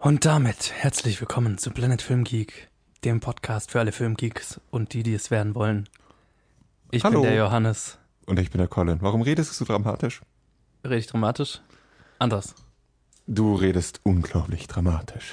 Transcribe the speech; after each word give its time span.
Und 0.00 0.24
damit 0.24 0.72
herzlich 0.72 1.20
willkommen 1.20 1.58
zu 1.58 1.70
Planet 1.70 2.00
Film 2.02 2.24
Geek, 2.24 2.68
dem 3.04 3.20
Podcast 3.20 3.70
für 3.70 3.80
alle 3.80 3.92
Filmgeeks 3.92 4.60
und 4.70 4.92
die, 4.94 5.02
die 5.02 5.14
es 5.14 5.30
werden 5.30 5.54
wollen. 5.54 5.88
Ich 6.90 7.04
Hallo. 7.04 7.20
bin 7.20 7.30
der 7.30 7.38
Johannes. 7.38 7.98
Und 8.26 8.38
ich 8.38 8.50
bin 8.50 8.58
der 8.58 8.68
Colin. 8.68 8.98
Warum 9.00 9.22
redest 9.22 9.50
du 9.50 9.54
so 9.54 9.64
dramatisch? 9.64 10.22
Rede 10.84 10.96
ich 10.96 11.06
dramatisch? 11.06 11.60
Anders. 12.18 12.54
Du 13.26 13.54
redest 13.54 14.00
unglaublich 14.02 14.66
dramatisch. 14.66 15.32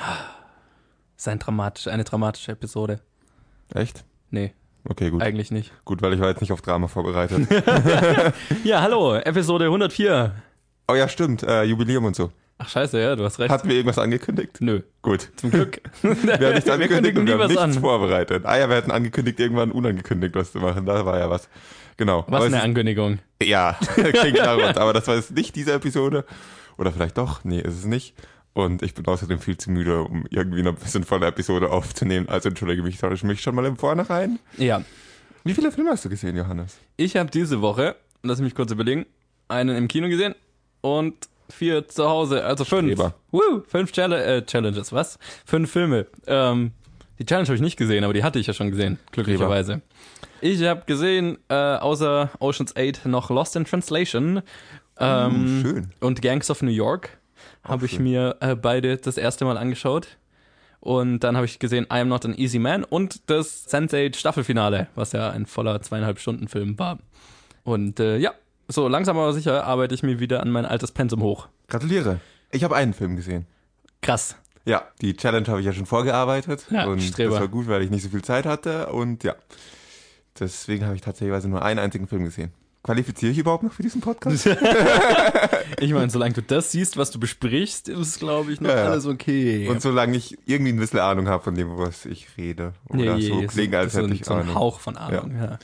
Ist 1.15 1.27
ein 1.27 1.39
dramatisch, 1.39 1.87
eine 1.87 2.03
dramatische 2.03 2.51
Episode. 2.51 2.99
Echt? 3.73 4.03
Nee, 4.29 4.53
Okay, 4.89 5.09
gut. 5.09 5.21
eigentlich 5.21 5.51
nicht. 5.51 5.71
Gut, 5.85 6.01
weil 6.01 6.13
ich 6.13 6.19
war 6.19 6.27
jetzt 6.29 6.41
nicht 6.41 6.51
auf 6.51 6.61
Drama 6.61 6.87
vorbereitet. 6.87 7.47
Ja, 8.63 8.81
hallo, 8.81 9.15
Episode 9.15 9.65
104. 9.65 10.33
oh 10.89 10.95
ja, 10.95 11.07
stimmt. 11.07 11.43
Äh, 11.43 11.63
Jubiläum 11.63 12.05
und 12.05 12.15
so. 12.15 12.31
Ach 12.59 12.67
scheiße, 12.69 12.99
ja, 12.99 13.15
du 13.15 13.23
hast 13.23 13.37
recht. 13.39 13.51
Hatten 13.51 13.67
wir 13.69 13.75
irgendwas 13.75 13.99
angekündigt? 13.99 14.57
Nö, 14.61 14.81
Gut. 15.03 15.29
zum 15.35 15.51
Glück. 15.51 15.79
Wir 16.01 16.11
haben 16.47 16.53
nichts 16.55 16.69
angekündigt 16.69 17.15
und 17.17 17.27
wir 17.27 17.35
haben 17.35 17.47
nichts 17.47 17.61
an. 17.61 17.73
vorbereitet. 17.73 18.45
Ah 18.45 18.57
ja, 18.57 18.67
wir 18.67 18.75
hatten 18.77 18.89
angekündigt, 18.91 19.39
irgendwann 19.39 19.71
unangekündigt 19.71 20.33
was 20.35 20.51
zu 20.51 20.59
machen. 20.59 20.85
Da 20.87 21.05
war 21.05 21.19
ja 21.19 21.29
was. 21.29 21.49
Genau. 21.97 22.25
Was 22.27 22.35
Aber 22.37 22.45
eine 22.45 22.61
Ankündigung. 22.63 23.19
ist, 23.39 23.47
Ja, 23.47 23.77
klingt 23.95 24.39
uns. 24.39 24.77
Aber 24.77 24.93
das 24.93 25.07
war 25.07 25.15
jetzt 25.15 25.31
nicht 25.31 25.55
diese 25.55 25.73
Episode. 25.73 26.25
Oder 26.77 26.91
vielleicht 26.91 27.17
doch. 27.17 27.43
Nee, 27.43 27.59
ist 27.59 27.75
es 27.77 27.85
nicht. 27.85 28.15
Und 28.53 28.81
ich 28.81 28.95
bin 28.95 29.05
außerdem 29.05 29.39
viel 29.39 29.57
zu 29.57 29.69
müde, 29.69 30.01
um 30.01 30.25
irgendwie 30.31 30.63
noch 30.63 30.71
ein 30.73 30.79
bisschen 30.79 31.03
volle 31.03 31.27
Episode 31.27 31.69
aufzunehmen. 31.69 32.27
Also 32.27 32.49
entschuldige 32.49 32.81
mich, 32.81 33.01
ich 33.03 33.23
mich 33.23 33.41
schon 33.41 33.53
mal 33.53 33.65
im 33.65 33.77
Vornherein. 33.77 34.39
Ja, 34.57 34.81
Wie 35.43 35.53
viele 35.53 35.71
Filme 35.71 35.91
hast 35.91 36.05
du 36.05 36.09
gesehen, 36.09 36.35
Johannes? 36.35 36.77
ich 36.97 37.15
habe 37.17 37.29
diese 37.29 37.61
Woche, 37.61 37.95
lass 38.23 38.41
mich 38.41 38.55
kurz 38.55 38.71
überlegen, 38.71 39.05
einen 39.47 39.75
im 39.77 39.87
Kino 39.87 40.07
gesehen 40.09 40.33
und 40.81 41.13
vier 41.49 41.87
zu 41.87 42.07
Hause, 42.07 42.43
also 42.43 42.65
fünf. 42.65 42.91
Streber. 42.93 43.13
Woo, 43.31 43.61
fünf 43.67 43.91
Challa 43.91 44.17
äh, 44.19 44.45
Challenges, 44.45 44.91
was? 44.93 45.17
Fünf 45.45 45.71
Filme. 45.71 46.07
Ähm, 46.25 46.71
die 47.19 47.25
Challenge 47.25 47.47
habe 47.47 47.55
ich 47.55 47.61
nicht 47.61 47.77
gesehen, 47.77 48.03
aber 48.03 48.13
die 48.13 48.23
hatte 48.23 48.39
ich 48.39 48.47
ja 48.47 48.53
schon 48.53 48.69
gesehen, 48.71 48.99
glücklicherweise. 49.11 49.81
Ich 50.41 50.61
habe 50.63 50.83
gesehen, 50.85 51.39
äh, 51.49 51.55
außer 51.55 52.29
Ocean's 52.39 52.75
8 52.75 53.07
noch 53.07 53.29
Lost 53.31 53.55
in 53.55 53.65
Translation 53.65 54.41
ähm, 54.99 55.63
Oh, 55.63 55.67
schön. 55.67 55.89
und 55.99 56.21
Gangs 56.21 56.49
of 56.51 56.61
New 56.61 56.69
York. 56.71 57.17
Habe 57.63 57.85
ich 57.85 57.93
schön. 57.93 58.03
mir 58.03 58.35
äh, 58.39 58.55
beide 58.55 58.97
das 58.97 59.17
erste 59.17 59.45
Mal 59.45 59.57
angeschaut. 59.57 60.17
Und 60.79 61.19
dann 61.21 61.35
habe 61.35 61.45
ich 61.47 61.57
gesehen 61.59 61.85
I 61.91 61.97
Am 62.01 62.07
Not 62.07 62.23
an 62.25 62.35
Easy 62.37 62.59
Man 62.59 62.83
und 62.83 63.29
das 63.29 63.67
Sense8 63.67 64.15
Staffelfinale, 64.15 64.87
was 64.95 65.11
ja 65.11 65.31
ein 65.31 65.45
voller 65.47 65.81
zweieinhalb 65.81 66.19
Stunden 66.19 66.47
Film 66.47 66.77
war. 66.77 66.99
Und 67.63 67.99
äh, 67.99 68.17
ja, 68.17 68.33
so 68.67 68.87
langsam 68.87 69.17
aber 69.17 69.33
sicher 69.33 69.65
arbeite 69.65 69.95
ich 69.95 70.03
mir 70.03 70.19
wieder 70.19 70.41
an 70.41 70.49
mein 70.51 70.65
altes 70.65 70.91
Pensum 70.91 71.21
hoch. 71.21 71.47
Gratuliere. 71.67 72.19
Ich 72.51 72.63
habe 72.63 72.75
einen 72.75 72.93
Film 72.93 73.15
gesehen. 73.15 73.45
Krass. 74.01 74.35
Ja, 74.65 74.83
die 75.01 75.15
Challenge 75.15 75.47
habe 75.47 75.59
ich 75.61 75.65
ja 75.65 75.73
schon 75.73 75.85
vorgearbeitet. 75.85 76.65
Ja, 76.69 76.85
und 76.87 77.01
Streber. 77.01 77.31
das 77.31 77.39
war 77.41 77.47
gut, 77.47 77.67
weil 77.67 77.81
ich 77.83 77.89
nicht 77.89 78.03
so 78.03 78.09
viel 78.09 78.21
Zeit 78.23 78.45
hatte. 78.45 78.87
Und 78.87 79.23
ja, 79.23 79.35
deswegen 80.39 80.85
habe 80.85 80.95
ich 80.95 81.01
tatsächlich 81.01 81.43
nur 81.45 81.61
einen 81.61 81.79
einzigen 81.79 82.07
Film 82.07 82.25
gesehen. 82.25 82.51
Qualifiziere 82.83 83.31
ich 83.31 83.37
überhaupt 83.37 83.63
noch 83.63 83.73
für 83.73 83.83
diesen 83.83 84.01
Podcast? 84.01 84.49
Ich 85.79 85.93
meine, 85.93 86.09
solange 86.09 86.33
du 86.33 86.41
das 86.41 86.71
siehst, 86.71 86.97
was 86.97 87.11
du 87.11 87.19
besprichst, 87.19 87.87
ist, 87.89 88.17
glaube 88.19 88.51
ich, 88.51 88.61
noch 88.61 88.69
Ja, 88.69 88.77
ja. 88.77 88.85
alles 88.85 89.05
okay. 89.05 89.67
Und 89.67 89.81
solange 89.81 90.17
ich 90.17 90.35
irgendwie 90.45 90.71
ein 90.71 90.79
bisschen 90.79 90.99
Ahnung 90.99 91.27
habe 91.27 91.43
von 91.43 91.53
dem, 91.53 91.77
was 91.77 92.05
ich 92.05 92.27
rede. 92.37 92.73
Oder 92.87 93.19
so 93.21 93.41
ist 93.41 93.51
klingt, 93.51 93.75
als 93.75 93.93
so, 93.93 93.99
hätte 93.99 94.09
ein- 94.09 94.13
ich 94.15 94.25
so 94.25 94.33
ein 94.33 94.41
Ahnung. 94.41 94.55
Hauch 94.55 94.79
von 94.79 94.97
Ahnung, 94.97 95.35
ja. 95.39 95.59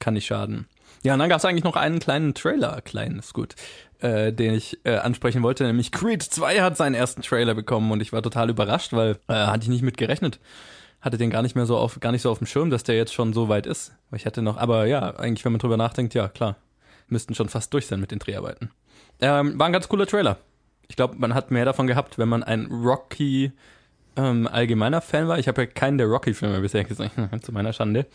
Kann 0.00 0.14
nicht 0.14 0.26
schaden. 0.26 0.66
Ja, 1.04 1.12
und 1.12 1.18
dann 1.18 1.28
gab 1.28 1.38
es 1.38 1.44
eigentlich 1.44 1.64
noch 1.64 1.76
einen 1.76 1.98
kleinen 1.98 2.32
Trailer, 2.32 2.80
klein 2.80 3.18
ist 3.18 3.34
gut, 3.34 3.54
äh, 4.00 4.32
den 4.32 4.54
ich 4.54 4.78
äh, 4.84 4.96
ansprechen 4.96 5.42
wollte, 5.42 5.64
nämlich 5.64 5.92
Creed 5.92 6.22
2 6.22 6.62
hat 6.62 6.78
seinen 6.78 6.94
ersten 6.94 7.20
Trailer 7.20 7.54
bekommen 7.54 7.92
und 7.92 8.00
ich 8.00 8.12
war 8.12 8.22
total 8.22 8.48
überrascht, 8.48 8.94
weil 8.94 9.18
äh, 9.28 9.34
hatte 9.34 9.64
ich 9.64 9.68
nicht 9.68 9.82
mit 9.82 9.98
gerechnet. 9.98 10.40
Hatte 11.02 11.18
den 11.18 11.28
gar 11.28 11.42
nicht 11.42 11.56
mehr 11.56 11.66
so 11.66 11.76
auf, 11.76 12.00
gar 12.00 12.12
nicht 12.12 12.22
so 12.22 12.30
auf 12.30 12.38
dem 12.38 12.46
Schirm, 12.46 12.70
dass 12.70 12.84
der 12.84 12.96
jetzt 12.96 13.12
schon 13.12 13.34
so 13.34 13.50
weit 13.50 13.66
ist. 13.66 13.92
Ich 14.16 14.24
hatte 14.24 14.40
noch, 14.40 14.56
aber 14.56 14.86
ja, 14.86 15.14
eigentlich, 15.16 15.44
wenn 15.44 15.52
man 15.52 15.58
drüber 15.58 15.76
nachdenkt, 15.76 16.14
ja, 16.14 16.28
klar, 16.28 16.56
müssten 17.08 17.34
schon 17.34 17.50
fast 17.50 17.74
durch 17.74 17.86
sein 17.86 18.00
mit 18.00 18.10
den 18.10 18.18
Dreharbeiten. 18.18 18.70
Ähm, 19.20 19.58
war 19.58 19.66
ein 19.66 19.74
ganz 19.74 19.88
cooler 19.88 20.06
Trailer. 20.06 20.38
Ich 20.88 20.96
glaube, 20.96 21.16
man 21.18 21.34
hat 21.34 21.50
mehr 21.50 21.66
davon 21.66 21.86
gehabt, 21.86 22.16
wenn 22.16 22.30
man 22.30 22.42
ein 22.42 22.66
Rocky 22.66 23.52
ähm, 24.16 24.48
allgemeiner 24.50 25.02
Fan 25.02 25.28
war. 25.28 25.38
Ich 25.38 25.48
habe 25.48 25.62
ja 25.62 25.66
keinen 25.66 25.98
der 25.98 26.06
Rocky-Filme 26.06 26.60
bisher 26.60 26.84
gesehen, 26.84 27.10
zu 27.42 27.52
meiner 27.52 27.74
Schande. 27.74 28.06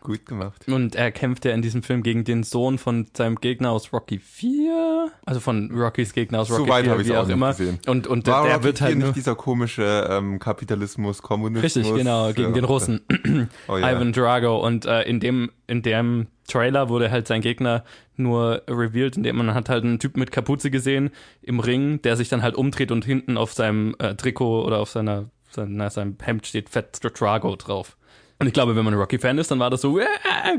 Gut 0.00 0.24
gemacht. 0.24 0.66
Und 0.66 0.94
er 0.96 1.12
kämpft 1.12 1.44
ja 1.44 1.52
in 1.52 1.60
diesem 1.62 1.82
Film 1.82 2.02
gegen 2.02 2.24
den 2.24 2.42
Sohn 2.42 2.78
von 2.78 3.06
seinem 3.14 3.36
Gegner 3.36 3.70
aus 3.70 3.92
Rocky 3.92 4.18
4. 4.18 5.10
Also 5.26 5.40
von 5.40 5.70
Rockys 5.72 6.12
Gegner 6.14 6.40
aus 6.40 6.48
So 6.48 6.56
Rocky 6.56 6.70
weit 6.70 6.82
4, 6.84 6.90
habe 6.92 7.02
ich 7.02 7.08
wie 7.08 7.16
auch 7.16 7.24
auch 7.24 7.28
immer. 7.28 7.50
gesehen. 7.50 7.78
Und, 7.86 8.06
und 8.06 8.26
War 8.26 8.44
der 8.44 8.54
Rocky 8.54 8.64
wird 8.64 8.80
halt 8.80 8.96
nur, 8.98 9.08
nicht 9.08 9.16
dieser 9.16 9.34
komische 9.34 10.08
ähm, 10.10 10.38
Kapitalismus, 10.38 11.20
Kommunismus? 11.22 11.76
Richtig, 11.76 11.94
genau, 11.94 12.28
gegen 12.32 12.48
Ja. 12.48 12.54
den 12.54 12.64
Russen. 12.64 13.00
Oh, 13.68 13.76
ja. 13.76 13.92
Ivan 13.92 14.12
Drago. 14.12 14.64
Und 14.66 14.86
äh, 14.86 15.02
in 15.02 15.20
dem, 15.20 15.50
in 15.66 15.82
dem 15.82 16.26
Trailer 16.48 16.88
wurde 16.88 17.10
halt 17.10 17.26
sein 17.26 17.40
Gegner 17.42 17.84
nur 18.16 18.62
revealed, 18.68 19.16
indem 19.16 19.36
man 19.36 19.54
hat 19.54 19.68
halt 19.68 19.84
einen 19.84 19.98
Typ 19.98 20.16
mit 20.16 20.32
Kapuze 20.32 20.70
gesehen 20.70 21.10
im 21.42 21.60
Ring, 21.60 22.02
der 22.02 22.16
sich 22.16 22.28
dann 22.28 22.42
halt 22.42 22.54
umdreht 22.54 22.90
und 22.90 23.04
hinten 23.04 23.36
auf 23.36 23.52
seinem 23.52 23.94
äh, 23.98 24.14
Trikot 24.14 24.64
oder 24.64 24.78
auf 24.78 24.90
seiner, 24.90 25.30
seiner, 25.50 25.90
seinem 25.90 26.16
Hemd 26.22 26.46
steht 26.46 26.68
Fett 26.70 26.98
Drago 27.02 27.54
drauf. 27.56 27.96
Und 28.40 28.46
ich 28.46 28.52
glaube, 28.54 28.74
wenn 28.74 28.84
man 28.84 28.94
ein 28.94 28.98
Rocky-Fan 29.00 29.38
ist, 29.38 29.50
dann 29.50 29.58
war 29.60 29.70
das 29.70 29.82
so 29.82 29.98
äh, 30.00 30.06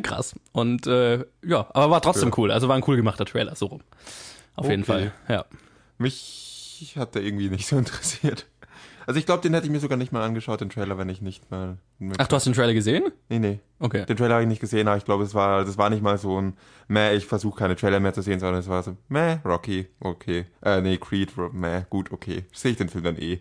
krass. 0.04 0.36
Und 0.54 0.88
äh, 0.88 1.26
ja, 1.44 1.68
aber 1.74 1.90
war 1.90 2.02
trotzdem 2.02 2.30
Ja. 2.30 2.36
cool. 2.38 2.52
Also 2.52 2.68
war 2.70 2.76
ein 2.78 2.84
cool 2.88 2.96
gemachter 2.96 3.26
Trailer, 3.26 3.56
so 3.56 3.66
rum. 3.66 3.82
Auf 4.56 4.70
jeden 4.70 4.84
Okay. 4.84 4.92
Fall, 4.92 5.12
ja. 5.28 5.46
Mich 5.98 6.94
hat 6.98 7.16
der 7.16 7.24
irgendwie 7.24 7.50
nicht 7.50 7.68
so 7.68 7.78
interessiert. 7.80 8.46
Also 9.08 9.20
ich 9.20 9.26
glaube, 9.26 9.42
den 9.42 9.54
hätte 9.56 9.66
ich 9.66 9.72
mir 9.72 9.80
sogar 9.80 9.98
nicht 9.98 10.12
mal 10.12 10.24
angeschaut, 10.24 10.62
den 10.62 10.70
Trailer, 10.70 10.98
wenn 10.98 11.10
ich 11.10 11.22
nicht 11.22 11.50
mal... 11.50 11.78
Ach, 12.20 12.28
du 12.28 12.36
hast 12.36 12.46
den 12.46 12.54
Trailer 12.54 12.74
gesehen? 12.74 13.12
Nee, 13.30 13.40
nee. 13.40 13.60
Okay. 13.80 14.06
Den 14.06 14.16
Trailer 14.16 14.36
habe 14.36 14.44
ich 14.44 14.48
nicht 14.48 14.62
gesehen, 14.62 14.88
aber 14.88 14.98
ich 14.98 15.06
glaube, 15.06 15.24
es 15.24 15.34
war, 15.34 15.66
das 15.66 15.78
war 15.78 15.90
nicht 15.90 16.04
mal 16.04 16.18
so 16.20 16.40
ein, 16.40 16.56
meh, 16.88 17.14
ich 17.16 17.26
versuche 17.26 17.58
keine 17.58 17.76
Trailer 17.76 18.00
mehr 18.00 18.14
zu 18.14 18.22
sehen, 18.22 18.40
sondern 18.40 18.60
es 18.60 18.70
war 18.70 18.84
so, 18.84 18.96
meh, 19.10 19.40
Rocky, 19.44 19.88
okay. 20.00 20.46
Äh, 20.62 20.82
nee, 20.82 20.98
Creed, 20.98 21.32
meh, 21.52 21.82
gut, 21.90 22.12
okay. 22.12 22.46
Sehe 22.54 22.72
ich 22.72 22.78
den 22.78 22.90
Film 22.90 23.04
dann 23.04 23.18
eh. 23.18 23.40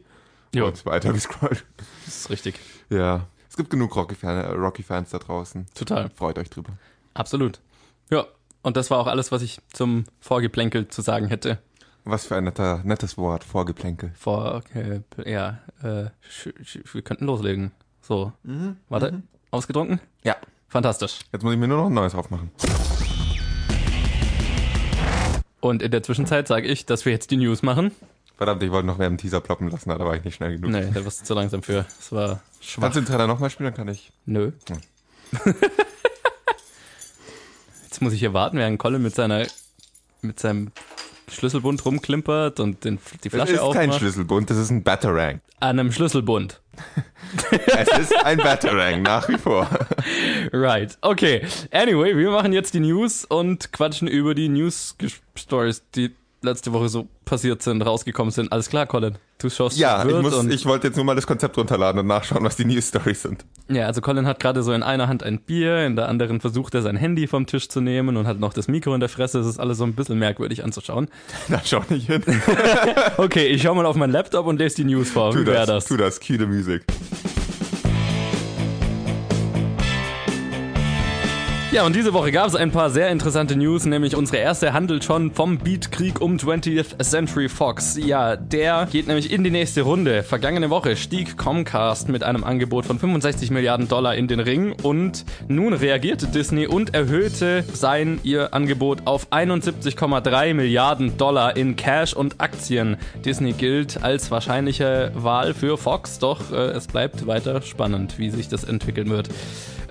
Jo. 0.55 0.67
Und 0.67 0.85
weiter 0.87 1.13
gescrollt. 1.13 1.65
Das 2.07 2.17
ist 2.17 2.31
richtig. 2.31 2.55
Ja. 2.89 3.27
Es 3.61 3.63
gibt 3.63 3.73
genug 3.73 3.95
Rocky-Fan- 3.95 4.43
äh, 4.43 4.53
Rocky-Fans 4.53 5.11
da 5.11 5.19
draußen. 5.19 5.67
Total. 5.75 6.09
Freut 6.15 6.39
euch 6.39 6.49
drüber. 6.49 6.71
Absolut. 7.13 7.61
Ja, 8.09 8.25
und 8.63 8.79
das 8.79 8.91
war 8.91 8.97
auch 8.97 9.07
alles, 9.07 9.33
was 9.33 9.43
ich 9.43 9.61
zum 9.71 10.07
Vorgeplänkel 10.19 10.89
zu 10.89 11.03
sagen 11.03 11.27
hätte. 11.29 11.59
Was 12.05 12.25
für 12.25 12.37
ein 12.37 12.45
netter, 12.45 12.81
nettes 12.85 13.19
Wort, 13.19 13.45
Vorgeplänkel. 13.45 14.13
Vor, 14.19 14.63
äh, 14.73 15.01
ja, 15.31 15.59
äh, 15.83 16.07
wir 16.91 17.03
könnten 17.03 17.27
loslegen. 17.27 17.73
So, 18.01 18.33
warte, 18.89 19.23
ausgetrunken? 19.51 20.01
Ja. 20.25 20.37
Fantastisch. 20.69 21.19
Jetzt 21.31 21.43
muss 21.43 21.53
ich 21.53 21.59
mir 21.59 21.69
nur 21.69 21.77
noch 21.83 21.89
ein 21.89 21.93
neues 21.93 22.15
aufmachen. 22.15 22.51
Und 25.61 25.83
in 25.83 25.91
der 25.91 26.03
Zwischenzeit 26.03 26.49
sage 26.49 26.67
ich, 26.67 26.87
dass 26.87 27.05
wir 27.05 27.13
jetzt 27.13 27.31
die 27.31 27.37
News 27.37 27.63
machen. 27.63 27.91
Verdammt, 28.39 28.63
ich 28.63 28.71
wollte 28.71 28.87
noch 28.87 28.97
mehr 28.97 29.09
im 29.09 29.19
Teaser 29.19 29.43
ploppen 29.43 29.69
lassen, 29.69 29.91
aber 29.91 29.99
da 29.99 30.05
war 30.07 30.17
ich 30.17 30.25
nicht 30.25 30.37
schnell 30.37 30.57
genug. 30.57 30.71
Nee, 30.71 30.91
da 30.95 31.05
warst 31.05 31.21
du 31.21 31.25
zu 31.27 31.35
langsam 31.35 31.63
für. 31.63 31.85
Das 31.99 32.11
war 32.11 32.41
schwach. 32.61 32.83
Kannst 32.83 32.97
du 32.97 33.01
den 33.01 33.07
Trailer 33.07 33.27
nochmal 33.27 33.51
spielen, 33.51 33.67
dann 33.73 33.75
kann 33.75 33.89
ich. 33.89 34.13
Nö. 34.27 34.53
Hm. 34.69 35.55
Jetzt 37.85 38.01
muss 38.03 38.13
ich 38.13 38.21
hier 38.21 38.33
warten, 38.33 38.57
während 38.57 38.79
Colin 38.79 39.03
mit 39.03 39.15
seiner, 39.15 39.47
mit 40.23 40.39
seinem 40.41 40.73
Schlüsselbund 41.29 41.85
rumklimpert 41.85 42.61
und 42.61 42.85
den, 42.85 42.99
die 43.25 43.29
Das 43.29 43.35
Flasche 43.35 43.53
ist 43.53 43.59
kein 43.73 43.91
aufmacht. 43.91 43.99
Schlüsselbund, 44.01 44.51
das 44.51 44.59
ist 44.59 44.71
ein 44.71 44.83
Batarang. 44.83 45.41
An 45.61 45.79
einem 45.79 45.93
Schlüsselbund. 45.93 46.61
Es 47.67 47.89
ist 47.99 48.17
ein 48.25 48.39
Batarang, 48.39 49.03
nach 49.03 49.29
wie 49.29 49.39
vor. 49.39 49.69
Right. 50.53 50.99
Okay. 51.01 51.47
Anyway, 51.71 52.17
wir 52.17 52.31
machen 52.31 52.53
jetzt 52.53 52.75
die 52.75 52.81
News 52.81 53.25
und 53.25 53.73
quatschen 53.73 54.09
über 54.09 54.35
die 54.35 54.49
News-Stories, 54.49 55.85
die 55.95 56.11
letzte 56.43 56.73
Woche 56.73 56.89
so 56.89 57.09
passiert 57.25 57.63
sind, 57.63 57.83
rausgekommen 57.83 58.31
sind. 58.31 58.51
Alles 58.53 58.69
klar, 58.69 58.87
Colin. 58.87 59.17
Du 59.39 59.49
schaust 59.49 59.79
Ja, 59.79 60.05
ich, 60.05 60.15
muss, 60.21 60.35
und 60.35 60.53
ich 60.53 60.67
wollte 60.67 60.89
jetzt 60.89 60.97
nur 60.97 61.05
mal 61.05 61.15
das 61.15 61.27
Konzept 61.27 61.57
runterladen 61.57 62.01
und 62.01 62.07
nachschauen, 62.07 62.45
was 62.45 62.57
die 62.57 62.65
News 62.65 62.89
Stories 62.89 63.23
sind. 63.23 63.45
ja, 63.69 63.87
also 63.87 64.01
Colin 64.03 64.27
hat 64.27 64.39
gerade 64.41 64.63
so 64.63 64.73
in 64.73 64.83
einer 64.83 65.09
Hand 65.09 65.23
ein 65.23 65.41
Bier, 65.41 65.87
in 65.87 65.97
der 65.97 66.09
anderen 66.09 66.41
versucht 66.41 66.75
er 66.75 66.83
sein 66.83 66.97
Handy 66.97 67.27
vom 67.27 67.47
Tisch 67.47 67.69
zu 67.69 67.81
nehmen 67.81 68.17
und 68.17 68.27
hat 68.27 68.39
noch 68.39 68.53
das 68.53 68.69
Mikro 68.69 68.93
in 68.95 69.01
der 69.01 69.09
Fresse. 69.09 69.39
Es 69.41 69.47
ist 69.47 69.59
alles 69.59 69.79
so 69.79 69.85
ein 69.85 69.95
bisschen 69.95 70.19
merkwürdig 70.19 70.65
anzuschauen. 70.65 71.09
Da 71.49 71.61
schau 71.65 71.83
nicht 71.89 72.07
hin. 72.07 72.23
Okay, 73.17 73.47
ich 73.47 73.63
schau 73.63 73.75
mal 73.75 73.87
auf 73.87 73.97
mein 73.97 74.11
Laptop 74.11 74.47
und 74.47 74.59
lese 74.59 74.77
die 74.77 74.85
News 74.85 75.11
vor. 75.11 75.33
Tu 75.33 75.41
Wie 75.41 75.45
das, 75.45 75.67
das? 75.67 75.85
tu 75.87 75.97
das, 75.97 76.21
cue 76.21 76.39
the 76.39 76.47
music. 76.47 76.83
Ja, 81.73 81.87
und 81.87 81.95
diese 81.95 82.13
Woche 82.13 82.33
gab 82.33 82.49
es 82.49 82.57
ein 82.57 82.73
paar 82.73 82.91
sehr 82.91 83.11
interessante 83.11 83.55
News, 83.55 83.85
nämlich 83.85 84.17
unsere 84.17 84.39
erste 84.39 84.73
handelt 84.73 85.05
schon 85.05 85.31
vom 85.31 85.57
Beatkrieg 85.57 86.21
um 86.21 86.37
20th 86.37 87.01
Century 87.01 87.49
Fox. 87.49 87.97
Ja, 87.97 88.35
der 88.35 88.89
geht 88.91 89.07
nämlich 89.07 89.33
in 89.33 89.45
die 89.45 89.53
nächste 89.53 89.83
Runde. 89.83 90.25
Vergangene 90.25 90.69
Woche 90.69 90.97
stieg 90.97 91.37
Comcast 91.37 92.09
mit 92.09 92.25
einem 92.25 92.43
Angebot 92.43 92.87
von 92.87 92.99
65 92.99 93.53
Milliarden 93.53 93.87
Dollar 93.87 94.17
in 94.17 94.27
den 94.27 94.41
Ring 94.41 94.75
und 94.83 95.25
nun 95.47 95.73
reagierte 95.73 96.27
Disney 96.27 96.67
und 96.67 96.93
erhöhte 96.93 97.63
sein 97.73 98.19
ihr 98.25 98.53
Angebot 98.53 99.07
auf 99.07 99.29
71,3 99.31 100.55
Milliarden 100.55 101.19
Dollar 101.19 101.57
in 101.57 101.77
Cash 101.77 102.15
und 102.15 102.41
Aktien. 102.41 102.97
Disney 103.25 103.53
gilt 103.53 104.03
als 104.03 104.33
wahrscheinliche 104.33 105.13
Wahl 105.15 105.55
für 105.55 105.79
Fox, 105.79 106.19
doch 106.19 106.51
äh, 106.51 106.57
es 106.73 106.89
bleibt 106.89 107.29
weiter 107.29 107.63
spannend, 107.63 108.19
wie 108.19 108.31
sich 108.31 108.49
das 108.49 108.65
entwickeln 108.65 109.09
wird. 109.09 109.29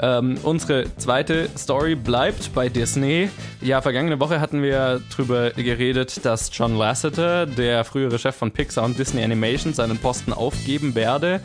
Ähm, 0.02 0.38
unsere 0.44 0.86
zweite 0.96 1.50
Story 1.58 1.96
bleibt 1.96 2.54
bei 2.54 2.70
Disney. 2.70 3.30
Ja, 3.62 3.82
vergangene 3.82 4.20
Woche 4.20 4.40
hatten 4.40 4.64
wir 4.64 5.02
darüber 5.12 5.52
geredet, 5.52 6.26
dass 6.26 6.50
John 6.54 6.78
Lasseter, 6.78 7.46
der 7.46 7.84
frühere 7.84 8.18
Chef 8.18 8.36
von 8.36 8.52
Pixar 8.52 8.86
und 8.86 8.98
Disney 8.98 9.24
Animation, 9.24 9.74
seinen 9.74 9.98
Posten 9.98 10.32
aufgeben 10.32 10.96
werde. 10.96 11.42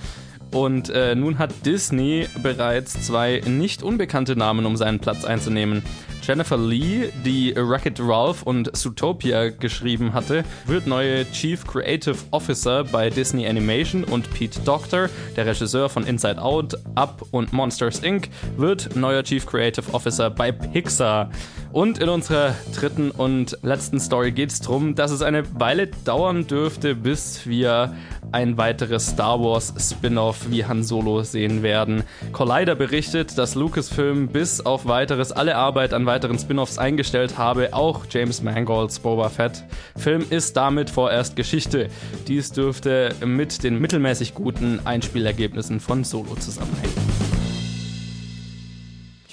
Und 0.52 0.88
äh, 0.90 1.16
nun 1.16 1.38
hat 1.38 1.66
Disney 1.66 2.28
bereits 2.42 3.04
zwei 3.04 3.42
nicht 3.44 3.82
unbekannte 3.82 4.36
Namen, 4.36 4.66
um 4.66 4.76
seinen 4.76 5.00
Platz 5.00 5.24
einzunehmen. 5.24 5.82
Jennifer 6.26 6.56
Lee, 6.56 7.10
die 7.22 7.54
Wreck-It 7.54 8.00
Ralph 8.00 8.44
und 8.44 8.74
Zootopia 8.74 9.50
geschrieben 9.50 10.14
hatte, 10.14 10.42
wird 10.64 10.86
neue 10.86 11.30
Chief 11.32 11.66
Creative 11.66 12.16
Officer 12.30 12.82
bei 12.82 13.10
Disney 13.10 13.46
Animation 13.46 14.04
und 14.04 14.32
Pete 14.32 14.58
Doctor, 14.60 15.10
der 15.36 15.44
Regisseur 15.44 15.90
von 15.90 16.06
Inside 16.06 16.40
Out, 16.40 16.78
Up 16.94 17.26
und 17.30 17.52
Monsters 17.52 17.98
Inc., 17.98 18.30
wird 18.56 18.96
neuer 18.96 19.22
Chief 19.22 19.44
Creative 19.44 19.92
Officer 19.92 20.30
bei 20.30 20.50
Pixar. 20.50 21.30
Und 21.72 21.98
in 21.98 22.08
unserer 22.08 22.54
dritten 22.74 23.10
und 23.10 23.58
letzten 23.62 24.00
Story 24.00 24.30
geht 24.32 24.50
es 24.50 24.60
darum, 24.60 24.94
dass 24.94 25.10
es 25.10 25.22
eine 25.22 25.42
Weile 25.60 25.88
dauern 25.88 26.46
dürfte, 26.46 26.94
bis 26.94 27.46
wir 27.46 27.94
ein 28.30 28.56
weiteres 28.56 29.08
Star 29.08 29.40
Wars 29.40 29.74
Spin-off 29.78 30.50
wie 30.50 30.64
Han 30.64 30.84
Solo 30.84 31.22
sehen 31.22 31.62
werden. 31.62 32.04
Collider 32.32 32.76
berichtet, 32.76 33.36
dass 33.36 33.56
Lucasfilm 33.56 34.28
bis 34.28 34.60
auf 34.60 34.86
weiteres 34.86 35.32
alle 35.32 35.56
Arbeit 35.56 35.92
an 35.92 36.06
weiteren 36.06 36.13
Spin-offs 36.38 36.78
eingestellt 36.78 37.38
habe. 37.38 37.72
Auch 37.72 38.06
James 38.10 38.42
Mangolds 38.42 38.98
Boba 38.98 39.28
Fett 39.28 39.64
Film 39.96 40.24
ist 40.30 40.56
damit 40.56 40.90
vorerst 40.90 41.36
Geschichte. 41.36 41.88
Dies 42.28 42.52
dürfte 42.52 43.14
mit 43.24 43.62
den 43.62 43.80
mittelmäßig 43.80 44.34
guten 44.34 44.80
Einspielergebnissen 44.84 45.80
von 45.80 46.04
Solo 46.04 46.34
zusammenhängen. 46.36 46.92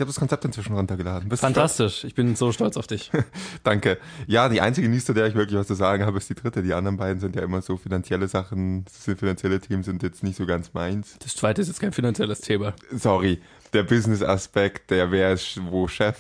Ich 0.02 0.04
habe 0.04 0.10
das 0.10 0.20
Konzept 0.20 0.44
inzwischen 0.46 0.74
runtergeladen. 0.74 1.30
Bist 1.30 1.42
Fantastisch. 1.42 2.06
Ich 2.06 2.16
bin 2.16 2.36
so 2.36 2.52
stolz 2.52 2.76
auf 2.76 2.88
dich. 2.88 3.12
Danke. 3.64 4.00
Ja, 4.26 4.50
die 4.50 4.60
einzige 4.60 4.92
zu 4.98 5.14
der 5.14 5.28
ich 5.28 5.36
wirklich 5.36 5.60
was 5.60 5.68
zu 5.68 5.76
sagen 5.76 6.08
habe, 6.08 6.18
ist 6.18 6.28
die 6.28 6.34
dritte. 6.34 6.64
Die 6.64 6.74
anderen 6.74 6.98
beiden 6.98 7.20
sind 7.20 7.36
ja 7.36 7.44
immer 7.44 7.62
so 7.62 7.78
finanzielle 7.78 8.28
Sachen. 8.28 8.86
Finanzielle 8.88 9.60
Themen 9.60 9.84
sind 9.84 10.02
jetzt 10.02 10.24
nicht 10.24 10.38
so 10.38 10.48
ganz 10.48 10.74
meins. 10.74 11.18
Das 11.20 11.36
zweite 11.36 11.62
ist 11.62 11.68
jetzt 11.68 11.82
kein 11.82 11.92
finanzielles 11.92 12.42
Thema. 12.42 12.74
Sorry. 12.92 13.42
Der 13.74 13.84
Business-Aspekt, 13.84 14.92
der 14.92 15.12
wer 15.12 15.32
ist 15.34 15.60
wo 15.70 15.88
Chef, 15.88 16.18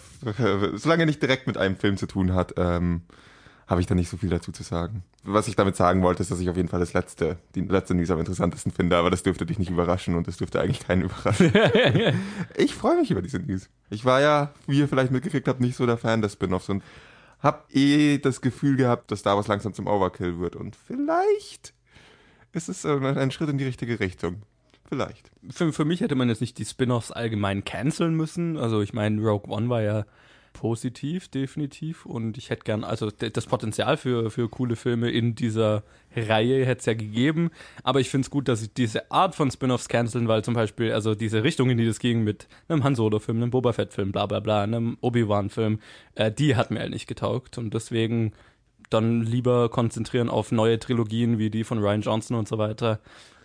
solange 0.76 1.04
er 1.04 1.06
nicht 1.06 1.22
direkt 1.22 1.48
mit 1.48 1.58
einem 1.58 1.76
Film 1.76 1.98
zu 1.98 2.08
tun 2.08 2.34
hat, 2.34 2.54
ähm, 2.58 3.02
habe 3.72 3.82
ich 3.82 3.88
da 3.88 3.96
nicht 3.96 4.10
so 4.10 4.18
viel 4.18 4.30
dazu 4.30 4.52
zu 4.52 4.64
sagen. 4.64 5.04
Was 5.24 5.48
ich 5.48 5.56
damit 5.56 5.76
sagen 5.78 6.02
wollte, 6.04 6.22
ist, 6.22 6.30
dass 6.30 6.40
ich 6.40 6.50
auf 6.50 6.58
jeden 6.58 6.68
Fall 6.68 6.82
das 6.82 6.94
letzte, 6.94 7.38
die 7.56 7.62
letzte 7.62 7.94
News 7.94 8.12
am 8.12 8.20
interessantesten 8.20 8.72
finde, 8.72 8.98
aber 8.98 9.10
das 9.10 9.24
dürfte 9.24 9.46
dich 9.46 9.60
nicht 9.60 9.70
überraschen 9.70 10.16
und 10.16 10.28
das 10.28 10.38
dürfte 10.38 10.60
eigentlich 10.60 10.86
keinen 10.86 11.04
überraschen. 11.04 11.54
ich 12.56 12.76
freue 12.76 13.00
mich 13.00 13.12
über 13.12 13.22
diese 13.22 13.40
News. 13.40 13.70
Ich 13.90 14.04
war 14.04 14.20
ja, 14.20 14.54
wie 14.68 14.80
ihr 14.80 14.90
vielleicht 14.90 15.12
mitgekriegt 15.12 15.48
habt, 15.48 15.62
nicht 15.62 15.78
so 15.78 15.86
der 15.86 15.98
Fan 15.98 16.22
des 16.22 16.34
Spin-offs 16.34 16.70
und 16.70 16.84
hab 17.40 17.74
eh 17.74 18.18
das 18.18 18.42
Gefühl 18.42 18.76
gehabt, 18.76 19.10
dass 19.10 19.20
Star 19.20 19.38
Wars 19.38 19.48
langsam 19.48 19.74
zum 19.74 19.88
Overkill 19.88 20.40
wird 20.40 20.56
und 20.56 20.76
vielleicht 20.76 21.74
ist 22.52 22.68
es 22.68 22.86
ein 22.86 23.32
Schritt 23.32 23.50
in 23.50 23.58
die 23.58 23.64
richtige 23.64 24.00
Richtung. 24.00 24.42
Vielleicht. 24.92 25.32
Für, 25.50 25.72
für 25.72 25.86
mich 25.86 26.02
hätte 26.02 26.16
man 26.16 26.28
jetzt 26.28 26.42
nicht 26.42 26.58
die 26.58 26.66
Spin-offs 26.66 27.12
allgemein 27.12 27.64
canceln 27.64 28.14
müssen. 28.14 28.58
Also 28.58 28.82
ich 28.82 28.92
meine, 28.92 29.22
Rogue 29.22 29.50
One 29.50 29.70
war 29.70 29.82
ja 29.82 30.06
positiv, 30.52 31.30
definitiv. 31.30 32.06
Und 32.06 32.38
ich 32.38 32.50
hätte 32.50 32.66
gern, 32.66 32.84
also 32.84 33.10
das 33.10 33.46
Potenzial 33.46 33.96
für, 33.96 34.30
für 34.30 34.50
coole 34.50 34.76
Filme 34.76 35.10
in 35.10 35.34
dieser 35.34 35.84
Reihe 36.14 36.66
hätte 36.66 36.80
es 36.80 36.86
ja 36.88 36.94
gegeben. 36.94 37.52
Aber 37.84 38.02
ich 38.02 38.10
finde 38.10 38.26
es 38.26 38.32
gut, 38.32 38.50
dass 38.50 38.60
sie 38.60 38.68
diese 38.68 39.10
Art 39.12 39.34
von 39.34 39.50
Spin-offs 39.50 39.88
canceln, 39.88 40.28
weil 40.28 40.44
zum 40.44 40.56
Beispiel, 40.56 40.92
also 40.92 41.16
diese 41.16 41.42
Richtung, 41.46 41.70
in 41.70 41.78
die 41.78 41.88
das 41.88 42.00
ging 42.00 42.26
mit 42.26 42.50
einem 42.68 42.84
Han 42.84 42.96
Solo-Film, 42.96 43.38
einem 43.38 43.52
Boba 43.52 43.72
Fett-Film, 43.72 44.12
bla 44.12 44.26
bla 44.26 44.42
bla, 44.42 44.64
einem 44.64 44.98
Obi-Wan-Film, 45.00 45.80
äh, 46.16 46.34
die 46.34 46.58
hat 46.58 46.70
mir 46.70 46.82
halt 46.82 46.92
nicht 46.92 47.08
getaugt. 47.08 47.58
Und 47.58 47.74
deswegen 47.74 48.34
dann 48.90 49.22
lieber 49.22 49.70
konzentrieren 49.70 50.30
auf 50.30 50.52
neue 50.52 50.80
Trilogien 50.80 51.38
wie 51.38 51.50
die 51.50 51.64
von 51.64 51.80
Ryan 51.80 52.02
Johnson 52.02 52.36
und 52.36 52.50
so 52.50 52.58
weiter. 52.58 53.00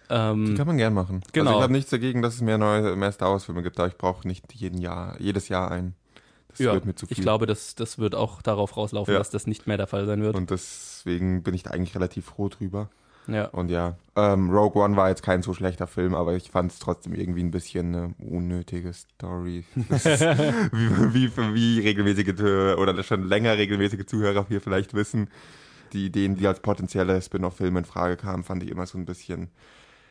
Ähm, 0.08 0.46
die 0.46 0.54
kann 0.54 0.66
man 0.66 0.76
gern 0.76 0.94
machen. 0.94 1.22
Genau. 1.32 1.50
Also 1.50 1.58
ich 1.58 1.62
habe 1.64 1.72
nichts 1.72 1.90
dagegen, 1.90 2.22
dass 2.22 2.34
es 2.34 2.40
mehr 2.40 2.58
neue, 2.58 2.96
mehr 2.96 3.12
Star 3.12 3.30
Wars 3.30 3.44
Filme 3.44 3.62
gibt, 3.62 3.78
aber 3.78 3.88
ich 3.88 3.96
brauche 3.96 4.26
nicht 4.26 4.52
jeden 4.52 4.78
Jahr, 4.78 5.20
jedes 5.20 5.48
Jahr 5.48 5.70
einen. 5.70 5.94
Das 6.48 6.58
ja, 6.60 6.72
wird 6.72 6.86
mir 6.86 6.94
zu 6.94 7.06
viel. 7.06 7.16
Ich 7.16 7.22
glaube, 7.22 7.46
das, 7.46 7.74
das 7.74 7.98
wird 7.98 8.14
auch 8.14 8.40
darauf 8.40 8.76
rauslaufen, 8.76 9.12
ja. 9.12 9.18
dass 9.18 9.30
das 9.30 9.46
nicht 9.46 9.66
mehr 9.66 9.76
der 9.76 9.86
Fall 9.86 10.06
sein 10.06 10.22
wird. 10.22 10.36
Und 10.36 10.50
deswegen 10.50 11.42
bin 11.42 11.54
ich 11.54 11.64
da 11.64 11.70
eigentlich 11.70 11.94
relativ 11.94 12.26
froh 12.26 12.48
drüber. 12.48 12.88
Ja. 13.28 13.46
Und 13.46 13.70
ja, 13.70 13.96
ähm, 14.14 14.50
Rogue 14.50 14.80
One 14.80 14.96
war 14.96 15.08
jetzt 15.08 15.22
kein 15.22 15.42
so 15.42 15.52
schlechter 15.52 15.86
Film, 15.86 16.14
aber 16.14 16.34
ich 16.34 16.50
fand 16.50 16.70
es 16.72 16.78
trotzdem 16.78 17.14
irgendwie 17.14 17.42
ein 17.42 17.50
bisschen 17.50 17.94
eine 17.94 18.14
unnötige 18.18 18.92
Story. 18.92 19.64
wie, 19.74 21.14
wie, 21.14 21.36
wie 21.54 21.80
regelmäßige 21.80 22.76
oder 22.78 23.02
schon 23.02 23.24
länger 23.24 23.56
regelmäßige 23.56 24.06
Zuhörer 24.06 24.46
hier 24.48 24.60
vielleicht 24.60 24.94
wissen, 24.94 25.28
die 25.92 26.06
Ideen, 26.06 26.36
die 26.36 26.46
als 26.46 26.60
potenzielle 26.60 27.20
Spin-off-Filme 27.20 27.80
in 27.80 27.84
Frage 27.84 28.16
kamen, 28.16 28.44
fand 28.44 28.62
ich 28.62 28.70
immer 28.70 28.86
so 28.86 28.96
ein 28.96 29.06
bisschen 29.06 29.48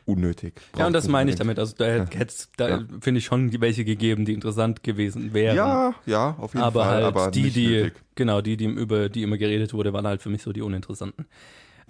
unnötig. 0.06 0.54
Ja, 0.78 0.86
und 0.86 0.92
das 0.92 1.08
meine 1.08 1.30
ich 1.30 1.36
damit. 1.36 1.58
Also 1.58 1.74
da 1.76 1.88
ja. 1.88 2.06
hätte 2.08 2.34
da 2.56 2.68
ja. 2.68 2.84
finde 3.00 3.18
ich 3.18 3.24
schon 3.24 3.60
welche 3.60 3.84
gegeben, 3.84 4.24
die 4.24 4.32
interessant 4.32 4.82
gewesen 4.82 5.34
wären. 5.34 5.56
Ja, 5.56 5.94
ja, 6.06 6.36
auf 6.38 6.54
jeden 6.54 6.64
aber 6.64 6.84
Fall. 6.84 6.94
Halt 6.94 7.04
aber 7.04 7.30
die, 7.30 7.50
die, 7.50 7.66
nötig. 7.66 7.94
genau, 8.14 8.40
die, 8.40 8.56
die 8.56 8.64
über 8.64 9.08
die 9.08 9.22
immer 9.22 9.36
geredet 9.36 9.74
wurde, 9.74 9.92
waren 9.92 10.06
halt 10.06 10.22
für 10.22 10.30
mich 10.30 10.42
so 10.42 10.52
die 10.52 10.62
uninteressanten. 10.62 11.26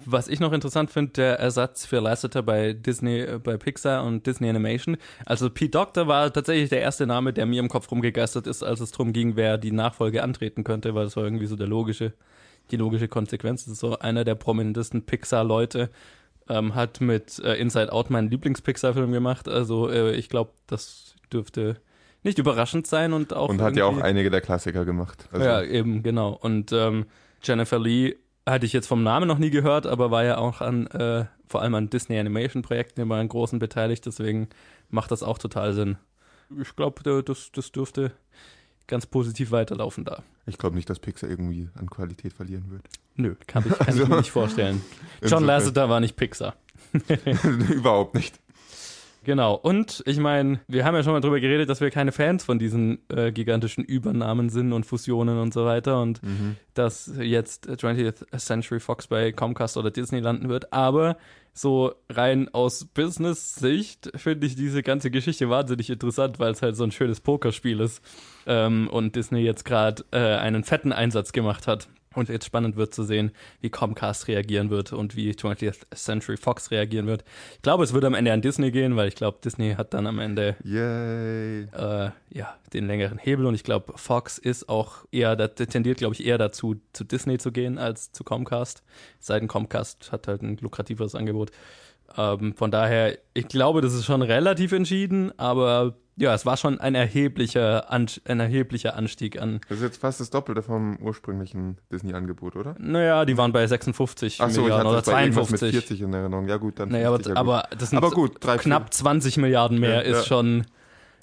Was 0.05 0.27
ich 0.27 0.39
noch 0.39 0.53
interessant 0.53 0.91
finde, 0.91 1.13
der 1.13 1.39
Ersatz 1.39 1.85
für 1.85 1.99
Lasseter 1.99 2.43
bei 2.43 2.73
Disney, 2.73 3.21
äh, 3.21 3.39
bei 3.43 3.57
Pixar 3.57 4.03
und 4.03 4.27
Disney 4.27 4.49
Animation. 4.49 4.97
Also 5.25 5.49
Pete 5.49 5.71
Doctor 5.71 6.07
war 6.07 6.31
tatsächlich 6.31 6.69
der 6.69 6.81
erste 6.81 7.07
Name, 7.07 7.33
der 7.33 7.45
mir 7.45 7.59
im 7.59 7.69
Kopf 7.69 7.89
rumgegeistert 7.89 8.45
ist, 8.45 8.63
als 8.63 8.79
es 8.79 8.91
darum 8.91 9.13
ging, 9.13 9.35
wer 9.35 9.57
die 9.57 9.71
Nachfolge 9.71 10.23
antreten 10.23 10.63
könnte, 10.63 10.93
weil 10.93 11.05
das 11.05 11.15
war 11.15 11.23
irgendwie 11.23 11.47
so 11.47 11.55
der 11.55 11.67
logische, 11.67 12.13
die 12.69 12.77
logische 12.77 13.07
Konsequenz. 13.07 13.65
Das 13.65 13.73
ist 13.73 13.79
so 13.79 13.97
einer 13.97 14.23
der 14.23 14.35
prominentesten 14.35 15.03
Pixar-Leute 15.03 15.89
ähm, 16.49 16.75
hat 16.75 17.01
mit 17.01 17.39
äh, 17.39 17.55
Inside 17.55 17.91
Out 17.91 18.09
meinen 18.09 18.29
Lieblings-Pixar-Film 18.29 19.11
gemacht. 19.11 19.47
Also 19.47 19.89
äh, 19.89 20.15
ich 20.15 20.29
glaube, 20.29 20.51
das 20.67 21.15
dürfte 21.31 21.77
nicht 22.23 22.39
überraschend 22.39 22.87
sein 22.87 23.13
und 23.13 23.33
auch. 23.33 23.49
Und 23.49 23.61
hat 23.61 23.75
ja 23.75 23.85
auch 23.85 23.99
einige 23.99 24.29
der 24.29 24.41
Klassiker 24.41 24.85
gemacht. 24.85 25.27
Also. 25.31 25.45
Ja, 25.45 25.61
eben, 25.61 26.03
genau. 26.03 26.37
Und 26.39 26.71
ähm, 26.71 27.05
Jennifer 27.41 27.79
Lee 27.79 28.15
hatte 28.45 28.65
ich 28.65 28.73
jetzt 28.73 28.87
vom 28.87 29.03
Namen 29.03 29.27
noch 29.27 29.37
nie 29.37 29.49
gehört, 29.49 29.85
aber 29.85 30.11
war 30.11 30.23
ja 30.23 30.37
auch 30.37 30.61
an, 30.61 30.87
äh, 30.87 31.25
vor 31.47 31.61
allem 31.61 31.75
an 31.75 31.89
Disney 31.89 32.17
Animation 32.17 32.61
Projekten 32.61 33.01
immer 33.01 33.15
an 33.15 33.27
großen 33.27 33.59
beteiligt, 33.59 34.05
deswegen 34.05 34.49
macht 34.89 35.11
das 35.11 35.23
auch 35.23 35.37
total 35.37 35.73
Sinn. 35.73 35.97
Ich 36.61 36.75
glaube, 36.75 37.23
das, 37.23 37.51
das 37.51 37.71
dürfte 37.71 38.11
ganz 38.87 39.05
positiv 39.05 39.51
weiterlaufen 39.51 40.05
da. 40.05 40.23
Ich 40.45 40.57
glaube 40.57 40.75
nicht, 40.75 40.89
dass 40.89 40.99
Pixar 40.99 41.29
irgendwie 41.29 41.69
an 41.75 41.89
Qualität 41.89 42.33
verlieren 42.33 42.71
wird. 42.71 42.83
Nö, 43.15 43.35
kann 43.45 43.63
ich, 43.67 43.77
kann 43.77 43.87
also, 43.87 44.03
ich 44.03 44.09
mir 44.09 44.17
nicht 44.17 44.31
vorstellen. 44.31 44.81
John 45.23 45.43
Lasseter 45.43 45.89
war 45.89 45.99
nicht 45.99 46.15
Pixar. 46.15 46.55
Überhaupt 47.69 48.15
nicht. 48.15 48.39
Genau, 49.27 49.55
und 49.55 50.03
ich 50.05 50.19
meine, 50.19 50.61
wir 50.69 50.85
haben 50.85 50.95
ja 50.95 51.03
schon 51.03 51.11
mal 51.11 51.19
drüber 51.19 51.41
geredet, 51.41 51.69
dass 51.69 51.81
wir 51.81 51.91
keine 51.91 52.13
Fans 52.13 52.45
von 52.45 52.59
diesen 52.59 52.99
äh, 53.09 53.33
gigantischen 53.33 53.83
Übernahmen 53.83 54.47
sind 54.47 54.71
und 54.71 54.85
Fusionen 54.85 55.37
und 55.37 55.53
so 55.53 55.65
weiter 55.65 56.01
und 56.01 56.23
mhm. 56.23 56.55
dass 56.73 57.11
jetzt 57.19 57.67
20th 57.67 58.37
Century 58.37 58.79
Fox 58.79 59.07
bei 59.07 59.33
Comcast 59.33 59.75
oder 59.75 59.91
Disney 59.91 60.21
landen 60.21 60.47
wird. 60.47 60.71
Aber 60.71 61.17
so 61.57 61.93
rein 62.09 62.49
aus 62.53 62.85
Business-Sicht 62.85 64.11
finde 64.15 64.47
ich 64.47 64.55
diese 64.55 64.83
ganze 64.83 65.11
Geschichte 65.11 65.49
wahnsinnig 65.49 65.89
interessant, 65.89 66.39
weil 66.39 66.51
es 66.51 66.61
halt 66.61 66.75
so 66.75 66.83
ein 66.83 66.91
schönes 66.91 67.19
Pokerspiel 67.19 67.79
ist 67.79 68.01
ähm, 68.45 68.87
und 68.91 69.15
Disney 69.15 69.41
jetzt 69.41 69.65
gerade 69.65 70.05
äh, 70.11 70.17
einen 70.17 70.63
fetten 70.63 70.93
Einsatz 70.93 71.31
gemacht 71.31 71.67
hat 71.67 71.87
und 72.17 72.29
jetzt 72.29 72.45
spannend 72.45 72.75
wird 72.75 72.93
zu 72.93 73.03
sehen, 73.03 73.31
wie 73.61 73.69
Comcast 73.69 74.27
reagieren 74.27 74.69
wird 74.69 74.91
und 74.91 75.15
wie 75.15 75.31
20th 75.31 75.95
Century 75.95 76.35
Fox 76.35 76.71
reagieren 76.71 77.07
wird. 77.07 77.23
Ich 77.55 77.61
glaube, 77.61 77.83
es 77.83 77.93
wird 77.93 78.03
am 78.05 78.15
Ende 78.15 78.33
an 78.33 78.41
Disney 78.41 78.71
gehen, 78.71 78.95
weil 78.95 79.07
ich 79.07 79.15
glaube, 79.15 79.37
Disney 79.43 79.75
hat 79.75 79.93
dann 79.93 80.07
am 80.07 80.19
Ende 80.19 80.55
äh, 81.73 82.37
ja, 82.37 82.57
den 82.73 82.87
längeren 82.87 83.19
Hebel 83.19 83.45
und 83.45 83.53
ich 83.53 83.63
glaube, 83.63 83.93
Fox 83.95 84.37
ist 84.37 84.67
auch 84.67 85.05
eher, 85.11 85.35
der 85.35 85.55
tendiert, 85.55 85.99
glaube 85.99 86.15
ich, 86.15 86.25
eher 86.25 86.37
dazu, 86.37 86.75
zu 86.91 87.03
Disney 87.03 87.37
zu 87.37 87.51
gehen 87.51 87.77
als 87.77 88.11
zu 88.11 88.23
Comcast. 88.23 88.83
Seiten 89.19 89.47
Comcast 89.47 90.11
hat 90.11 90.27
halt 90.27 90.41
ein 90.41 90.57
lukrativeres 90.57 91.15
Angebot. 91.15 91.51
Ähm, 92.15 92.53
von 92.55 92.71
daher, 92.71 93.17
ich 93.33 93.47
glaube, 93.47 93.81
das 93.81 93.93
ist 93.93 94.05
schon 94.05 94.21
relativ 94.21 94.71
entschieden, 94.71 95.31
aber 95.37 95.95
ja, 96.19 96.33
es 96.33 96.47
war 96.47 96.57
schon 96.57 96.79
ein 96.79 96.95
erheblicher, 96.95 97.91
An 97.91 98.07
ein 98.25 98.39
erheblicher 98.39 98.95
Anstieg 98.95 99.39
an. 99.39 99.59
Das 99.69 99.77
ist 99.77 99.83
jetzt 99.83 100.01
fast 100.01 100.19
das 100.19 100.31
Doppelte 100.31 100.63
vom 100.63 100.97
ursprünglichen 100.99 101.77
Disney-Angebot, 101.91 102.55
oder? 102.55 102.75
Naja, 102.79 103.23
die 103.25 103.37
waren 103.37 103.51
bei 103.51 103.67
56 103.67 104.39
Ach 104.41 104.49
so, 104.49 104.61
Milliarden 104.61 104.87
oder 104.87 104.97
das 104.97 105.05
bei 105.05 105.21
irgendwas 105.21 105.47
52. 105.49 105.73
mit 105.75 105.83
40 105.83 106.01
in 106.01 106.13
Erinnerung. 106.13 106.47
Ja 106.47 106.57
gut, 106.57 106.79
dann 106.79 106.89
Naja, 106.89 107.11
50, 107.11 107.33
ja 107.33 107.39
aber, 107.39 107.63
gut. 108.11 108.43
aber 108.43 108.53
Aber 108.53 108.61
knapp 108.61 108.91
20 108.93 109.37
Milliarden 109.37 109.79
mehr 109.79 109.95
Ja, 109.95 110.01
ist 110.01 110.17
ja. 110.17 110.23
schon 110.23 110.65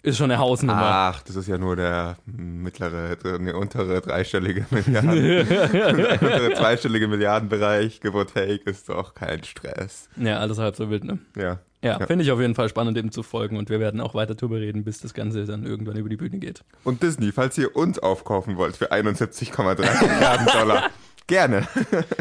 ist 0.04 0.18
schon 0.18 0.30
eine 0.30 0.38
Hausnummer. 0.38 0.80
Ach, 0.82 1.22
das 1.22 1.34
ist 1.36 1.48
ja 1.48 1.58
nur 1.58 1.76
der 1.76 2.16
mittlere, 2.26 3.16
ne, 3.40 3.56
untere 3.56 4.00
dreistellige 4.00 4.66
Milliarden, 4.70 5.10
untere 5.48 6.52
zweistellige 6.54 7.08
Milliardenbereich, 7.08 8.00
give 8.00 8.16
or 8.16 8.26
take, 8.26 8.60
ist 8.70 8.88
doch 8.88 9.14
kein 9.14 9.42
Stress. 9.44 10.08
Ja, 10.16 10.38
alles 10.38 10.58
halb 10.58 10.76
so 10.76 10.90
wild, 10.90 11.04
ne? 11.04 11.18
Ja. 11.36 11.58
Ja, 11.82 11.98
Ja. 12.00 12.06
finde 12.06 12.24
ich 12.24 12.30
auf 12.32 12.40
jeden 12.40 12.54
Fall 12.54 12.68
spannend, 12.68 12.96
dem 12.96 13.12
zu 13.12 13.22
folgen 13.22 13.56
und 13.58 13.68
wir 13.70 13.78
werden 13.80 14.00
auch 14.00 14.14
weiter 14.14 14.34
drüber 14.34 14.56
reden, 14.56 14.84
bis 14.84 15.00
das 15.00 15.12
Ganze 15.14 15.44
dann 15.44 15.64
irgendwann 15.66 15.96
über 15.96 16.08
die 16.08 16.16
Bühne 16.16 16.38
geht. 16.38 16.64
Und 16.84 17.02
Disney, 17.02 17.30
falls 17.32 17.58
ihr 17.58 17.74
uns 17.76 17.98
aufkaufen 17.98 18.56
wollt 18.56 18.76
für 18.76 18.90
71,3 18.92 19.76
Milliarden 20.14 20.46
Dollar, 20.46 20.90
gerne. 21.26 21.66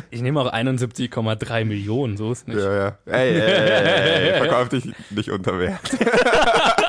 Ich 0.09 0.21
nehme 0.21 0.39
auch 0.41 0.51
71,3 0.51 1.63
Millionen, 1.65 2.17
so 2.17 2.31
ist 2.33 2.47
nicht. 2.47 2.59
Ja, 2.59 2.73
ja. 2.75 2.97
Ey, 3.05 3.29
ey, 3.35 3.39
ey, 3.39 3.69
ey, 3.71 4.29
ey, 4.31 4.37
verkauf 4.39 4.67
dich 4.69 4.89
nicht 5.11 5.29
unter 5.29 5.57
Wert. 5.59 5.79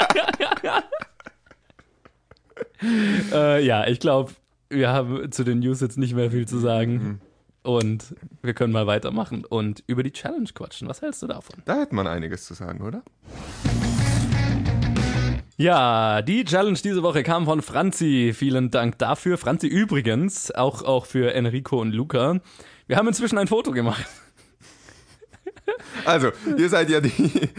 Äh, 3.32 3.64
ja, 3.64 3.86
ich 3.86 4.00
glaube, 4.00 4.32
wir 4.68 4.90
haben 4.90 5.30
zu 5.32 5.44
den 5.44 5.60
News 5.60 5.80
jetzt 5.80 5.96
nicht 5.96 6.14
mehr 6.14 6.30
viel 6.30 6.46
zu 6.46 6.58
sagen. 6.58 6.92
Mhm. 6.92 7.20
Und 7.62 8.14
wir 8.42 8.52
können 8.52 8.72
mal 8.72 8.86
weitermachen 8.86 9.44
und 9.44 9.82
über 9.86 10.02
die 10.02 10.12
Challenge 10.12 10.48
quatschen. 10.52 10.86
Was 10.86 11.00
hältst 11.00 11.22
du 11.22 11.26
davon? 11.26 11.62
Da 11.64 11.80
hätte 11.80 11.94
man 11.94 12.06
einiges 12.06 12.44
zu 12.44 12.52
sagen, 12.52 12.82
oder? 12.82 13.02
Ja, 15.56 16.20
die 16.20 16.44
Challenge 16.44 16.78
diese 16.82 17.02
Woche 17.02 17.22
kam 17.22 17.46
von 17.46 17.62
Franzi. 17.62 18.32
Vielen 18.34 18.70
Dank 18.70 18.98
dafür. 18.98 19.38
Franzi 19.38 19.66
übrigens, 19.66 20.50
auch, 20.50 20.82
auch 20.82 21.06
für 21.06 21.32
Enrico 21.32 21.80
und 21.80 21.92
Luca. 21.92 22.40
Wir 22.86 22.96
haben 22.96 23.08
inzwischen 23.08 23.38
ein 23.38 23.46
Foto 23.46 23.70
gemacht. 23.70 24.04
Also, 26.04 26.32
ihr 26.58 26.68
seid 26.68 26.90
ja 26.90 27.00
die. 27.00 27.10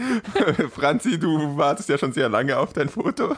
Franzi, 0.70 1.18
du 1.18 1.56
wartest 1.56 1.88
ja 1.88 1.98
schon 1.98 2.12
sehr 2.12 2.28
lange 2.28 2.56
auf 2.56 2.72
dein 2.72 2.88
Foto. 2.88 3.34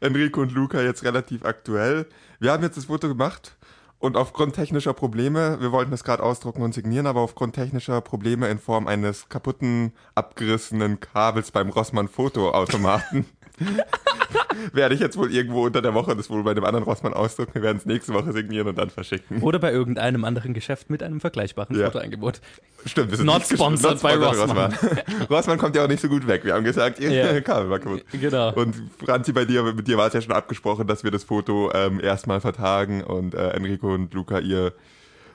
Enrico 0.00 0.40
und 0.40 0.52
Luca 0.52 0.80
jetzt 0.80 1.04
relativ 1.04 1.44
aktuell. 1.44 2.06
Wir 2.40 2.52
haben 2.52 2.62
jetzt 2.62 2.76
das 2.76 2.86
Foto 2.86 3.08
gemacht 3.08 3.56
und 3.98 4.16
aufgrund 4.16 4.54
technischer 4.54 4.94
Probleme, 4.94 5.60
wir 5.60 5.72
wollten 5.72 5.92
es 5.92 6.04
gerade 6.04 6.22
ausdrucken 6.22 6.62
und 6.62 6.72
signieren, 6.72 7.06
aber 7.06 7.20
aufgrund 7.20 7.54
technischer 7.54 8.00
Probleme 8.00 8.48
in 8.48 8.58
Form 8.58 8.86
eines 8.86 9.28
kaputten, 9.28 9.92
abgerissenen 10.14 11.00
Kabels 11.00 11.50
beim 11.50 11.70
Rossmann 11.70 12.08
Fotoautomaten 12.08 13.26
werde 14.72 14.94
ich 14.94 15.00
jetzt 15.00 15.16
wohl 15.16 15.32
irgendwo 15.32 15.64
unter 15.66 15.80
der 15.82 15.94
Woche 15.94 16.14
das 16.16 16.28
wohl 16.30 16.42
bei 16.42 16.54
dem 16.54 16.64
anderen 16.64 16.84
Rossmann 16.84 17.14
ausdrucken. 17.14 17.54
Wir 17.54 17.62
werden 17.62 17.78
es 17.78 17.86
nächste 17.86 18.12
Woche 18.14 18.32
signieren 18.32 18.68
und 18.68 18.76
dann 18.78 18.90
verschicken. 18.90 19.40
Oder 19.42 19.58
bei 19.58 19.72
irgendeinem 19.72 20.24
anderen 20.24 20.54
Geschäft 20.54 20.90
mit 20.90 21.02
einem 21.02 21.20
vergleichbaren 21.20 21.78
Ja. 21.78 21.86
Fotoangebot. 21.86 22.40
Stimmt, 22.86 23.10
wir 23.10 23.16
sind 23.16 23.26
Not 23.26 23.38
nicht 23.38 23.50
ges- 23.52 23.54
sponsored 23.54 24.02
by 24.02 24.08
Rossmann. 24.14 24.74
Rossmann 25.30 25.58
kommt 25.58 25.76
ja 25.76 25.84
auch 25.84 25.88
nicht 25.88 26.00
so 26.00 26.08
gut 26.08 26.26
weg. 26.26 26.44
Wir 26.44 26.54
haben 26.54 26.64
gesagt, 26.64 27.00
ihr 27.00 27.10
Ja. 27.10 27.40
Kabel 27.42 27.70
war 27.70 27.78
kaputt. 27.78 28.04
Genau. 28.12 28.52
Und 28.54 28.74
Franzi, 29.04 29.32
bei 29.32 29.44
dir, 29.44 29.62
mit 29.62 29.86
dir 29.88 29.96
war 29.96 30.06
es 30.08 30.12
ja 30.14 30.20
schon 30.20 30.32
abgesprochen, 30.32 30.86
dass 30.86 31.04
wir 31.04 31.10
das 31.10 31.24
Foto 31.24 31.70
ähm, 31.74 32.00
erstmal 32.00 32.40
vertagen 32.40 33.02
und 33.02 33.34
äh, 33.34 33.50
Enrico 33.50 33.92
und 33.94 34.12
Luca, 34.14 34.38
ihr 34.40 34.72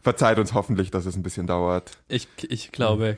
verzeiht 0.01 0.37
uns 0.39 0.53
hoffentlich, 0.53 0.91
dass 0.91 1.05
es 1.05 1.15
ein 1.15 1.23
bisschen 1.23 1.47
dauert. 1.47 1.91
Ich, 2.09 2.27
ich 2.49 2.71
glaube, 2.71 3.17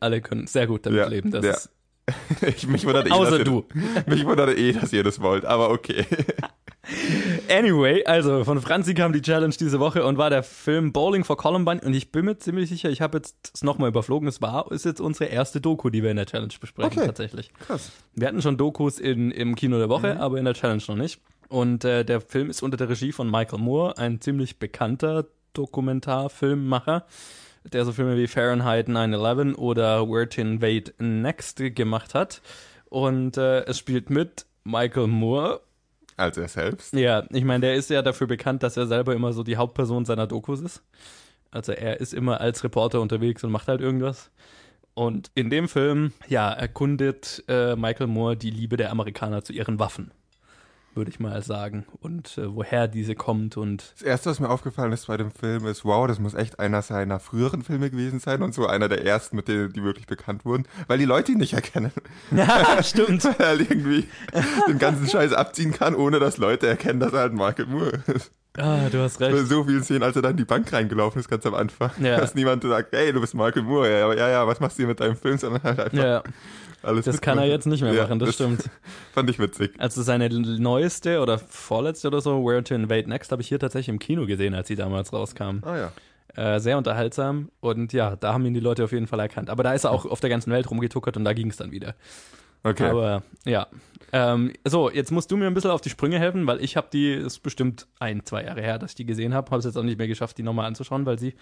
alle 0.00 0.20
können 0.20 0.46
sehr 0.46 0.66
gut 0.66 0.86
damit 0.86 0.98
Ja, 1.00 1.08
leben. 1.08 1.30
Dass 1.30 1.44
ja. 1.44 1.50
es, 1.52 1.70
Ich, 2.46 2.66
mich 2.66 2.84
wundert 2.86 3.08
eh, 3.08 3.10
Außer 3.10 3.30
dass 3.30 3.38
ihr, 3.40 3.44
du. 3.44 3.64
Mich 4.06 4.24
wundert 4.24 4.56
eh, 4.56 4.72
dass 4.72 4.92
ihr 4.92 5.04
das 5.04 5.20
wollt, 5.20 5.44
aber 5.44 5.70
okay. 5.70 6.04
Anyway, 7.48 8.04
also 8.04 8.42
von 8.44 8.60
Franzi 8.60 8.94
kam 8.94 9.12
die 9.12 9.22
Challenge 9.22 9.54
diese 9.58 9.78
Woche 9.80 10.04
und 10.04 10.18
war 10.18 10.30
der 10.30 10.42
Film 10.42 10.92
Bowling 10.92 11.24
for 11.24 11.36
Columbine 11.36 11.80
und 11.82 11.94
ich 11.94 12.10
bin 12.10 12.24
mir 12.24 12.38
ziemlich 12.38 12.68
sicher, 12.68 12.90
ich 12.90 13.00
habe 13.00 13.18
jetzt 13.18 13.52
es 13.54 13.62
nochmal 13.62 13.90
überflogen, 13.90 14.26
es 14.28 14.40
war, 14.40 14.72
ist 14.72 14.84
jetzt 14.84 15.00
unsere 15.00 15.26
erste 15.30 15.60
Doku, 15.60 15.90
die 15.90 16.02
wir 16.02 16.10
in 16.10 16.16
der 16.16 16.26
Challenge 16.26 16.52
besprechen 16.60 16.90
Okay. 16.98 17.06
tatsächlich. 17.06 17.52
Krass. 17.66 17.92
Wir 18.14 18.26
hatten 18.26 18.42
schon 18.42 18.56
Dokus 18.56 18.98
in, 18.98 19.30
im 19.30 19.54
Kino 19.54 19.78
der 19.78 19.88
Woche, 19.88 20.18
aber 20.18 20.38
in 20.38 20.44
der 20.44 20.54
Challenge 20.54 20.82
noch 20.88 20.96
nicht. 20.96 21.20
Und 21.48 21.84
äh, 21.84 22.04
der 22.04 22.20
Film 22.20 22.48
ist 22.48 22.62
unter 22.62 22.76
der 22.76 22.88
Regie 22.88 23.12
von 23.12 23.30
Michael 23.30 23.58
Moore, 23.58 23.98
ein 23.98 24.20
ziemlich 24.20 24.58
bekannter 24.58 25.26
Dokumentarfilmmacher, 25.52 27.04
der 27.64 27.84
so 27.84 27.92
Filme 27.92 28.16
wie 28.16 28.26
Fahrenheit 28.26 28.88
9-11 28.88 29.56
oder 29.56 30.08
Where 30.08 30.28
to 30.28 30.40
Invade 30.40 30.92
Next 30.98 31.62
gemacht 31.74 32.14
hat. 32.14 32.42
Und 32.88 33.36
äh, 33.36 33.64
es 33.64 33.78
spielt 33.78 34.10
mit 34.10 34.46
Michael 34.64 35.06
Moore. 35.06 35.60
Als 36.16 36.36
er 36.36 36.48
selbst. 36.48 36.92
Ja, 36.92 37.24
ich 37.30 37.44
meine, 37.44 37.60
der 37.60 37.74
ist 37.74 37.88
ja 37.88 38.02
dafür 38.02 38.26
bekannt, 38.26 38.62
dass 38.62 38.76
er 38.76 38.86
selber 38.86 39.14
immer 39.14 39.32
so 39.32 39.42
die 39.42 39.56
Hauptperson 39.56 40.04
seiner 40.04 40.26
Dokus 40.26 40.60
ist. 40.60 40.82
Also 41.50 41.72
er 41.72 42.00
ist 42.00 42.14
immer 42.14 42.40
als 42.40 42.62
Reporter 42.62 43.00
unterwegs 43.00 43.42
und 43.42 43.50
macht 43.50 43.68
halt 43.68 43.80
irgendwas. 43.80 44.30
Und 44.94 45.30
in 45.34 45.50
dem 45.50 45.68
Film, 45.68 46.12
ja, 46.28 46.52
erkundet 46.52 47.44
äh, 47.48 47.74
Michael 47.76 48.08
Moore 48.08 48.36
die 48.36 48.50
Liebe 48.50 48.76
der 48.76 48.90
Amerikaner 48.90 49.42
zu 49.42 49.52
ihren 49.52 49.78
Waffen, 49.78 50.10
würde 50.94 51.10
ich 51.10 51.20
mal 51.20 51.42
sagen. 51.42 51.86
Und 52.00 52.36
äh, 52.38 52.54
woher 52.54 52.88
diese 52.88 53.14
kommt 53.14 53.56
und 53.56 53.92
Das 53.94 54.02
erste, 54.02 54.30
was 54.30 54.40
mir 54.40 54.48
aufgefallen 54.48 54.92
ist 54.92 55.06
bei 55.06 55.16
dem 55.16 55.30
Film, 55.30 55.66
ist, 55.66 55.84
wow, 55.84 56.06
das 56.06 56.18
muss 56.18 56.34
echt 56.34 56.58
einer 56.58 56.82
seiner 56.82 57.20
früheren 57.20 57.62
Filme 57.62 57.90
gewesen 57.90 58.18
sein 58.20 58.42
und 58.42 58.54
so 58.54 58.66
einer 58.66 58.88
der 58.88 59.04
ersten, 59.06 59.36
mit 59.36 59.48
denen 59.48 59.72
die 59.72 59.82
wirklich 59.84 60.06
bekannt 60.06 60.44
wurden, 60.44 60.64
weil 60.88 60.98
die 60.98 61.04
Leute 61.04 61.32
ihn 61.32 61.38
nicht 61.38 61.52
erkennen. 61.54 61.92
Ja, 62.30 62.82
stimmt. 62.82 63.24
Weil 63.24 63.34
er 63.38 63.46
halt 63.48 63.60
irgendwie 63.70 64.08
den 64.68 64.78
ganzen 64.78 65.06
Scheiß 65.08 65.32
abziehen 65.32 65.72
kann, 65.72 65.94
ohne 65.94 66.18
dass 66.18 66.38
Leute 66.38 66.66
erkennen, 66.66 67.00
dass 67.00 67.12
er 67.12 67.20
halt 67.20 67.32
Michael 67.34 67.66
Moore 67.66 68.02
ist. 68.08 68.32
Ah, 68.58 68.88
du 68.90 68.98
hast 69.00 69.20
recht. 69.20 69.46
so 69.46 69.62
vielen 69.62 69.84
Szenen, 69.84 70.02
als 70.02 70.16
er 70.16 70.22
dann 70.22 70.32
in 70.32 70.36
die 70.38 70.44
Bank 70.44 70.72
reingelaufen 70.72 71.20
ist, 71.20 71.28
ganz 71.28 71.46
am 71.46 71.54
Anfang, 71.54 71.92
Ja. 72.00 72.18
dass 72.18 72.34
niemand 72.34 72.64
sagt, 72.64 72.92
hey, 72.92 73.12
du 73.12 73.20
bist 73.20 73.32
Michael 73.32 73.62
Moore, 73.62 73.88
ja, 73.90 74.12
ja, 74.12 74.28
ja, 74.28 74.46
was 74.46 74.58
machst 74.58 74.76
du 74.76 74.82
hier 74.82 74.88
mit 74.88 74.98
deinem 74.98 75.14
Film, 75.16 75.38
sondern 75.38 75.62
halt 75.62 75.78
einfach 75.78 75.96
Ja, 75.96 76.22
alles 76.82 77.04
das 77.04 77.20
kann 77.20 77.38
er 77.38 77.46
jetzt 77.46 77.66
nicht 77.66 77.82
mehr 77.82 77.92
Ja, 77.92 78.02
machen, 78.04 78.18
das 78.18 78.34
stimmt. 78.34 78.70
Fand 79.12 79.28
ich 79.30 79.38
witzig. 79.38 79.72
Also 79.78 80.02
seine 80.02 80.28
neueste 80.28 81.20
oder 81.20 81.38
vorletzte 81.38 82.08
oder 82.08 82.20
so, 82.20 82.44
Where 82.44 82.62
to 82.62 82.74
Invade 82.74 83.08
Next, 83.08 83.32
habe 83.32 83.42
ich 83.42 83.48
hier 83.48 83.58
tatsächlich 83.58 83.88
im 83.88 83.98
Kino 83.98 84.26
gesehen, 84.26 84.54
als 84.54 84.68
sie 84.68 84.76
damals 84.76 85.12
rauskam. 85.12 85.58
Ah 85.62 85.76
ja. 85.76 85.92
Äh, 86.36 86.60
sehr 86.60 86.78
unterhaltsam 86.78 87.50
und 87.60 87.92
ja, 87.92 88.14
da 88.16 88.32
haben 88.32 88.46
ihn 88.46 88.54
die 88.54 88.60
Leute 88.60 88.84
auf 88.84 88.92
jeden 88.92 89.08
Fall 89.08 89.20
erkannt. 89.20 89.50
Aber 89.50 89.62
da 89.62 89.74
ist 89.74 89.84
er 89.84 89.90
auch 89.90 90.06
auf 90.06 90.20
der 90.20 90.30
ganzen 90.30 90.52
Welt 90.52 90.70
rumgetuckert 90.70 91.16
und 91.16 91.24
da 91.24 91.32
ging 91.32 91.50
es 91.50 91.56
dann 91.56 91.72
wieder. 91.72 91.94
Okay. 92.62 92.88
Aber 92.88 93.22
ja. 93.44 93.66
Ähm, 94.12 94.52
so, 94.66 94.90
jetzt 94.90 95.12
musst 95.12 95.30
du 95.30 95.36
mir 95.36 95.46
ein 95.46 95.54
bisschen 95.54 95.70
auf 95.70 95.80
die 95.80 95.90
Sprünge 95.90 96.18
helfen, 96.18 96.46
weil 96.46 96.62
ich 96.62 96.76
habe 96.76 96.88
die, 96.92 97.12
ist 97.12 97.40
bestimmt 97.40 97.86
ein, 97.98 98.24
zwei 98.24 98.44
Jahre 98.44 98.60
her, 98.60 98.78
dass 98.78 98.92
ich 98.92 98.96
die 98.96 99.06
gesehen 99.06 99.34
habe. 99.34 99.46
Habe 99.50 99.58
es 99.58 99.64
jetzt 99.64 99.76
auch 99.76 99.82
nicht 99.82 99.98
mehr 99.98 100.08
geschafft, 100.08 100.38
die 100.38 100.42
nochmal 100.42 100.66
anzuschauen, 100.66 101.06
weil 101.06 101.18
sie 101.18 101.34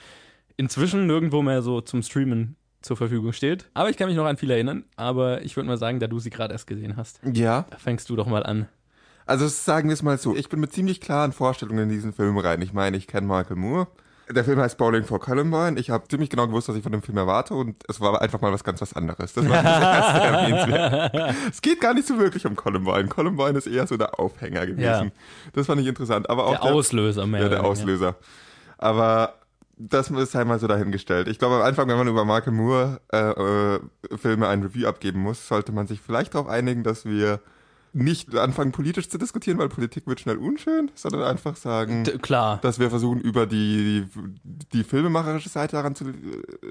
inzwischen 0.57 1.07
nirgendwo 1.07 1.43
mehr 1.43 1.63
so 1.63 1.81
zum 1.81 2.03
Streamen 2.03 2.57
zur 2.81 2.97
Verfügung 2.97 3.33
steht. 3.33 3.69
Aber 3.75 3.91
ich 3.91 3.97
kann 3.97 4.09
mich 4.09 4.17
noch 4.17 4.27
an 4.27 4.37
viel 4.37 4.51
erinnern. 4.51 4.85
Aber 4.97 5.43
ich 5.43 5.57
würde 5.57 5.69
mal 5.69 5.79
sagen, 5.79 6.01
da 6.01 6.07
du 6.07 6.19
sie 6.19 6.31
gerade 6.31 6.53
erst 6.53 6.67
gesehen 6.67 6.97
hast, 6.97 7.21
ja. 7.33 7.67
fängst 7.79 8.09
du 8.11 8.17
doch 8.17 8.27
mal 8.27 8.45
an. 8.45 8.69
Also 9.27 9.47
sagen 9.47 9.89
wir 9.89 9.95
es 9.95 10.03
mal 10.03 10.17
so, 10.17 10.35
ich 10.35 10.49
bin 10.49 10.59
mit 10.59 10.73
ziemlich 10.73 11.01
klaren 11.01 11.33
Vorstellungen 11.33 11.85
in 11.85 11.89
diesen 11.91 12.13
Film 12.15 12.39
rein. 12.39 12.63
Ich 12.63 12.73
meine, 12.73 12.97
ich 12.97 13.07
kenne 13.07 13.27
Michael 13.27 13.57
Moore. 13.57 13.89
Der 14.31 14.45
Film 14.45 14.59
heißt 14.59 14.77
Bowling 14.77 15.05
for 15.05 15.21
Columbine. 15.21 15.79
Ich 15.79 15.91
habe 15.91 16.07
ziemlich 16.09 16.29
genau 16.29 16.47
gewusst, 16.47 16.69
was 16.69 16.77
ich 16.77 16.83
von 16.83 16.93
dem 16.93 17.03
Film 17.03 17.17
erwarte 17.17 17.55
und 17.55 17.83
es 17.89 18.01
war 18.01 18.21
einfach 18.21 18.41
mal 18.41 18.53
was 18.53 18.63
ganz 18.63 18.81
was 18.81 18.93
anderes. 18.95 19.33
Das 19.33 19.49
war 19.49 19.63
das 19.63 19.83
erste 19.83 20.21
erwähnenswert. 20.27 21.35
Es 21.51 21.63
geht 21.63 21.81
gar 21.81 21.95
nicht 21.95 22.07
so 22.07 22.19
wirklich 22.19 22.47
um 22.47 22.55
Columbine. 22.55 23.09
Columbine 23.09 23.57
ist 23.57 23.67
eher 23.67 23.87
so 23.87 23.97
der 23.97 24.19
Aufhänger 24.21 24.67
gewesen. 24.67 24.83
Ja. 24.83 25.11
Das 25.55 25.67
fand 25.67 25.81
ich 25.81 25.87
interessant. 25.87 26.29
Aber 26.29 26.47
auch 26.47 26.61
Der 26.61 26.75
Auslöser 26.75 27.27
mehr. 27.27 27.43
Ja, 27.43 27.49
der 27.49 27.65
Auslöser. 27.65 28.17
Aber 28.77 29.35
das 29.79 30.11
ist 30.11 30.35
halt 30.35 30.49
mal 30.49 30.59
so 30.59 30.67
dahingestellt. 30.67 31.29
Ich 31.29 31.39
glaube, 31.39 31.57
am 31.57 31.63
Anfang, 31.63 31.89
wenn 31.89 31.97
man 31.99 32.09
über 32.09 32.25
Michael 32.25 32.53
Moore 32.53 33.01
äh, 33.13 33.19
äh, 33.31 33.81
Filme 34.17 34.49
ein 34.49 34.63
Review 34.63 34.87
abgeben 34.89 35.21
muss, 35.21 35.47
sollte 35.49 35.73
man 35.73 35.87
sich 35.87 36.01
vielleicht 36.01 36.35
darauf 36.35 36.49
einigen, 36.49 36.83
dass 36.83 37.05
wir 37.05 37.41
nicht 37.95 38.37
anfangen, 38.37 38.71
politisch 38.71 39.09
zu 39.09 39.17
diskutieren, 39.17 39.57
weil 39.59 39.71
Politik 39.71 40.07
wird 40.07 40.21
schnell 40.21 40.37
unschön, 40.37 40.91
sondern 40.95 41.23
einfach 41.23 41.57
sagen. 41.57 42.05
D- 42.05 42.19
Klar. 42.19 42.59
dass 42.61 42.79
wir 42.79 42.91
versuchen, 42.91 43.19
über 43.21 43.47
die, 43.47 44.07
die 44.75 44.85
filmemacherische 44.85 45.49
Seite 45.49 45.77
daran 45.77 45.95
zu 45.95 46.05
äh, 46.05 46.13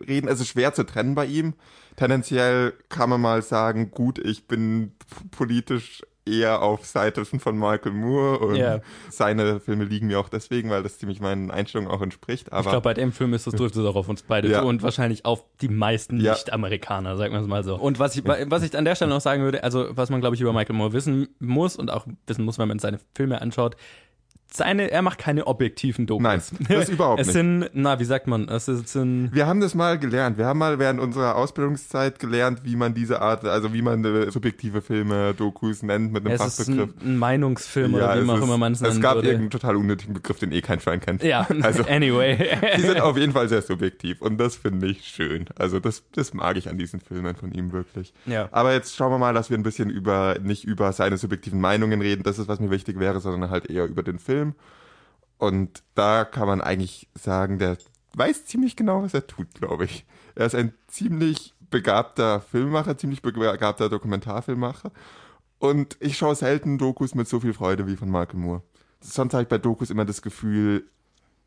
reden. 0.08 0.28
Es 0.28 0.40
ist 0.40 0.48
schwer 0.50 0.74
zu 0.74 0.86
trennen 0.86 1.16
bei 1.16 1.26
ihm. 1.26 1.56
Tendenziell 1.96 2.74
kann 2.90 3.10
man 3.10 3.20
mal 3.20 3.42
sagen, 3.42 3.90
gut, 3.90 4.20
ich 4.20 4.48
bin 4.48 4.92
politisch 5.32 6.04
eher 6.28 6.62
auf 6.62 6.86
Seite 6.86 7.24
von 7.26 7.58
Michael 7.58 7.92
Moore 7.94 8.40
und 8.40 8.56
Ja. 8.56 8.80
seine 9.10 9.60
Filme 9.60 9.86
liegen 9.86 10.08
mir 10.08 10.20
auch 10.20 10.30
deswegen, 10.30 10.70
weil 10.70 10.84
das 10.84 10.98
ziemlich 11.00 11.20
meinen 11.20 11.50
Einstellungen 11.52 11.92
auch 11.92 12.02
entspricht. 12.02 12.48
Ich 12.48 12.54
Aber 12.54 12.70
glaube, 12.72 12.82
bei 12.84 12.94
dem 12.94 13.12
Film 13.12 13.34
ist 13.34 13.48
das 13.48 13.54
trifft 13.56 13.76
es 13.76 13.86
auch 13.86 13.96
auf 13.96 14.10
uns 14.10 14.24
beide 14.24 14.50
Ja. 14.50 14.62
zu 14.62 14.68
und 14.68 14.84
wahrscheinlich 14.84 15.26
auf 15.26 15.44
die 15.62 15.70
meisten 15.70 16.20
Ja. 16.20 16.34
Nicht-Amerikaner, 16.34 17.16
sagen 17.18 17.34
wir 17.34 17.42
es 17.42 17.48
mal 17.48 17.64
so. 17.64 17.76
Und 17.76 18.00
was 18.00 18.16
ich, 18.16 18.24
was 18.26 18.64
ich 18.64 18.78
an 18.78 18.86
der 18.86 18.96
Stelle 18.96 19.10
noch 19.12 19.22
sagen 19.22 19.44
würde, 19.44 19.64
also 19.64 19.88
was 19.92 20.10
man, 20.10 20.20
glaube 20.22 20.36
ich, 20.36 20.42
über 20.42 20.54
Michael 20.54 20.76
Moore 20.76 20.94
wissen 20.94 21.30
muss 21.40 21.76
und 21.76 21.90
auch 21.92 22.06
wissen 22.28 22.44
muss, 22.46 22.60
wenn 22.60 22.68
man 22.68 22.80
seine 22.80 23.00
Filme 23.16 23.42
anschaut, 23.42 23.76
seine, 24.51 24.89
er 24.92 25.01
macht 25.01 25.18
keine 25.20 25.46
objektiven 25.48 26.06
Dokus. 26.08 26.24
Nein, 26.24 26.42
das 26.70 26.89
überhaupt 26.89 27.20
es 27.22 27.27
nicht. 27.27 27.34
sind, 27.34 27.70
na, 27.74 28.00
wie 28.00 28.06
sagt 28.06 28.27
man, 28.27 28.48
es 28.50 28.66
sind, 28.66 29.34
Wir 29.34 29.46
haben 29.48 29.60
das 29.60 29.75
mal 29.75 30.00
gelernt. 30.00 30.38
Wir 30.38 30.46
haben 30.46 30.58
mal 30.60 30.80
während 30.80 31.00
unserer 31.00 31.36
Ausbildungszeit 31.36 32.20
gelernt, 32.20 32.62
wie 32.63 32.75
man 32.75 32.94
diese 32.94 33.22
Art, 33.22 33.46
also 33.46 33.74
wie 33.74 33.82
man 33.82 34.04
äh, 34.06 34.32
subjektive 34.32 34.82
Filme, 34.82 35.34
Dokus 35.34 35.84
nennt 35.84 36.13
mit 36.13 36.25
einem 36.25 36.36
es 36.36 36.46
ist 36.46 36.58
Fachbegriff. 36.58 36.89
ein, 37.01 37.08
ein 37.13 37.18
Meinungsfilm 37.18 37.94
oder 37.94 38.16
wie 38.16 38.20
es 38.20 38.25
man 38.25 38.36
auch 38.36 38.39
ist- 38.39 38.46
immer 38.46 38.58
man 38.58 38.74
es 38.74 38.82
Es 38.82 38.88
nennen 38.89 39.01
gab 39.01 39.16
würde. 39.16 39.27
irgendeinen 39.27 39.50
total 39.51 39.75
unnötigen 39.75 40.13
Begriff, 40.13 40.39
den 40.39 40.51
eh 40.51 40.62
kein 40.62 40.80
Schwein 40.80 41.00
kennt. 41.00 41.24
Ja, 41.24 41.48
Also, 41.62 41.84
anyway. 41.89 42.38
die 42.77 42.82
sind 42.82 43.01
auf 43.01 43.18
jeden 43.18 43.34
Fall 43.34 43.50
sehr 43.50 43.62
subjektiv 43.62 44.22
und 44.22 44.38
das 44.39 44.56
finde 44.56 44.88
ich 44.88 45.04
schön. 45.08 45.46
Also 45.56 45.80
das, 45.80 46.04
das 46.13 46.34
mag 46.34 46.58
ich 46.58 46.70
an 46.70 46.77
diesen 46.77 47.01
Filmen 47.01 47.36
von 47.36 47.51
ihm 47.51 47.72
wirklich. 47.74 48.13
Ja. 48.25 48.48
Aber 48.51 48.74
jetzt 48.74 48.96
schauen 48.96 49.12
wir 49.12 49.18
mal, 49.18 49.34
dass 49.34 49.50
wir 49.50 49.58
ein 49.58 49.63
bisschen 49.63 49.89
über, 49.89 50.38
nicht 50.42 50.63
über 50.63 50.94
seine 50.94 51.18
subjektiven 51.18 51.60
Meinungen 51.60 52.01
reden, 52.01 52.24
das 52.24 52.39
ist, 52.39 52.48
was 52.48 52.60
mir 52.60 52.72
wichtig 52.72 53.00
wäre, 53.00 53.20
sondern 53.20 53.50
halt 53.50 53.70
eher 53.70 53.86
über 53.86 54.04
den 54.04 54.20
Film. 54.20 54.37
Und 55.38 55.84
da 55.94 56.25
kann 56.25 56.48
man 56.48 56.62
eigentlich 56.62 57.10
sagen, 57.13 57.60
der 57.60 57.77
weiß 58.15 58.46
ziemlich 58.46 58.75
genau, 58.75 59.03
was 59.03 59.13
er 59.13 59.27
tut, 59.27 59.53
glaube 59.53 59.86
ich. 59.86 60.06
Er 60.36 60.46
ist 60.46 60.56
ein 60.56 60.74
ziemlich 60.88 61.53
begabter 61.70 62.41
Filmemacher, 62.41 62.98
ziemlich 62.98 63.22
begabter 63.22 63.89
Dokumentarfilmmacher. 63.89 64.91
Und 65.60 65.98
ich 66.00 66.17
schaue 66.17 66.36
selten 66.36 66.77
Dokus 66.77 67.15
mit 67.15 67.27
so 67.27 67.39
viel 67.39 67.53
Freude 67.53 67.88
wie 67.88 67.96
von 67.96 68.10
Michael 68.10 68.39
Moore. 68.39 68.63
Sonst 69.00 69.34
habe 69.34 69.44
ich 69.44 69.50
bei 69.50 69.58
Dokus 69.58 69.89
immer 69.89 70.06
das 70.06 70.22
Gefühl, 70.22 70.89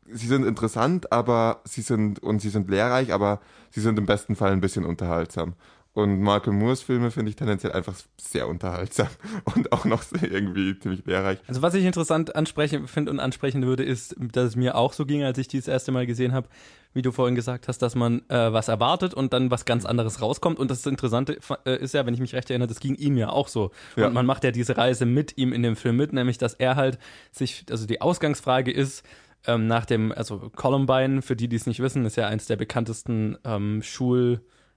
sie 0.05 0.27
sind 0.27 0.45
interessant, 0.45 1.11
aber 1.11 1.61
sie 1.65 1.81
sind, 1.81 2.21
und 2.21 2.39
sie 2.39 2.49
sind 2.49 2.69
lehrreich, 2.69 3.13
aber 3.13 3.41
sie 3.69 3.81
sind 3.81 3.97
im 3.99 4.05
besten 4.05 4.35
Fall 4.35 4.51
ein 4.51 4.61
bisschen 4.61 4.85
unterhaltsam. 4.85 5.53
Und 5.93 6.19
Michael 6.19 6.53
Moores 6.53 6.81
Filme 6.81 7.11
finde 7.11 7.29
ich 7.29 7.35
tendenziell 7.35 7.73
einfach 7.73 7.95
sehr 8.17 8.47
unterhaltsam 8.47 9.09
und 9.55 9.73
auch 9.73 9.83
noch 9.83 10.03
irgendwie 10.21 10.79
ziemlich 10.79 11.05
lehrreich. 11.05 11.39
Also 11.47 11.61
was 11.61 11.73
ich 11.73 11.83
interessant 11.83 12.33
ansprechen 12.33 12.87
finde 12.87 13.11
und 13.11 13.19
ansprechen 13.19 13.65
würde, 13.65 13.83
ist, 13.83 14.15
dass 14.17 14.45
es 14.45 14.55
mir 14.55 14.75
auch 14.75 14.93
so 14.93 15.05
ging, 15.05 15.23
als 15.23 15.37
ich 15.37 15.49
die 15.49 15.57
das 15.57 15.67
erste 15.67 15.91
Mal 15.91 16.05
gesehen 16.05 16.31
habe, 16.31 16.47
wie 16.93 17.01
du 17.01 17.11
vorhin 17.11 17.35
gesagt 17.35 17.67
hast, 17.67 17.79
dass 17.79 17.95
man 17.95 18.21
äh, 18.29 18.53
was 18.53 18.69
erwartet 18.69 19.13
und 19.13 19.33
dann 19.33 19.51
was 19.51 19.65
ganz 19.65 19.85
anderes 19.85 20.21
rauskommt. 20.21 20.59
Und 20.59 20.71
das 20.71 20.85
Interessante 20.85 21.39
äh, 21.65 21.77
ist 21.77 21.93
ja, 21.93 22.05
wenn 22.05 22.13
ich 22.13 22.21
mich 22.21 22.33
recht 22.33 22.49
erinnere, 22.49 22.69
das 22.69 22.79
ging 22.79 22.95
ihm 22.95 23.17
ja 23.17 23.29
auch 23.29 23.49
so. 23.49 23.71
Ja. 23.97 24.07
Und 24.07 24.13
man 24.13 24.25
macht 24.25 24.45
ja 24.45 24.51
diese 24.51 24.77
Reise 24.77 25.05
mit 25.05 25.37
ihm 25.37 25.51
in 25.51 25.61
dem 25.61 25.75
Film 25.75 25.97
mit, 25.97 26.13
nämlich 26.13 26.37
dass 26.37 26.53
er 26.53 26.77
halt 26.77 26.99
sich, 27.31 27.65
also 27.69 27.85
die 27.85 27.99
Ausgangsfrage 27.99 28.71
ist, 28.71 29.05
ähm, 29.45 29.67
nach 29.67 29.85
dem, 29.85 30.11
also 30.11 30.51
Columbine, 30.55 31.21
für 31.21 31.35
die, 31.35 31.49
die 31.49 31.55
es 31.55 31.65
nicht 31.65 31.81
wissen, 31.81 32.05
ist 32.05 32.15
ja 32.15 32.27
eins 32.27 32.45
der 32.45 32.55
bekanntesten 32.55 33.37
ähm, 33.43 33.81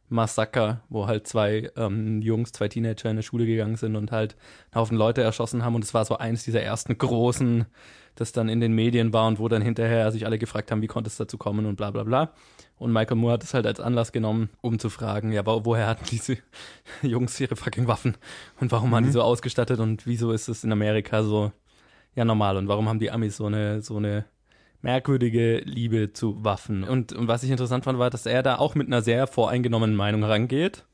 Schulmassaker, 0.09 0.81
wo 0.89 1.07
halt 1.07 1.27
zwei 1.27 1.71
ähm, 1.77 2.23
Jungs, 2.23 2.53
zwei 2.53 2.69
Teenager 2.69 3.07
in 3.07 3.17
eine 3.17 3.23
Schule 3.23 3.47
gegangen 3.47 3.77
sind 3.77 3.97
und 3.97 4.13
halt 4.13 4.37
einen 4.71 4.81
Haufen 4.81 4.97
Leute 4.97 5.23
erschossen 5.23 5.65
haben. 5.65 5.75
Und 5.75 5.85
es 5.85 5.95
war 5.95 6.05
so 6.05 6.17
eins 6.17 6.45
dieser 6.45 6.63
ersten 6.63 6.97
großen, 6.97 7.67
das 8.15 8.33
dann 8.33 8.49
in 8.49 8.61
den 8.61 8.73
Medien 8.73 9.13
war 9.13 9.27
und 9.27 9.39
wo 9.39 9.49
dann 9.49 9.63
hinterher 9.63 10.13
sich 10.13 10.25
alle 10.25 10.39
gefragt 10.39 10.71
haben, 10.71 10.83
wie 10.83 10.87
konnte 10.87 11.09
es 11.09 11.17
dazu 11.17 11.37
kommen 11.37 11.67
und 11.67 11.77
bla 11.77 11.91
bla 11.91 12.05
bla. 12.05 12.33
Und 12.77 12.93
Michael 12.93 13.17
Moore 13.17 13.35
hat 13.35 13.45
es 13.45 13.55
halt 13.55 13.67
als 13.67 13.81
Anlass 13.81 14.13
genommen, 14.13 14.51
um 14.61 14.79
zu 14.79 14.91
fragen, 14.91 15.33
ja, 15.33 15.45
wo, 15.47 15.65
woher 15.65 15.87
hatten 15.87 16.07
diese 16.11 16.39
Jungs 17.03 17.39
ihre 17.41 17.57
fucking 17.57 17.89
Waffen 17.89 18.17
und 18.61 18.73
warum 18.73 18.91
waren 18.93 19.05
die 19.05 19.13
so 19.13 19.23
ausgestattet 19.23 19.81
und 19.81 20.07
wieso 20.07 20.33
ist 20.33 20.49
es 20.49 20.65
in 20.65 20.73
Amerika 20.73 21.23
so 21.23 21.53
ja 22.15 22.25
normal 22.25 22.57
und 22.57 22.69
warum 22.69 22.89
haben 22.89 23.01
die 23.01 23.11
Amis 23.11 23.37
so 23.37 23.47
eine 23.47 23.83
so 23.83 23.97
eine 23.97 24.25
merkwürdige 24.85 25.63
Liebe 25.65 26.13
zu 26.13 26.45
Waffen. 26.45 26.85
Und, 26.85 27.13
und 27.15 27.27
was 27.27 27.43
ich 27.43 27.51
interessant 27.51 27.85
fand, 27.85 27.99
war, 27.99 28.11
dass 28.11 28.27
er 28.27 28.43
da 28.43 28.57
auch 28.57 28.75
mit 28.75 28.87
einer 28.87 29.01
sehr 29.01 29.27
voreingenommenen 29.27 29.97
Meinung 29.97 30.23
rangeht 30.23 30.85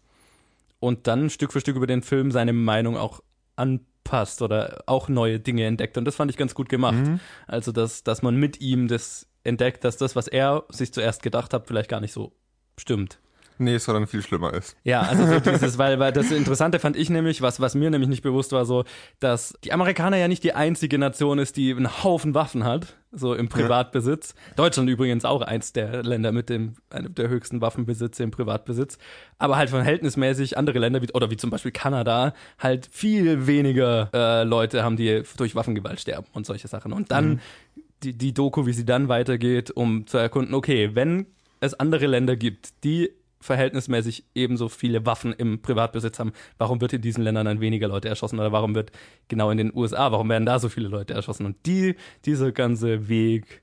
und 0.79 1.09
dann 1.09 1.29
Stück 1.29 1.53
für 1.53 1.61
Stück 1.61 1.77
über 1.77 1.89
den 1.89 2.03
Film 2.03 2.31
seine 2.31 2.53
Meinung 2.53 2.97
auch 2.97 3.21
anpasst 3.57 4.43
oder 4.43 4.85
auch 4.87 5.09
neue 5.09 5.41
Dinge 5.41 5.67
entdeckt. 5.67 5.99
Und 5.99 6.05
das 6.05 6.15
fand 6.15 6.31
ich 6.31 6.37
ganz 6.37 6.55
gut 6.55 6.69
gemacht. 6.69 7.05
Mhm. 7.05 7.21
Also, 7.49 7.73
dass, 7.73 8.05
dass 8.05 8.23
man 8.23 8.37
mit 8.37 8.61
ihm 8.61 8.87
das 8.87 9.27
entdeckt, 9.43 9.83
dass 9.83 9.97
das, 9.97 10.15
was 10.15 10.29
er 10.29 10.65
sich 10.69 10.93
zuerst 10.93 11.23
gedacht 11.23 11.53
hat, 11.53 11.67
vielleicht 11.67 11.91
gar 11.91 12.01
nicht 12.01 12.13
so 12.13 12.33
stimmt. 12.79 13.19
Nee, 13.61 13.77
sondern 13.77 14.07
viel 14.07 14.23
schlimmer 14.23 14.55
ist. 14.55 14.75
Ja, 14.85 15.03
also 15.03 15.27
so 15.27 15.39
dieses, 15.39 15.77
weil, 15.77 15.99
weil 15.99 16.13
das 16.13 16.33
Interessante 16.33 16.79
fand 16.79 16.97
ich 16.97 17.11
nämlich, 17.11 17.43
was, 17.43 17.61
was 17.61 17.75
mir 17.75 17.91
nämlich 17.91 18.09
nicht 18.09 18.23
bewusst 18.23 18.53
war, 18.53 18.65
so, 18.65 18.85
dass 19.21 19.53
die 19.65 19.75
Amerikaner 19.75 20.17
ja 20.17 20.29
nicht 20.29 20.43
die 20.45 20.55
einzige 20.55 20.97
Nation 20.97 21.39
ist, 21.39 21.59
die 21.59 21.71
einen 21.71 22.03
Haufen 22.03 22.33
Waffen 22.35 22.65
hat, 22.65 22.97
so 23.13 23.35
im 23.35 23.51
Privatbesitz. 23.51 24.35
Deutschland 24.57 24.89
übrigens 24.89 25.27
auch 25.27 25.43
eins 25.43 25.75
der 25.75 26.03
Länder 26.03 26.33
mit 26.33 26.49
dem, 26.49 26.77
einem 26.89 27.15
der 27.15 27.29
höchsten 27.29 27.61
Waffenbesitze 27.61 28.23
im 28.23 28.31
Privatbesitz. 28.31 28.97
Aber 29.39 29.59
halt 29.59 29.69
verhältnismäßig 29.69 30.57
andere 30.57 30.79
Länder, 30.79 31.03
wie, 31.03 31.13
oder 31.13 31.31
wie 31.31 31.37
zum 31.37 31.51
Beispiel 31.51 31.73
Kanada, 31.73 32.33
halt 32.59 32.89
viel 32.91 33.47
weniger 33.47 34.09
äh, 34.15 34.45
Leute 34.45 34.83
haben, 34.83 34.97
die 34.97 35.23
durch 35.37 35.55
Waffengewalt 35.55 36.01
sterben 36.01 36.29
und 36.33 36.47
solche 36.47 36.67
Sachen. 36.67 36.95
Und 36.95 37.11
dann 37.11 37.41
die, 38.03 38.15
die 38.17 38.33
Doku, 38.33 38.65
wie 38.65 38.73
sie 38.73 38.87
dann 38.87 39.09
weitergeht, 39.09 39.71
um 39.71 40.07
zu 40.07 40.17
erkunden, 40.17 40.55
okay, 40.55 40.95
wenn 40.95 41.27
es 41.61 41.75
andere 41.75 42.07
Länder 42.07 42.37
gibt, 42.37 42.85
die 42.85 43.11
verhältnismäßig 43.41 44.25
ebenso 44.35 44.69
viele 44.69 45.07
Waffen 45.07 45.33
im 45.33 45.63
Privatbesitz 45.63 46.19
haben, 46.19 46.33
warum 46.59 46.81
wird 46.81 46.93
in 46.93 47.03
diesen 47.03 47.25
Ländern 47.25 47.47
dann 47.47 47.61
weniger 47.61 47.89
Leute 47.89 48.09
erschossen 48.09 48.39
oder 48.39 48.53
warum 48.53 48.75
wird 48.75 48.93
genau 49.29 49.51
in 49.51 49.59
den 49.59 49.75
USA, 49.75 50.13
warum 50.13 50.29
werden 50.29 50.47
da 50.47 50.59
so 50.59 50.69
viele 50.69 50.89
Leute 50.89 51.15
erschossen? 51.15 51.47
Und 51.47 51.57
die, 51.67 51.97
dieser 52.27 52.53
ganze 52.53 53.09
Weg 53.09 53.63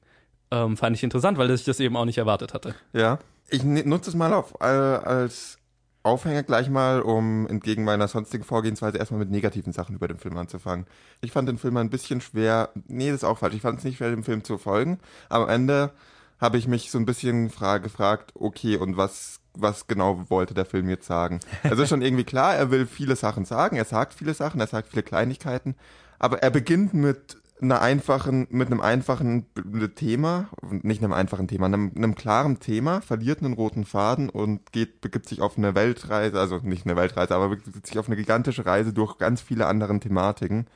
ähm, 0.52 0.78
fand 0.78 0.96
ich 0.96 1.04
interessant, 1.04 1.38
weil 1.38 1.52
ich 1.52 1.64
das 1.64 1.80
eben 1.80 1.96
auch 1.96 2.06
nicht 2.06 2.18
erwartet 2.18 2.54
hatte. 2.54 2.76
Ja. 2.94 3.20
Ich 3.50 3.64
ne- 3.64 3.84
nutze 3.86 4.10
es 4.10 4.16
mal 4.16 4.34
auf, 4.34 4.56
äh, 4.60 4.66
als 4.66 5.58
Aufhänger 6.04 6.44
gleich 6.44 6.70
mal, 6.70 7.02
um 7.02 7.48
entgegen 7.48 7.84
meiner 7.84 8.08
sonstigen 8.08 8.44
Vorgehensweise 8.44 8.98
erstmal 8.98 9.20
mit 9.20 9.30
negativen 9.30 9.74
Sachen 9.74 9.96
über 9.96 10.08
den 10.08 10.18
Film 10.18 10.38
anzufangen. 10.38 10.86
Ich 11.22 11.32
fand 11.32 11.48
den 11.50 11.58
Film 11.58 11.78
ein 11.78 11.90
bisschen 11.90 12.22
schwer, 12.22 12.70
nee, 12.88 13.08
das 13.08 13.18
ist 13.18 13.24
auch 13.24 13.38
falsch, 13.38 13.56
ich 13.56 13.62
fand 13.62 13.80
es 13.80 13.86
nicht 13.86 13.98
schwer, 13.98 14.10
dem 14.10 14.24
Film 14.24 14.44
zu 14.44 14.58
folgen. 14.58 15.00
Am 15.30 15.48
Ende 15.48 15.92
habe 16.40 16.58
ich 16.58 16.68
mich 16.68 16.92
so 16.92 16.98
ein 16.98 17.06
bisschen 17.06 17.50
fra 17.50 17.78
gefragt, 17.80 18.32
okay, 18.36 18.78
und 18.78 18.96
was, 18.96 19.40
was 19.62 19.88
genau 19.88 20.30
wollte 20.30 20.54
der 20.54 20.66
Film 20.66 20.90
jetzt 20.90 21.08
sagen? 21.08 21.40
Es 21.64 21.80
ist 21.80 21.90
schon 21.90 22.02
irgendwie 22.02 22.24
klar, 22.24 22.56
er 22.56 22.72
will 22.72 22.86
viele 22.86 23.16
Sachen 23.16 23.46
sagen, 23.46 23.78
er 23.78 23.86
sagt 23.86 24.14
viele 24.14 24.34
Sachen, 24.34 24.60
er 24.60 24.68
sagt 24.68 24.90
viele 24.90 25.04
Kleinigkeiten, 25.04 25.76
aber 26.20 26.42
er 26.44 26.50
beginnt 26.50 26.94
mit 26.94 27.38
einer 27.62 27.82
einfachen, 27.82 28.48
mit 28.52 28.68
einem 28.68 28.82
einfachen 28.82 29.48
Thema, 29.96 30.50
nicht 30.70 31.04
einem 31.04 31.14
einfachen 31.14 31.48
Thema, 31.48 31.66
einem, 31.66 31.92
einem 31.96 32.16
klaren 32.16 32.60
Thema, 32.60 33.02
verliert 33.02 33.42
einen 33.42 33.54
roten 33.54 33.86
Faden 33.86 34.30
und 34.30 34.72
geht, 34.72 35.02
begibt 35.02 35.28
sich 35.28 35.42
auf 35.42 35.58
eine 35.58 35.74
Weltreise, 35.74 36.40
also 36.40 36.58
nicht 36.58 36.86
eine 36.86 36.96
Weltreise, 36.96 37.36
aber 37.36 37.50
begibt 37.50 37.88
sich 37.88 37.98
auf 37.98 38.08
eine 38.08 38.16
gigantische 38.16 38.66
Reise 38.66 38.94
durch 38.94 39.18
ganz 39.18 39.42
viele 39.42 39.66
anderen 39.66 40.00
Thematiken 40.00 40.68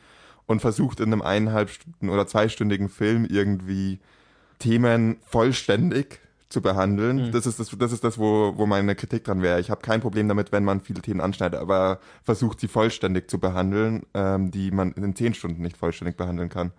und 0.48 0.62
versucht 0.62 1.00
in 1.00 1.08
einem 1.08 1.22
eineinhalb 1.22 1.70
Stunden 1.70 2.10
oder 2.10 2.26
zweistündigen 2.26 2.90
Film 2.90 3.26
irgendwie 3.26 4.00
Themen 4.58 5.18
vollständig 5.22 6.20
zu 6.52 6.62
behandeln. 6.62 7.28
Mhm. 7.28 7.32
Das 7.32 7.46
ist 7.46 7.60
das, 7.60 7.70
das 7.78 7.92
ist 7.92 8.04
das, 8.04 8.18
wo, 8.18 8.54
wo 8.58 8.66
meine 8.66 8.96
Kritik 8.96 9.24
dran 9.24 9.42
wäre. 9.42 9.60
Ich 9.60 9.70
habe 9.70 9.82
kein 9.82 10.02
Problem 10.02 10.28
damit, 10.28 10.52
wenn 10.52 10.64
man 10.64 10.82
viele 10.82 11.02
Themen 11.02 11.22
anschneidet, 11.22 11.60
aber 11.60 12.00
versucht 12.24 12.60
sie 12.60 12.68
vollständig 12.68 13.30
zu 13.30 13.40
behandeln, 13.40 14.04
ähm, 14.14 14.52
die 14.52 14.72
man 14.72 14.92
in 14.94 15.16
zehn 15.16 15.34
Stunden 15.34 15.62
nicht 15.62 15.78
vollständig 15.78 16.18
behandeln 16.18 16.50
kann. 16.50 16.72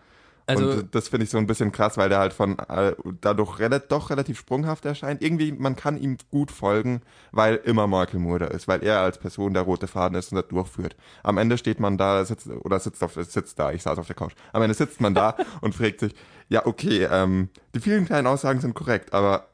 Also- 0.47 0.71
und 0.71 0.95
das 0.95 1.09
finde 1.09 1.25
ich 1.25 1.31
so 1.31 1.39
ein 1.39 1.47
bisschen 1.47 1.73
krass, 1.73 1.97
weil 1.97 2.09
der 2.09 2.19
halt 2.19 2.33
von 2.33 2.59
äh, 2.59 2.95
dadurch 3.21 3.59
rela 3.59 3.79
doch 3.79 4.11
relativ 4.11 4.39
sprunghaft 4.39 4.85
erscheint. 4.85 5.23
Irgendwie, 5.23 5.53
man 5.53 5.77
kann 5.77 5.97
ihm 5.97 6.17
gut 6.31 6.51
folgen, 6.51 7.01
weil 7.31 7.57
immer 7.57 7.87
Michael 7.87 8.21
Moore 8.21 8.41
da 8.41 8.47
ist, 8.47 8.67
weil 8.69 8.83
er 8.83 9.01
als 9.01 9.19
Person 9.19 9.55
der 9.55 9.63
rote 9.63 9.87
Faden 9.87 10.19
ist 10.19 10.33
und 10.33 10.37
das 10.37 10.49
durchführt. 10.49 10.97
Am 11.23 11.39
Ende 11.39 11.59
steht 11.59 11.81
man 11.81 11.97
da, 11.97 12.25
sitzt 12.25 12.49
oder 12.49 12.81
sitzt 12.81 13.03
auf 13.03 13.15
sitzt 13.15 13.59
da, 13.59 13.73
ich 13.73 13.83
saß 13.83 13.99
auf 13.99 14.07
der 14.07 14.17
Couch. 14.17 14.33
Am 14.53 14.63
Ende 14.63 14.75
sitzt 14.75 15.01
man 15.01 15.15
da 15.15 15.37
und 15.61 15.75
fragt 15.75 16.01
sich, 16.01 16.15
ja, 16.49 16.67
okay, 16.67 17.09
ähm, 17.11 17.49
die 17.75 17.81
vielen 17.81 18.05
kleinen 18.05 18.27
Aussagen 18.27 18.61
sind 18.61 18.75
korrekt, 18.75 19.13
aber 19.15 19.47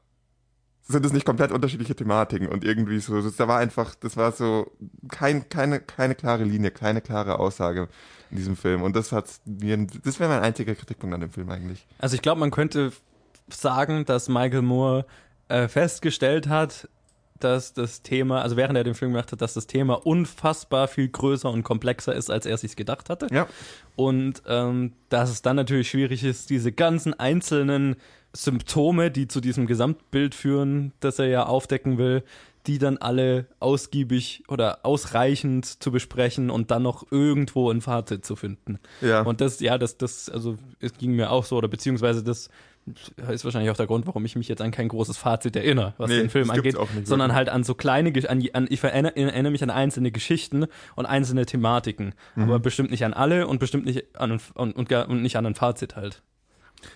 sind 0.88 1.04
es 1.04 1.12
nicht 1.12 1.26
komplett 1.26 1.52
unterschiedliche 1.52 1.94
Thematiken 1.94 2.48
und 2.48 2.64
irgendwie 2.64 2.98
so, 2.98 3.20
das, 3.20 3.36
da 3.36 3.46
war 3.46 3.58
einfach, 3.58 3.94
das 3.94 4.16
war 4.16 4.32
so 4.32 4.72
kein, 5.08 5.48
keine, 5.50 5.80
keine 5.80 6.14
klare 6.14 6.44
Linie, 6.44 6.70
keine 6.70 7.02
klare 7.02 7.38
Aussage 7.38 7.88
in 8.30 8.38
diesem 8.38 8.56
Film 8.56 8.82
und 8.82 8.96
das 8.96 9.12
hat 9.12 9.26
mir, 9.44 9.86
das 10.02 10.18
wäre 10.18 10.30
mein 10.30 10.42
einziger 10.42 10.74
Kritikpunkt 10.74 11.14
an 11.14 11.20
dem 11.20 11.30
Film 11.30 11.50
eigentlich. 11.50 11.86
Also 11.98 12.14
ich 12.14 12.22
glaube, 12.22 12.40
man 12.40 12.50
könnte 12.50 12.92
sagen, 13.48 14.06
dass 14.06 14.28
Michael 14.28 14.62
Moore 14.62 15.06
äh, 15.48 15.68
festgestellt 15.68 16.48
hat, 16.48 16.88
dass 17.40 17.72
das 17.72 18.02
Thema, 18.02 18.42
also 18.42 18.56
während 18.56 18.76
er 18.76 18.84
den 18.84 18.94
Film 18.94 19.12
gemacht 19.12 19.32
hat, 19.32 19.40
dass 19.42 19.54
das 19.54 19.66
Thema 19.66 19.94
unfassbar 19.94 20.88
viel 20.88 21.08
größer 21.08 21.50
und 21.50 21.62
komplexer 21.62 22.14
ist, 22.14 22.30
als 22.30 22.46
er 22.46 22.56
sich 22.56 22.76
gedacht 22.76 23.10
hatte. 23.10 23.28
Ja. 23.30 23.46
Und 23.94 24.42
ähm, 24.46 24.94
dass 25.08 25.30
es 25.30 25.42
dann 25.42 25.56
natürlich 25.56 25.90
schwierig 25.90 26.24
ist, 26.24 26.50
diese 26.50 26.72
ganzen 26.72 27.14
einzelnen 27.14 27.96
Symptome, 28.34 29.10
die 29.10 29.28
zu 29.28 29.40
diesem 29.40 29.66
Gesamtbild 29.66 30.34
führen, 30.34 30.92
das 31.00 31.18
er 31.18 31.26
ja 31.26 31.46
aufdecken 31.46 31.98
will, 31.98 32.22
die 32.66 32.78
dann 32.78 32.98
alle 32.98 33.46
ausgiebig 33.60 34.42
oder 34.48 34.80
ausreichend 34.84 35.64
zu 35.82 35.90
besprechen 35.90 36.50
und 36.50 36.70
dann 36.70 36.82
noch 36.82 37.10
irgendwo 37.10 37.70
ein 37.70 37.80
Fazit 37.80 38.26
zu 38.26 38.36
finden. 38.36 38.78
Ja. 39.00 39.22
Und 39.22 39.40
das, 39.40 39.60
ja, 39.60 39.78
das, 39.78 39.96
das, 39.96 40.28
also 40.28 40.56
es 40.78 40.92
ging 40.94 41.12
mir 41.12 41.30
auch 41.30 41.44
so, 41.44 41.56
oder 41.56 41.68
beziehungsweise 41.68 42.22
das 42.22 42.50
ist 43.30 43.44
wahrscheinlich 43.44 43.70
auch 43.70 43.76
der 43.76 43.86
Grund, 43.86 44.06
warum 44.06 44.24
ich 44.24 44.34
mich 44.36 44.48
jetzt 44.48 44.62
an 44.62 44.70
kein 44.70 44.88
großes 44.88 45.16
Fazit 45.18 45.56
erinnere, 45.56 45.94
was 45.98 46.10
Nee, 46.10 46.18
den 46.20 46.30
Film 46.30 46.50
angeht, 46.50 46.76
sondern 47.04 47.34
halt 47.34 47.48
an 47.48 47.62
so 47.64 47.74
kleine, 47.74 48.12
an, 48.28 48.42
an 48.52 48.66
ich 48.70 48.82
erinnere, 48.82 49.14
erinnere 49.16 49.50
mich 49.52 49.62
an 49.62 49.70
einzelne 49.70 50.10
Geschichten 50.10 50.66
und 50.96 51.06
einzelne 51.06 51.44
Thematiken, 51.46 52.14
Mhm. 52.34 52.44
aber 52.44 52.58
bestimmt 52.60 52.90
nicht 52.90 53.04
an 53.04 53.12
alle 53.14 53.46
und 53.46 53.60
bestimmt 53.60 53.84
nicht 53.86 54.16
an 54.18 54.32
und, 54.32 54.42
und, 54.54 54.92
und 54.92 55.22
nicht 55.22 55.36
an 55.36 55.46
ein 55.46 55.54
Fazit 55.54 55.96
halt. 55.96 56.22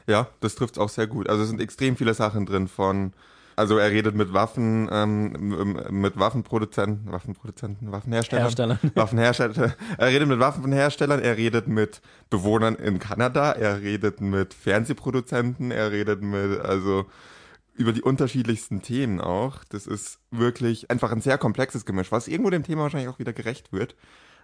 Ja, 0.07 0.29
das 0.41 0.55
trifft 0.55 0.79
auch 0.79 0.89
sehr 0.89 1.07
gut. 1.07 1.29
Also 1.29 1.43
es 1.43 1.49
sind 1.49 1.61
extrem 1.61 1.97
viele 1.97 2.15
Sachen 2.15 2.47
drin 2.47 2.69
von, 2.69 3.13
also 3.57 3.79
er 3.79 3.91
redet 3.91 4.15
mit 4.15 4.33
Waffen, 4.33 4.89
ähm, 4.91 5.85
mit 5.91 6.19
Waffenproduzenten, 6.19 7.13
Waffenproduzenten, 7.13 7.93
Waffenherstellern, 7.93 8.45
Herstellern. 8.45 8.79
Waffenhersteller. 8.95 9.75
Er 9.99 10.09
redet 10.09 10.29
mit 10.29 10.39
Waffenherstellern, 10.39 11.21
er 11.21 11.37
redet 11.37 11.69
mit 11.69 12.01
Bewohnern 12.31 12.77
in 12.77 12.99
Kanada, 12.99 13.53
er 13.53 13.81
redet 13.81 14.21
mit 14.21 14.55
Fernsehproduzenten, 14.55 15.71
er 15.71 15.91
redet 15.91 16.23
mit, 16.23 16.61
also 16.61 17.07
über 17.75 17.93
die 17.93 18.03
unterschiedlichsten 18.03 18.83
Themen 18.83 19.21
auch. 19.21 19.65
Das 19.69 19.87
ist 19.87 20.19
wirklich 20.31 20.91
einfach 20.91 21.13
ein 21.13 21.21
sehr 21.21 21.39
komplexes 21.39 21.85
Gemisch, 21.85 22.13
was 22.13 22.29
irgendwo 22.29 22.51
dem 22.51 22.65
Thema 22.65 22.83
wahrscheinlich 22.83 23.09
auch 23.09 23.19
wieder 23.19 23.33
gerecht 23.33 23.73
wird. 23.73 23.97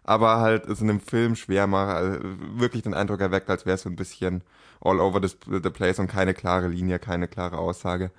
Aber 0.05 0.39
halt 0.39 0.67
es 0.67 0.81
in 0.81 0.89
einem 0.89 1.01
Film 1.01 1.37
schwer 1.37 1.67
macht, 1.67 1.97
also 1.97 2.19
wirklich 2.57 2.83
den 2.83 2.95
Eindruck 2.95 3.21
erweckt, 3.21 3.51
als 3.51 3.67
wäre 3.67 3.75
es 3.75 3.83
so 3.83 3.89
ein 3.91 3.97
bisschen 3.97 4.43
all 4.81 5.01
over 5.01 5.21
the, 5.27 5.71
place 5.71 5.99
und 5.99 6.07
keine 6.09 6.35
klare 6.35 6.69
Linie, 6.69 6.99
keine 6.99 7.29
klare 7.29 7.59
Aussage. 7.59 8.11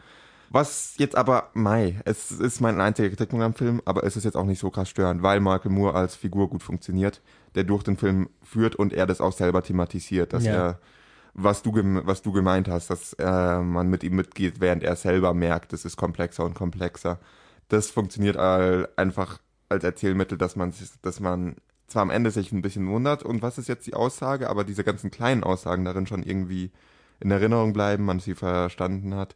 Was 0.51 0.95
jetzt 0.97 1.15
aber, 1.15 1.49
Mai, 1.53 2.01
es 2.05 2.31
ist 2.31 2.59
mein 2.59 2.81
einziger 2.81 3.09
Kritikpunkt 3.09 3.45
am 3.45 3.53
Film, 3.53 3.81
aber 3.85 4.03
es 4.03 4.17
ist 4.17 4.23
jetzt 4.23 4.35
auch 4.35 4.45
nicht 4.45 4.59
so 4.59 4.71
krass 4.71 4.89
störend, 4.89 5.21
weil 5.21 5.39
Michael 5.39 5.71
Moore 5.71 5.93
als 5.95 6.15
Figur 6.15 6.49
gut 6.49 6.63
funktioniert, 6.63 7.21
der 7.55 7.63
durch 7.63 7.83
den 7.83 7.97
Film 7.97 8.29
führt 8.43 8.75
und 8.75 8.91
er 8.91 9.05
das 9.05 9.21
auch 9.21 9.31
selber 9.33 9.61
thematisiert, 9.61 10.33
dass 10.33 10.45
Ja. 10.45 10.51
er, 10.53 10.79
was 11.35 11.61
du, 11.61 11.71
was 12.05 12.23
du 12.23 12.31
gemeint 12.31 12.67
hast, 12.67 12.89
dass 12.89 13.13
äh, 13.13 13.59
man 13.59 13.89
mit 13.89 14.03
ihm 14.03 14.15
mitgeht, 14.15 14.59
während 14.59 14.83
er 14.83 14.95
selber 14.95 15.33
merkt, 15.35 15.71
es 15.73 15.85
ist 15.85 15.97
komplexer 15.97 16.43
und 16.45 16.55
komplexer. 16.55 17.19
Das 17.69 17.91
funktioniert 17.91 18.35
all, 18.35 18.89
einfach 18.95 19.39
als 19.69 19.83
Erzählmittel, 19.83 20.37
dass 20.39 20.55
man, 20.55 20.73
dass 21.03 21.19
man 21.19 21.55
zwar 21.89 22.01
am 22.03 22.09
Ende 22.09 22.31
sich 22.31 22.51
ein 22.51 22.61
bisschen 22.61 22.87
wundert, 22.87 23.23
und 23.23 23.41
was 23.41 23.57
ist 23.57 23.67
jetzt 23.67 23.87
die 23.87 23.93
Aussage, 23.93 24.49
aber 24.49 24.63
diese 24.63 24.83
ganzen 24.83 25.11
kleinen 25.11 25.43
Aussagen 25.43 25.85
darin 25.85 26.07
schon 26.07 26.23
irgendwie 26.23 26.71
in 27.19 27.31
Erinnerung 27.31 27.73
bleiben, 27.73 28.05
man 28.05 28.19
sie 28.19 28.35
verstanden 28.35 29.15
hat. 29.15 29.35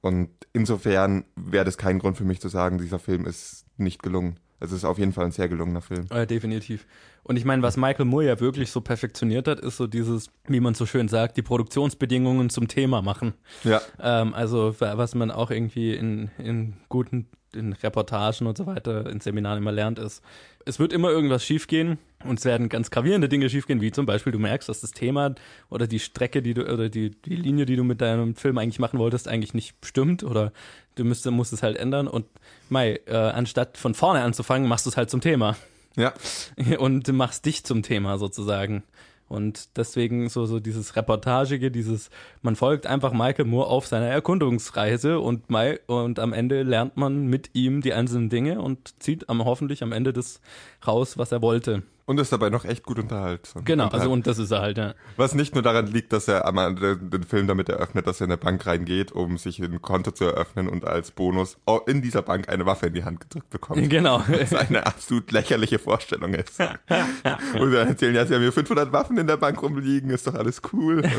Und 0.00 0.30
insofern 0.52 1.24
wäre 1.34 1.64
das 1.64 1.78
kein 1.78 1.98
Grund 1.98 2.16
für 2.16 2.24
mich 2.24 2.40
zu 2.40 2.48
sagen, 2.48 2.78
dieser 2.78 2.98
Film 2.98 3.26
ist 3.26 3.64
nicht 3.76 4.02
gelungen. 4.02 4.38
Es 4.58 4.72
ist 4.72 4.84
auf 4.84 4.98
jeden 4.98 5.12
Fall 5.12 5.26
ein 5.26 5.32
sehr 5.32 5.48
gelungener 5.48 5.82
Film. 5.82 6.06
Äh, 6.10 6.26
definitiv. 6.26 6.86
Und 7.22 7.36
ich 7.36 7.44
meine, 7.44 7.62
was 7.62 7.76
Michael 7.76 8.06
Moore 8.06 8.26
ja 8.26 8.40
wirklich 8.40 8.70
so 8.70 8.80
perfektioniert 8.80 9.48
hat, 9.48 9.60
ist 9.60 9.76
so 9.76 9.86
dieses, 9.86 10.30
wie 10.46 10.60
man 10.60 10.74
so 10.74 10.86
schön 10.86 11.08
sagt, 11.08 11.36
die 11.36 11.42
Produktionsbedingungen 11.42 12.48
zum 12.48 12.68
Thema 12.68 13.02
machen. 13.02 13.34
Ja. 13.64 13.82
Ähm, 14.00 14.32
also 14.32 14.74
was 14.78 15.14
man 15.14 15.30
auch 15.30 15.50
irgendwie 15.50 15.94
in, 15.94 16.30
in 16.38 16.74
guten 16.88 17.26
in 17.56 17.72
Reportagen 17.72 18.46
und 18.46 18.56
so 18.56 18.66
weiter, 18.66 19.10
in 19.10 19.20
Seminaren 19.20 19.58
immer 19.58 19.72
lernt, 19.72 19.98
ist, 19.98 20.22
es 20.64 20.78
wird 20.78 20.92
immer 20.92 21.10
irgendwas 21.10 21.44
schiefgehen 21.44 21.98
und 22.24 22.38
es 22.38 22.44
werden 22.44 22.68
ganz 22.68 22.90
gravierende 22.90 23.28
Dinge 23.28 23.48
schiefgehen, 23.48 23.80
wie 23.80 23.92
zum 23.92 24.04
Beispiel 24.04 24.32
du 24.32 24.38
merkst, 24.38 24.68
dass 24.68 24.80
das 24.80 24.92
Thema 24.92 25.34
oder 25.70 25.86
die 25.86 26.00
Strecke, 26.00 26.42
die 26.42 26.54
du 26.54 26.70
oder 26.70 26.88
die, 26.88 27.10
die 27.10 27.36
Linie, 27.36 27.66
die 27.66 27.76
du 27.76 27.84
mit 27.84 28.00
deinem 28.00 28.34
Film 28.34 28.58
eigentlich 28.58 28.78
machen 28.78 28.98
wolltest, 28.98 29.28
eigentlich 29.28 29.54
nicht 29.54 29.76
stimmt 29.84 30.22
oder 30.22 30.52
du 30.96 31.04
müsst, 31.04 31.24
musst 31.30 31.52
es 31.52 31.62
halt 31.62 31.76
ändern 31.76 32.08
und 32.08 32.26
Mai, 32.68 33.00
äh, 33.06 33.14
anstatt 33.14 33.78
von 33.78 33.94
vorne 33.94 34.22
anzufangen, 34.22 34.68
machst 34.68 34.86
du 34.86 34.90
es 34.90 34.96
halt 34.96 35.08
zum 35.08 35.20
Thema 35.20 35.56
Ja. 35.96 36.12
und 36.78 37.10
machst 37.12 37.46
dich 37.46 37.64
zum 37.64 37.82
Thema 37.82 38.18
sozusagen. 38.18 38.82
Und 39.28 39.76
deswegen 39.76 40.28
so, 40.28 40.46
so 40.46 40.60
dieses 40.60 40.94
Reportagige, 40.94 41.70
dieses, 41.70 42.10
man 42.42 42.54
folgt 42.54 42.86
einfach 42.86 43.12
Michael 43.12 43.46
Moore 43.46 43.68
auf 43.68 43.86
seiner 43.86 44.06
Erkundungsreise 44.06 45.18
und, 45.18 45.50
Mai, 45.50 45.80
und 45.86 46.20
am 46.20 46.32
Ende 46.32 46.62
lernt 46.62 46.96
man 46.96 47.26
mit 47.26 47.50
ihm 47.54 47.80
die 47.80 47.92
einzelnen 47.92 48.28
Dinge 48.28 48.60
und 48.60 49.02
zieht 49.02 49.28
am, 49.28 49.44
hoffentlich 49.44 49.82
am 49.82 49.92
Ende 49.92 50.12
das 50.12 50.40
raus, 50.86 51.18
was 51.18 51.32
er 51.32 51.42
wollte. 51.42 51.82
Und 52.08 52.20
ist 52.20 52.30
dabei 52.32 52.50
noch 52.50 52.64
echt 52.64 52.84
gut 52.84 53.00
unterhalten. 53.00 53.64
Genau, 53.64 53.88
also 53.88 54.12
und 54.12 54.28
das 54.28 54.38
ist 54.38 54.52
er 54.52 54.60
halt, 54.60 54.78
ja. 54.78 54.94
Was 55.16 55.34
nicht 55.34 55.54
nur 55.54 55.62
daran 55.64 55.88
liegt, 55.88 56.12
dass 56.12 56.28
er 56.28 56.44
Ende 56.44 56.96
den 56.96 57.24
Film 57.24 57.48
damit 57.48 57.68
eröffnet, 57.68 58.06
dass 58.06 58.20
er 58.20 58.26
in 58.26 58.30
eine 58.30 58.36
Bank 58.38 58.64
reingeht, 58.64 59.10
um 59.10 59.38
sich 59.38 59.58
ein 59.58 59.82
Konto 59.82 60.12
zu 60.12 60.24
eröffnen 60.24 60.68
und 60.68 60.84
als 60.84 61.10
Bonus 61.10 61.58
in 61.88 62.02
dieser 62.02 62.22
Bank 62.22 62.48
eine 62.48 62.64
Waffe 62.64 62.86
in 62.86 62.94
die 62.94 63.02
Hand 63.04 63.20
gedrückt 63.20 63.50
bekommt. 63.50 63.90
Genau. 63.90 64.22
Was 64.28 64.54
eine 64.54 64.86
absolut 64.86 65.32
lächerliche 65.32 65.80
Vorstellung 65.80 66.32
ist. 66.34 66.60
und 66.60 67.72
dann 67.72 67.88
erzählen, 67.88 68.14
ja, 68.14 68.24
sie 68.24 68.34
haben 68.34 68.42
hier 68.42 68.52
500 68.52 68.92
Waffen 68.92 69.18
in 69.18 69.26
der 69.26 69.36
Bank 69.36 69.60
rumliegen, 69.60 70.10
ist 70.10 70.28
doch 70.28 70.34
alles 70.34 70.62
cool. 70.72 71.02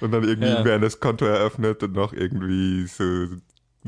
und 0.00 0.12
dann 0.12 0.24
irgendwie 0.24 0.48
Ja. 0.48 0.64
werden 0.64 0.82
das 0.82 1.00
Konto 1.00 1.24
eröffnet 1.24 1.82
und 1.82 1.92
noch 1.94 2.12
irgendwie 2.12 2.86
so, 2.86 3.26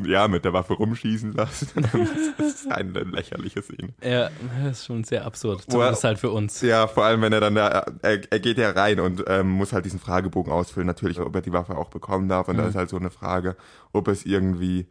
ja, 0.04 0.28
mit 0.28 0.44
der 0.44 0.52
Waffe 0.52 0.74
rumschießen 0.74 1.32
lassen. 1.32 1.68
das 2.38 2.46
ist 2.48 2.70
eine 2.70 3.00
lächerliche 3.00 3.62
Szene. 3.62 3.88
Ja, 4.02 4.30
das 4.64 4.78
ist 4.80 4.86
schon 4.86 5.04
sehr 5.04 5.24
absurd. 5.24 5.64
Zumindest 5.68 6.04
halt 6.04 6.18
für 6.18 6.30
uns. 6.30 6.60
Ja, 6.60 6.86
vor 6.86 7.04
allem, 7.04 7.22
wenn 7.22 7.32
er 7.32 7.40
dann 7.40 7.54
da, 7.54 7.86
er, 8.02 8.20
er 8.30 8.40
geht 8.40 8.58
ja 8.58 8.70
rein 8.70 9.00
und 9.00 9.24
ähm, 9.26 9.48
muss 9.50 9.72
halt 9.72 9.84
diesen 9.84 9.98
Fragebogen 10.00 10.52
ausfüllen, 10.52 10.86
natürlich, 10.86 11.18
ob 11.20 11.34
er 11.34 11.40
die 11.42 11.52
Waffe 11.52 11.76
auch 11.78 11.88
bekommen 11.88 12.28
darf. 12.28 12.48
Und 12.48 12.56
da 12.58 12.64
Mhm. 12.64 12.68
ist 12.68 12.74
halt 12.76 12.90
so 12.90 12.96
eine 12.98 13.10
Frage, 13.10 13.56
ob 13.92 14.08
es 14.08 14.26
irgendwie, 14.26 14.86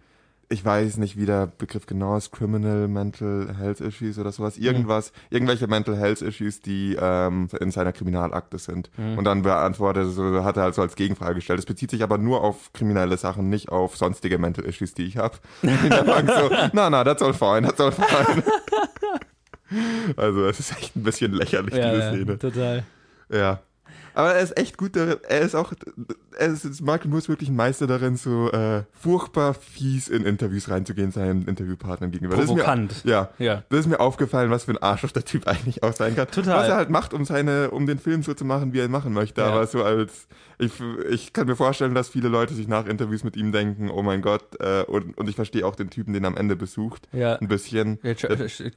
ich 0.49 0.63
weiß 0.63 0.97
nicht, 0.97 1.17
wie 1.17 1.25
der 1.25 1.47
Begriff 1.47 1.85
genau 1.85 2.15
ist, 2.17 2.31
Criminal 2.31 2.87
Mental 2.87 3.55
Health 3.57 3.81
Issues 3.81 4.19
oder 4.19 4.31
sowas, 4.31 4.57
irgendwas, 4.57 5.11
irgendwelche 5.29 5.67
Mental 5.67 5.97
Health 5.97 6.21
Issues, 6.21 6.61
die 6.61 6.95
ähm, 6.99 7.47
in 7.59 7.71
seiner 7.71 7.91
Kriminalakte 7.93 8.57
sind. 8.59 8.89
Mhm. 8.97 9.17
Und 9.17 9.23
dann 9.23 9.41
beantwortet, 9.41 10.11
so, 10.11 10.43
hat 10.43 10.57
er 10.57 10.63
halt 10.63 10.75
so 10.75 10.81
als 10.81 10.95
Gegenfrage 10.95 11.35
gestellt. 11.35 11.59
Es 11.59 11.65
bezieht 11.65 11.89
sich 11.91 12.03
aber 12.03 12.17
nur 12.17 12.41
auf 12.41 12.71
kriminelle 12.73 13.17
Sachen, 13.17 13.49
nicht 13.49 13.69
auf 13.69 13.97
sonstige 13.97 14.37
Mental 14.37 14.65
Issues, 14.65 14.93
die 14.93 15.05
ich 15.05 15.17
habe. 15.17 15.35
So, 16.25 16.49
na, 16.73 16.89
na, 16.89 17.03
that's 17.03 17.21
all 17.21 17.33
fine, 17.33 17.63
that's 17.67 17.79
all 17.79 17.91
fine. 17.91 18.43
Also 20.15 20.45
es 20.45 20.59
ist 20.59 20.77
echt 20.77 20.95
ein 20.95 21.03
bisschen 21.03 21.33
lächerlich, 21.33 21.73
Ja, 21.73 21.89
diese 21.91 22.03
ja, 22.03 22.11
Szene. 22.13 22.39
total. 22.39 22.83
Ja. 23.29 23.59
Aber 24.15 24.33
er 24.33 24.41
ist 24.41 24.57
echt 24.57 24.77
gut 24.77 24.95
darin. 24.95 25.17
Er 25.27 25.41
ist 25.41 25.55
auch, 25.55 25.73
er 26.37 26.47
ist, 26.47 26.81
Michael 26.81 27.09
Moore 27.09 27.19
ist 27.19 27.29
wirklich 27.29 27.49
ein 27.49 27.55
Meister 27.55 27.85
darin, 27.85 28.15
so 28.15 28.49
äh, 28.51 28.83
furchtbar 28.93 29.53
fies 29.53 30.07
in 30.07 30.25
Interviews 30.25 30.69
reinzugehen, 30.69 31.11
seinen 31.11 31.45
Interviewpartnern 31.47 32.11
gegenüber. 32.11 32.37
Das 32.37 32.45
Provokant. 32.45 32.91
Ist 32.93 33.05
mir, 33.05 33.11
ja. 33.11 33.29
Ja. 33.37 33.63
Das 33.69 33.81
ist 33.81 33.87
mir 33.87 33.99
aufgefallen, 33.99 34.51
was 34.51 34.63
für 34.63 34.71
ein 34.71 34.77
Arschloch 34.77 35.11
der 35.11 35.25
Typ 35.25 35.47
eigentlich 35.47 35.83
auch 35.83 35.93
sein 35.93 36.15
kann. 36.15 36.27
Total. 36.27 36.61
Was 36.61 36.69
er 36.69 36.75
halt 36.77 36.89
macht, 36.89 37.13
um 37.13 37.25
seine, 37.25 37.71
um 37.71 37.85
den 37.85 37.99
Film 37.99 38.23
so 38.23 38.33
zu 38.33 38.45
machen, 38.45 38.73
wie 38.73 38.79
er 38.79 38.85
ihn 38.85 38.91
machen 38.91 39.13
möchte. 39.13 39.41
Ja. 39.41 39.47
Aber 39.47 39.67
so 39.67 39.83
als, 39.83 40.27
ich, 40.57 40.71
ich 41.09 41.33
kann 41.33 41.47
mir 41.47 41.57
vorstellen, 41.57 41.93
dass 41.93 42.07
viele 42.07 42.29
Leute 42.29 42.53
sich 42.53 42.69
nach 42.69 42.85
Interviews 42.85 43.25
mit 43.25 43.35
ihm 43.35 43.51
denken, 43.51 43.89
oh 43.89 44.01
mein 44.01 44.21
Gott, 44.21 44.59
äh, 44.61 44.83
und, 44.83 45.17
und 45.17 45.29
ich 45.29 45.35
verstehe 45.35 45.65
auch 45.65 45.75
den 45.75 45.89
Typen, 45.89 46.13
den 46.13 46.23
er 46.23 46.29
am 46.29 46.37
Ende 46.37 46.55
besucht. 46.55 47.09
Ja. 47.11 47.35
Ein 47.35 47.49
bisschen. 47.49 47.99
Er 48.01 48.15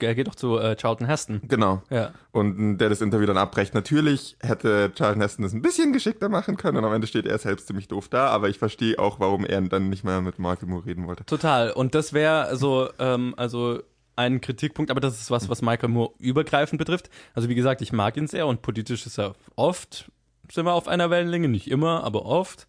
er 0.00 0.14
geht 0.14 0.26
doch 0.26 0.34
zu 0.34 0.58
äh, 0.58 0.74
Charlton 0.76 1.06
Heston. 1.06 1.40
Genau. 1.46 1.82
Ja. 1.90 2.10
und 2.32 2.78
der 2.78 2.88
das 2.88 3.00
Interview 3.00 3.26
dann 3.26 3.38
abbrecht. 3.38 3.74
Natürlich 3.74 4.36
hätte 4.40 4.90
Charlton 4.94 5.20
Heston 5.20 5.27
das 5.36 5.52
ein 5.52 5.62
bisschen 5.62 5.92
geschickter 5.92 6.28
machen 6.28 6.56
können 6.56 6.78
und 6.78 6.84
am 6.84 6.92
Ende 6.92 7.06
steht 7.06 7.26
er 7.26 7.38
selbst 7.38 7.66
ziemlich 7.66 7.88
doof 7.88 8.08
da, 8.08 8.28
aber 8.28 8.48
ich 8.48 8.58
verstehe 8.58 8.98
auch, 8.98 9.20
warum 9.20 9.44
er 9.44 9.60
dann 9.62 9.88
nicht 9.88 10.04
mehr 10.04 10.20
mit 10.20 10.38
Michael 10.38 10.68
Moore 10.68 10.86
reden 10.86 11.06
wollte. 11.06 11.24
Total. 11.24 11.70
Und 11.72 11.94
das 11.94 12.12
wäre 12.12 12.56
so, 12.56 12.88
ähm, 12.98 13.34
also 13.36 13.80
ein 14.16 14.40
Kritikpunkt, 14.40 14.90
aber 14.90 15.00
das 15.00 15.20
ist 15.20 15.30
was, 15.30 15.48
was 15.48 15.62
Michael 15.62 15.90
Moore 15.90 16.12
übergreifend 16.18 16.78
betrifft. 16.78 17.08
Also 17.34 17.48
wie 17.48 17.54
gesagt, 17.54 17.80
ich 17.82 17.92
mag 17.92 18.16
ihn 18.16 18.26
sehr 18.26 18.46
und 18.46 18.62
politisch 18.62 19.06
ist 19.06 19.18
er 19.18 19.34
oft, 19.54 20.10
sind 20.50 20.64
wir 20.64 20.72
auf 20.72 20.88
einer 20.88 21.10
Wellenlänge, 21.10 21.48
nicht 21.48 21.70
immer, 21.70 22.02
aber 22.02 22.24
oft. 22.24 22.66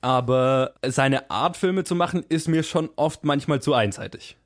Aber 0.00 0.72
seine 0.86 1.30
Art, 1.30 1.56
Filme 1.56 1.84
zu 1.84 1.94
machen, 1.94 2.24
ist 2.28 2.48
mir 2.48 2.62
schon 2.62 2.90
oft 2.96 3.24
manchmal 3.24 3.60
zu 3.60 3.74
einseitig. 3.74 4.36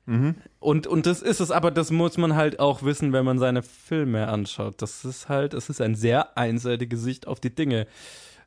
Und, 0.59 0.87
und 0.87 1.05
das 1.05 1.21
ist 1.21 1.39
es, 1.39 1.51
aber 1.51 1.71
das 1.71 1.91
muss 1.91 2.17
man 2.17 2.35
halt 2.35 2.59
auch 2.59 2.83
wissen, 2.83 3.13
wenn 3.13 3.25
man 3.25 3.39
seine 3.39 3.63
Filme 3.63 4.27
anschaut. 4.27 4.81
Das 4.81 5.05
ist 5.05 5.29
halt, 5.29 5.53
es 5.53 5.69
ist 5.69 5.81
ein 5.81 5.95
sehr 5.95 6.37
einseitige 6.37 6.97
Sicht 6.97 7.27
auf 7.27 7.39
die 7.39 7.53
Dinge. 7.53 7.87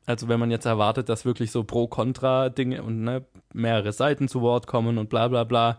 Also 0.05 0.27
wenn 0.27 0.39
man 0.39 0.51
jetzt 0.51 0.65
erwartet, 0.65 1.09
dass 1.09 1.25
wirklich 1.25 1.51
so 1.51 1.63
Pro-Kontra-Dinge 1.63 2.81
und 2.83 3.03
ne, 3.03 3.25
mehrere 3.53 3.93
Seiten 3.93 4.27
zu 4.27 4.41
Wort 4.41 4.67
kommen 4.67 4.97
und 4.97 5.09
bla 5.09 5.27
bla 5.27 5.43
bla. 5.43 5.77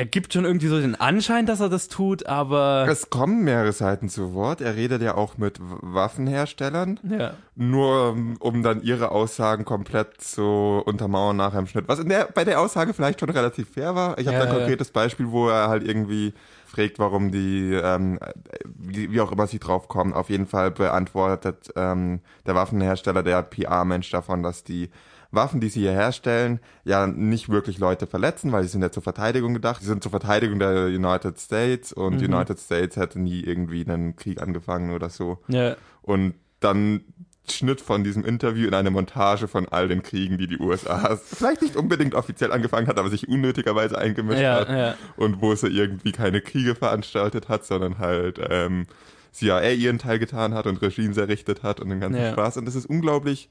Er 0.00 0.06
gibt 0.06 0.32
schon 0.32 0.46
irgendwie 0.46 0.68
so 0.68 0.80
den 0.80 0.94
Anschein, 0.94 1.44
dass 1.44 1.60
er 1.60 1.68
das 1.68 1.88
tut, 1.88 2.24
aber 2.24 2.86
Es 2.88 3.10
kommen 3.10 3.44
mehrere 3.44 3.72
Seiten 3.72 4.08
zu 4.08 4.32
Wort. 4.32 4.62
Er 4.62 4.74
redet 4.74 5.02
ja 5.02 5.14
auch 5.14 5.36
mit 5.36 5.58
Waffenherstellern, 5.60 6.98
ja, 7.06 7.34
nur 7.54 8.12
um- 8.12 8.36
um 8.38 8.62
dann 8.62 8.80
ihre 8.82 9.10
Aussagen 9.10 9.66
komplett 9.66 10.18
zu 10.22 10.80
untermauern 10.86 11.36
nachher 11.36 11.58
im 11.58 11.66
Schnitt. 11.66 11.86
Was 11.86 11.98
in 11.98 12.08
der, 12.08 12.30
bei 12.34 12.44
der 12.46 12.62
Aussage 12.62 12.94
vielleicht 12.94 13.20
schon 13.20 13.28
relativ 13.28 13.68
fair 13.74 13.94
war. 13.94 14.16
Ich 14.18 14.26
habe 14.26 14.38
Ja, 14.38 14.44
da 14.46 14.50
ein 14.50 14.52
ja. 14.54 14.58
konkretes 14.60 14.90
Beispiel, 14.90 15.30
wo 15.30 15.50
er 15.50 15.68
halt 15.68 15.86
irgendwie 15.86 16.32
fragt, 16.66 16.98
warum 16.98 17.30
die, 17.30 17.74
ähm, 17.74 18.18
wie, 18.64 19.12
wie 19.12 19.20
auch 19.20 19.32
immer 19.32 19.46
sie 19.48 19.58
drauf 19.58 19.86
kommen. 19.88 20.14
Auf 20.14 20.30
jeden 20.30 20.46
Fall 20.46 20.70
beantwortet 20.70 21.70
ähm, 21.76 22.20
der 22.46 22.54
Waffenhersteller, 22.54 23.22
der 23.22 23.42
PR-Mensch 23.42 24.08
davon, 24.10 24.42
dass 24.42 24.64
die 24.64 24.88
Waffen, 25.32 25.60
die 25.60 25.68
sie 25.68 25.80
hier 25.80 25.92
herstellen, 25.92 26.58
ja 26.84 27.06
nicht 27.06 27.48
wirklich 27.48 27.78
Leute 27.78 28.06
verletzen, 28.06 28.50
weil 28.52 28.62
sie 28.64 28.68
sind 28.70 28.82
ja 28.82 28.90
zur 28.90 29.02
Verteidigung 29.02 29.54
gedacht. 29.54 29.80
Sie 29.80 29.86
sind 29.88 30.02
zur 30.02 30.10
Verteidigung 30.10 30.58
der 30.58 30.86
United 30.86 31.38
States 31.38 31.92
und 31.92 32.20
Mhm. 32.20 32.34
United 32.34 32.58
States 32.58 32.96
hätte 32.96 33.20
nie 33.20 33.40
irgendwie 33.40 33.84
einen 33.88 34.16
Krieg 34.16 34.40
angefangen 34.42 34.90
oder 34.92 35.08
so. 35.10 35.38
ja, 35.48 35.76
Und 36.02 36.34
dann 36.60 37.02
Schnitt 37.48 37.80
von 37.80 38.04
diesem 38.04 38.24
Interview 38.24 38.68
in 38.68 38.74
eine 38.74 38.90
Montage 38.90 39.48
von 39.48 39.66
all 39.68 39.88
den 39.88 40.02
Kriegen, 40.02 40.38
die 40.38 40.46
die 40.46 40.58
USA 40.58 41.16
vielleicht 41.24 41.62
nicht 41.62 41.74
unbedingt 41.74 42.14
offiziell 42.14 42.52
angefangen 42.52 42.86
hat, 42.86 42.98
aber 42.98 43.08
sich 43.10 43.28
unnötigerweise 43.28 43.98
eingemischt 43.98 44.40
Ja, 44.42 44.54
hat. 44.60 44.68
ja. 44.68 44.94
Und 45.16 45.40
wo 45.40 45.54
sie 45.54 45.66
irgendwie 45.68 46.12
keine 46.12 46.40
Kriege 46.42 46.74
veranstaltet 46.76 47.48
hat, 47.48 47.64
sondern 47.64 47.98
halt 47.98 48.38
ähm, 48.48 48.86
CIA 49.32 49.70
ihren 49.72 49.98
Teil 49.98 50.18
getan 50.18 50.54
hat 50.54 50.66
und 50.66 50.80
Regimes 50.82 51.16
errichtet 51.16 51.62
hat 51.62 51.80
und 51.80 51.88
den 51.88 51.98
ganzen 52.00 52.20
Ja. 52.20 52.32
Spaß. 52.32 52.56
Und 52.58 52.66
das 52.66 52.74
ist 52.74 52.86
unglaublich 52.86 53.48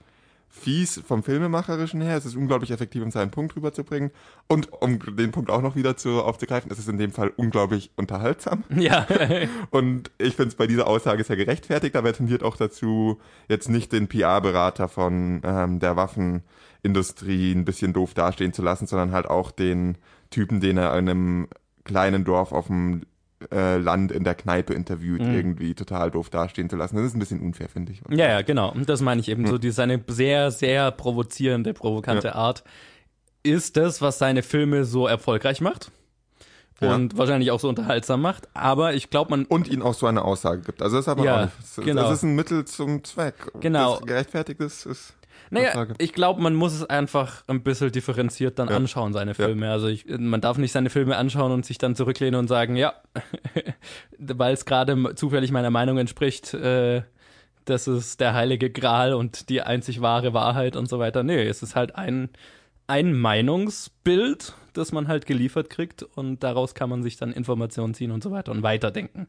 fies 0.50 1.02
vom 1.06 1.24
Filmemacherischen 1.24 2.02
her. 2.02 2.18
Es 2.18 2.26
ist 2.26 2.36
unglaublich 2.36 2.72
effektiv, 2.72 3.04
um 3.04 3.12
seinen 3.12 3.32
Punkt 3.32 3.56
rüberzubringen. 3.56 4.12
Und 4.48 4.72
um 4.74 5.00
den 5.16 5.32
Punkt 5.32 5.52
auch 5.52 5.62
noch 5.62 5.76
wieder 5.76 5.96
zu, 5.96 6.24
aufzugreifen, 6.24 6.72
ist 6.72 6.80
es 6.80 6.88
in 6.88 6.98
dem 6.98 7.12
Fall 7.12 7.32
unglaublich 7.36 7.92
unterhaltsam. 7.96 8.64
Ja. 8.80 9.06
Und 9.72 10.10
ich 10.18 10.36
finde 10.36 10.50
es 10.50 10.56
bei 10.56 10.66
dieser 10.66 10.88
Aussage 10.88 11.24
sehr 11.24 11.36
gerechtfertigt, 11.36 11.96
aber 11.96 12.10
er 12.10 12.14
tendiert 12.14 12.44
auch 12.44 12.56
dazu, 12.56 13.20
jetzt 13.50 13.70
nicht 13.70 13.92
den 13.92 14.08
PR-Berater 14.08 14.88
von 14.88 15.42
ähm, 15.44 15.80
der 15.80 15.98
Waffenindustrie 15.98 17.52
ein 17.52 17.66
bisschen 17.66 17.92
doof 17.92 18.14
dastehen 18.14 18.54
zu 18.54 18.62
lassen, 18.62 18.88
sondern 18.88 19.12
halt 19.12 19.28
auch 19.28 19.52
den 19.52 19.98
Typen, 20.30 20.62
den 20.62 20.78
er 20.78 20.98
in 20.98 21.10
einem 21.10 21.48
kleinen 21.84 22.24
Dorf 22.24 22.52
auf 22.54 22.68
dem 22.68 23.02
äh, 23.52 23.78
Land 23.78 24.12
in 24.12 24.24
der 24.24 24.36
Kneipe 24.36 24.74
interviewt, 24.74 25.22
Mhm. 25.22 25.34
irgendwie 25.34 25.74
total 25.74 26.12
doof 26.12 26.30
dastehen 26.30 26.70
zu 26.70 26.76
lassen. 26.76 26.96
Das 26.98 27.06
ist 27.06 27.16
ein 27.16 27.20
bisschen 27.20 27.40
unfair, 27.42 27.70
finde 27.70 27.92
ich. 27.94 28.02
Ja, 28.10 28.28
ja, 28.28 28.42
genau. 28.42 28.72
Und 28.72 28.90
das 28.90 29.02
meine 29.02 29.22
ich 29.22 29.30
eben 29.30 29.48
so, 29.48 29.58
die, 29.58 29.72
seine 29.72 30.04
sehr, 30.08 30.52
sehr 30.52 30.92
provozierende, 30.92 31.74
provokante 31.74 32.36
Art 32.36 32.64
ist 33.44 33.78
das, 33.78 34.02
was 34.02 34.18
seine 34.18 34.44
Filme 34.44 34.84
so 34.84 35.08
erfolgreich 35.08 35.62
macht. 35.62 35.92
Ja. 36.82 36.96
Und 36.96 37.18
wahrscheinlich 37.18 37.52
auch 37.52 37.60
so 37.60 37.68
unterhaltsam 37.68 38.22
macht. 38.22 38.48
Aber 38.54 38.94
ich 38.94 39.10
glaube, 39.10 39.32
man. 39.32 39.46
Und 39.46 39.68
ihnen 39.68 39.82
auch 39.82 39.94
so 39.94 40.08
eine 40.08 40.24
Aussage 40.24 40.62
gibt. 40.62 40.82
Also 40.82 40.96
das 40.98 41.06
ist 41.06 41.10
aber 41.10 41.24
Ja, 41.26 41.36
auch 41.36 41.42
nicht, 41.46 41.54
das, 41.60 41.86
genau. 41.86 42.02
das 42.04 42.12
ist 42.14 42.24
ein 42.24 42.36
Mittel 42.36 42.64
zum 42.66 43.04
Zweck. 43.04 43.36
Genau. 43.60 43.98
Das 43.98 44.06
gerechtfertigt 44.06 44.62
ist, 44.62 44.86
ist 44.86 45.14
Naja, 45.52 45.72
Frage. 45.72 45.96
ich 45.98 46.14
glaube, 46.14 46.42
man 46.42 46.54
muss 46.56 46.74
es 46.74 46.84
einfach 46.86 47.44
ein 47.48 47.64
bisschen 47.64 47.92
differenziert 47.92 48.60
dann 48.60 48.70
Ja. 48.70 48.76
anschauen, 48.76 49.14
seine 49.14 49.34
Filme. 49.34 49.72
Also 49.72 49.88
ich, 49.88 50.06
man 50.08 50.42
darf 50.42 50.58
nicht 50.58 50.72
seine 50.72 50.90
Filme 50.90 51.18
anschauen 51.18 51.52
und 51.52 51.66
sich 51.66 51.78
dann 51.78 51.96
zurücklehnen 51.96 52.40
und 52.40 52.48
sagen, 52.48 52.76
ja, 52.76 52.94
weil 54.18 54.54
es 54.54 54.66
gerade 54.66 55.16
zufällig 55.16 55.52
meiner 55.52 55.70
Meinung 55.72 55.98
entspricht, 55.98 56.54
äh, 56.54 57.02
das 57.66 57.88
ist 57.88 58.20
der 58.20 58.34
heilige 58.34 58.70
Gral 58.70 59.14
und 59.14 59.50
die 59.50 59.62
einzig 59.62 60.02
wahre 60.02 60.34
Wahrheit 60.34 60.76
und 60.76 60.88
so 60.90 61.00
weiter. 61.00 61.24
Nee, 61.24 61.44
es 61.48 61.62
ist 61.62 61.76
halt 61.76 61.96
ein, 61.96 62.30
ein 62.88 63.14
Meinungsbild, 63.18 64.54
das 64.74 64.92
man 64.92 65.08
halt 65.08 65.26
geliefert 65.26 65.70
kriegt 65.70 66.04
und 66.04 66.44
daraus 66.44 66.74
kann 66.74 66.90
man 66.90 67.04
sich 67.04 67.18
dann 67.18 67.32
Informationen 67.32 67.94
ziehen 67.94 68.12
und 68.12 68.24
so 68.24 68.32
weiter 68.32 68.52
und 68.52 68.64
weiterdenken. 68.64 69.28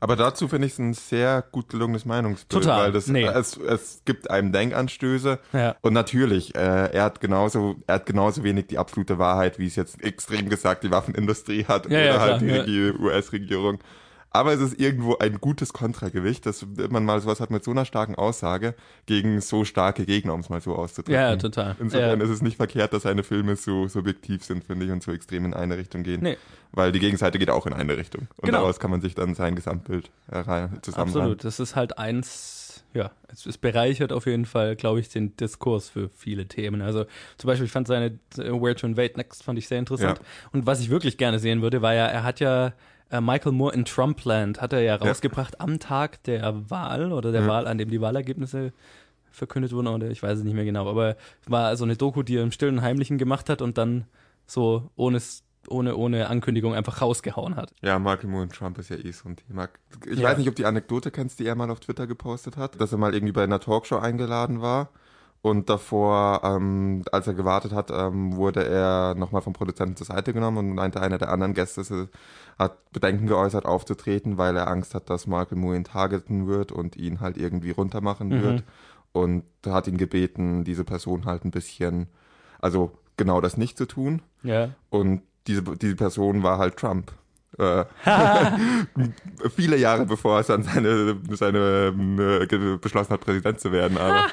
Aber 0.00 0.16
dazu 0.16 0.48
finde 0.48 0.66
ich 0.66 0.72
es 0.72 0.78
ein 0.78 0.94
sehr 0.94 1.44
gut 1.52 1.68
gelungenes 1.68 2.06
Meinungsbild, 2.06 2.62
Total. 2.64 2.84
weil 2.84 2.92
das 2.92 3.06
Nee. 3.06 3.24
es, 3.26 3.56
es 3.58 4.02
gibt 4.06 4.30
einem 4.30 4.50
Denkanstöße 4.50 5.38
Ja. 5.52 5.76
und 5.82 5.92
natürlich, 5.92 6.54
äh, 6.54 6.90
er 6.92 7.04
hat 7.04 7.20
genauso 7.20 7.76
er 7.86 7.96
hat 7.96 8.06
genauso 8.06 8.42
wenig 8.42 8.66
die 8.68 8.78
absolute 8.78 9.18
Wahrheit, 9.18 9.58
wie 9.58 9.66
es 9.66 9.76
jetzt 9.76 10.02
extrem 10.02 10.48
gesagt 10.48 10.84
die 10.84 10.90
Waffenindustrie 10.90 11.66
hat 11.66 11.84
Ja, 11.84 11.90
oder 11.90 12.04
ja, 12.06 12.20
halt 12.20 12.42
klar, 12.42 12.64
die 12.64 12.92
US-Regierung. 12.98 13.78
Aber 14.32 14.52
es 14.52 14.60
ist 14.60 14.78
irgendwo 14.78 15.16
ein 15.18 15.40
gutes 15.40 15.72
Kontragewicht, 15.72 16.46
dass 16.46 16.64
man 16.88 17.04
mal 17.04 17.20
sowas 17.20 17.40
hat 17.40 17.50
mit 17.50 17.64
so 17.64 17.72
einer 17.72 17.84
starken 17.84 18.14
Aussage 18.14 18.74
gegen 19.06 19.40
so 19.40 19.64
starke 19.64 20.06
Gegner, 20.06 20.34
um 20.34 20.40
es 20.40 20.48
mal 20.48 20.60
so 20.60 20.76
auszudrücken. 20.76 21.14
Ja, 21.14 21.34
total. 21.36 21.74
Insofern 21.80 22.20
Ja. 22.20 22.24
ist 22.24 22.30
es 22.30 22.40
nicht 22.40 22.56
verkehrt, 22.56 22.92
dass 22.92 23.02
seine 23.02 23.24
Filme 23.24 23.56
so 23.56 23.88
subjektiv 23.88 24.44
sind, 24.44 24.62
finde 24.62 24.86
ich, 24.86 24.92
und 24.92 25.02
so 25.02 25.10
extrem 25.10 25.46
in 25.46 25.52
eine 25.54 25.76
Richtung 25.76 26.04
gehen. 26.04 26.22
Nee. 26.22 26.36
Weil 26.70 26.92
die 26.92 27.00
Gegenseite 27.00 27.40
geht 27.40 27.50
auch 27.50 27.66
in 27.66 27.72
eine 27.72 27.96
Richtung. 27.96 28.28
Und 28.36 28.46
Genau. 28.46 28.58
daraus 28.58 28.78
kann 28.78 28.92
man 28.92 29.00
sich 29.00 29.16
dann 29.16 29.34
sein 29.34 29.56
Gesamtbild 29.56 30.10
herein- 30.30 30.78
zusammenreimen. 30.82 31.22
Absolut, 31.22 31.44
das 31.44 31.58
ist 31.58 31.74
halt 31.74 31.98
eins, 31.98 32.84
ja, 32.94 33.10
es, 33.32 33.46
es 33.46 33.58
bereichert 33.58 34.12
auf 34.12 34.26
jeden 34.26 34.44
Fall, 34.46 34.76
glaube 34.76 35.00
ich, 35.00 35.08
den 35.08 35.36
Diskurs 35.38 35.88
für 35.88 36.08
viele 36.08 36.46
Themen. 36.46 36.82
Also 36.82 37.04
zum 37.36 37.48
Beispiel, 37.48 37.66
ich 37.66 37.72
fand 37.72 37.88
seine 37.88 38.06
äh, 38.38 38.52
Where 38.52 38.76
to 38.76 38.86
Invade 38.86 39.14
Next 39.16 39.42
fand 39.42 39.58
ich 39.58 39.66
sehr 39.66 39.80
interessant. 39.80 40.18
Ja. 40.18 40.24
Und 40.52 40.66
was 40.66 40.78
ich 40.80 40.88
wirklich 40.90 41.18
gerne 41.18 41.40
sehen 41.40 41.62
würde, 41.62 41.82
war 41.82 41.94
ja, 41.94 42.06
er 42.06 42.22
hat 42.22 42.38
ja 42.38 42.72
äh, 43.10 43.20
Michael 43.20 43.52
Moore 43.52 43.74
in 43.74 43.84
Trumpland, 43.84 44.60
hat 44.60 44.72
er 44.72 44.80
ja 44.80 44.96
rausgebracht 44.96 45.60
am 45.60 45.78
Tag 45.78 46.22
der 46.24 46.70
Wahl 46.70 47.12
oder 47.12 47.32
der 47.32 47.42
Ja. 47.42 47.48
Wahl, 47.48 47.66
an 47.66 47.78
dem 47.78 47.90
die 47.90 48.00
Wahlergebnisse 48.00 48.72
verkündet 49.32 49.72
wurden, 49.72 49.86
oder 49.88 50.10
ich 50.10 50.22
weiß 50.22 50.38
es 50.38 50.44
nicht 50.44 50.54
mehr 50.54 50.64
genau, 50.64 50.88
aber 50.88 51.16
war 51.46 51.76
so 51.76 51.84
eine 51.84 51.96
Doku, 51.96 52.22
die 52.22 52.36
er 52.36 52.42
im 52.42 52.52
Stillen 52.52 52.82
Heimlichen 52.82 53.16
gemacht 53.18 53.48
hat 53.48 53.62
und 53.62 53.78
dann 53.78 54.04
so 54.46 54.90
ohne, 54.96 55.20
ohne, 55.68 55.96
ohne 55.96 56.28
Ankündigung 56.28 56.74
einfach 56.74 57.00
rausgehauen 57.00 57.54
hat. 57.56 57.72
Ja, 57.82 57.98
Michael 57.98 58.28
Moore 58.28 58.42
und 58.44 58.52
Trump 58.54 58.78
ist 58.78 58.90
ja 58.90 58.96
eh 58.96 59.12
so 59.12 59.28
ein 59.28 59.36
Thema. 59.36 59.68
Ich 60.06 60.18
Ja. 60.18 60.28
weiß 60.28 60.38
nicht, 60.38 60.48
ob 60.48 60.56
die 60.56 60.64
Anekdote 60.66 61.10
kennst, 61.12 61.38
die 61.38 61.46
er 61.46 61.54
mal 61.54 61.70
auf 61.70 61.78
Twitter 61.80 62.06
gepostet 62.08 62.56
hat, 62.56 62.80
dass 62.80 62.90
er 62.92 62.98
mal 62.98 63.14
irgendwie 63.14 63.32
bei 63.32 63.44
einer 63.44 63.60
Talkshow 63.60 63.98
eingeladen 63.98 64.60
war 64.60 64.90
und 65.42 65.70
davor, 65.70 66.42
ähm, 66.44 67.02
als 67.12 67.26
er 67.26 67.34
gewartet 67.34 67.72
hat, 67.72 67.90
ähm, 67.90 68.36
wurde 68.36 68.64
er 68.66 69.14
nochmal 69.14 69.40
vom 69.42 69.54
Produzenten 69.54 69.96
zur 69.96 70.06
Seite 70.06 70.32
genommen 70.32 70.58
und 70.58 70.74
meinte, 70.74 71.00
einer 71.00 71.18
der 71.18 71.30
anderen 71.30 71.54
Gäste 71.54 72.08
hat 72.58 72.90
Bedenken 72.92 73.26
geäußert, 73.26 73.64
aufzutreten, 73.64 74.36
weil 74.36 74.56
er 74.56 74.68
Angst 74.68 74.94
hat, 74.94 75.08
dass 75.08 75.26
Michael 75.26 75.56
Moore 75.56 75.76
ihn 75.76 75.84
targeten 75.84 76.46
wird 76.46 76.72
und 76.72 76.96
ihn 76.96 77.20
halt 77.20 77.38
irgendwie 77.38 77.70
runtermachen 77.70 78.28
Mhm. 78.28 78.42
wird 78.42 78.64
und 79.12 79.44
hat 79.66 79.86
ihn 79.86 79.96
gebeten, 79.96 80.64
diese 80.64 80.84
Person 80.84 81.24
halt 81.24 81.44
ein 81.44 81.50
bisschen, 81.50 82.08
also 82.60 82.92
genau 83.16 83.40
das 83.40 83.56
nicht 83.56 83.78
zu 83.78 83.86
tun. 83.86 84.22
Ja. 84.42 84.70
Und 84.90 85.22
diese, 85.46 85.62
diese 85.62 85.96
Person 85.96 86.42
war 86.42 86.58
halt 86.58 86.76
Trump. 86.76 87.12
Äh, 87.58 87.84
viele 89.56 89.76
Jahre 89.76 90.06
bevor 90.06 90.38
er 90.38 90.44
dann 90.44 90.62
seine, 90.62 91.16
seine 91.30 91.92
äh, 92.50 92.76
beschlossen 92.76 93.10
hat, 93.10 93.20
Präsident 93.20 93.60
zu 93.60 93.72
werden. 93.72 93.98
Aber 93.98 94.28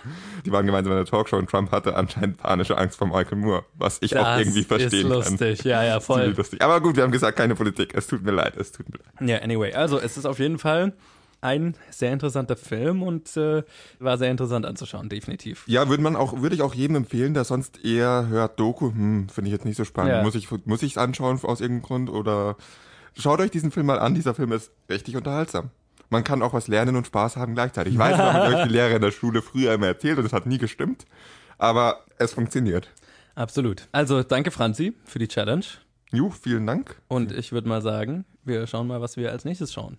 die 0.45 0.51
waren 0.51 0.65
gemeinsam 0.65 0.93
in 0.93 0.99
der 0.99 1.06
Talkshow 1.06 1.38
und 1.38 1.49
Trump 1.49 1.71
hatte 1.71 1.95
anscheinend 1.95 2.38
panische 2.38 2.77
Angst 2.77 2.97
vor 2.97 3.08
Michael 3.08 3.38
Moore, 3.38 3.65
was 3.73 3.97
ich 4.01 4.15
auch 4.17 4.38
irgendwie 4.38 4.63
verstehen 4.63 5.08
ist 5.12 5.30
lustig, 5.30 5.63
ja, 5.63 5.84
ja, 5.84 5.93
kann. 5.93 6.01
voll. 6.01 6.34
Lustig. 6.38 6.62
Aber 6.62 6.80
gut, 6.80 6.95
wir 6.95 7.03
haben 7.03 7.12
gesagt, 7.12 7.38
keine 7.38 7.56
Politik. 7.56 7.93
Es 7.95 8.08
tut 8.08 8.23
mir 8.23 8.32
leid, 8.32 8.56
es 8.56 8.71
tut 8.71 8.88
mir 8.89 8.99
leid. 8.99 9.30
Ja, 9.30 9.43
anyway, 9.43 9.73
also 9.73 9.99
es 9.99 10.17
ist 10.17 10.25
auf 10.25 10.39
jeden 10.39 10.60
Fall 10.60 10.93
ein 11.41 11.75
sehr 11.91 12.13
interessanter 12.13 12.56
Film 12.56 13.03
und 13.03 13.36
äh, 13.38 13.63
war 13.99 14.17
sehr 14.17 14.32
interessant 14.32 14.65
anzuschauen, 14.65 15.10
definitiv. 15.10 15.63
Ja, 15.67 15.88
würde 15.89 16.03
man 16.03 16.15
auch, 16.15 16.41
würde 16.41 16.56
ich 16.56 16.62
auch 16.62 16.73
jedem 16.73 16.95
empfehlen, 16.95 17.34
der 17.34 17.43
sonst 17.43 17.84
eher 17.84 18.27
hört 18.27 18.60
Doku, 18.60 18.91
hm, 18.91 19.30
finde 19.30 19.49
ich 19.49 19.53
jetzt 19.53 19.65
nicht 19.65 19.77
so 19.77 19.86
spannend. 19.86 20.13
Ja. 20.13 20.23
Muss 20.23 20.36
ich, 20.36 20.47
muss 20.65 20.82
ich 20.84 20.93
es 20.93 20.97
anschauen 20.97 21.39
aus 21.43 21.62
irgendeinem 21.62 21.88
Grund 21.88 22.10
oder 22.10 22.58
schaut 23.17 23.39
euch 23.39 23.51
diesen 23.51 23.71
Film 23.71 23.86
mal 23.88 23.99
an. 23.99 24.15
Dieser 24.15 24.34
Film 24.34 24.51
ist 24.51 24.71
richtig 24.89 25.15
unterhaltsam. 25.15 25.69
Man 26.10 26.23
kann 26.23 26.41
auch 26.41 26.53
was 26.53 26.67
lernen 26.67 26.95
und 26.95 27.08
Spaß 27.08 27.36
haben 27.36 27.53
gleichzeitig. 27.53 27.93
Ich 27.93 27.99
weiß, 27.99 28.15
das 28.15 28.34
haben 28.34 28.53
euch 28.53 28.63
die 28.63 28.69
Lehrer 28.69 28.95
in 28.95 29.01
der 29.01 29.12
Schule 29.12 29.41
früher 29.41 29.73
immer 29.73 29.88
erzählt 29.88 30.17
und 30.17 30.25
es 30.25 30.34
hat 30.34 30.45
nie 30.45 30.58
gestimmt. 30.58 31.06
Aber 31.58 32.06
es 32.17 32.34
funktioniert. 32.34 32.89
Absolut. 33.36 33.88
Also 33.91 34.23
danke 34.23 34.51
Franzi 34.51 34.93
für 35.03 35.19
die 35.19 35.27
Challenge 35.27 35.65
Ju, 36.12 36.30
vielen 36.30 36.65
Dank. 36.65 37.01
und 37.10 37.32
ich 37.34 37.51
würde 37.51 37.67
mal 37.67 37.82
sagen, 37.82 38.25
wir 38.45 38.65
schauen 38.65 38.88
mal, 38.88 39.01
was 39.01 39.17
wir 39.17 39.32
als 39.32 39.43
nächstes 39.43 39.73
schauen. 39.73 39.97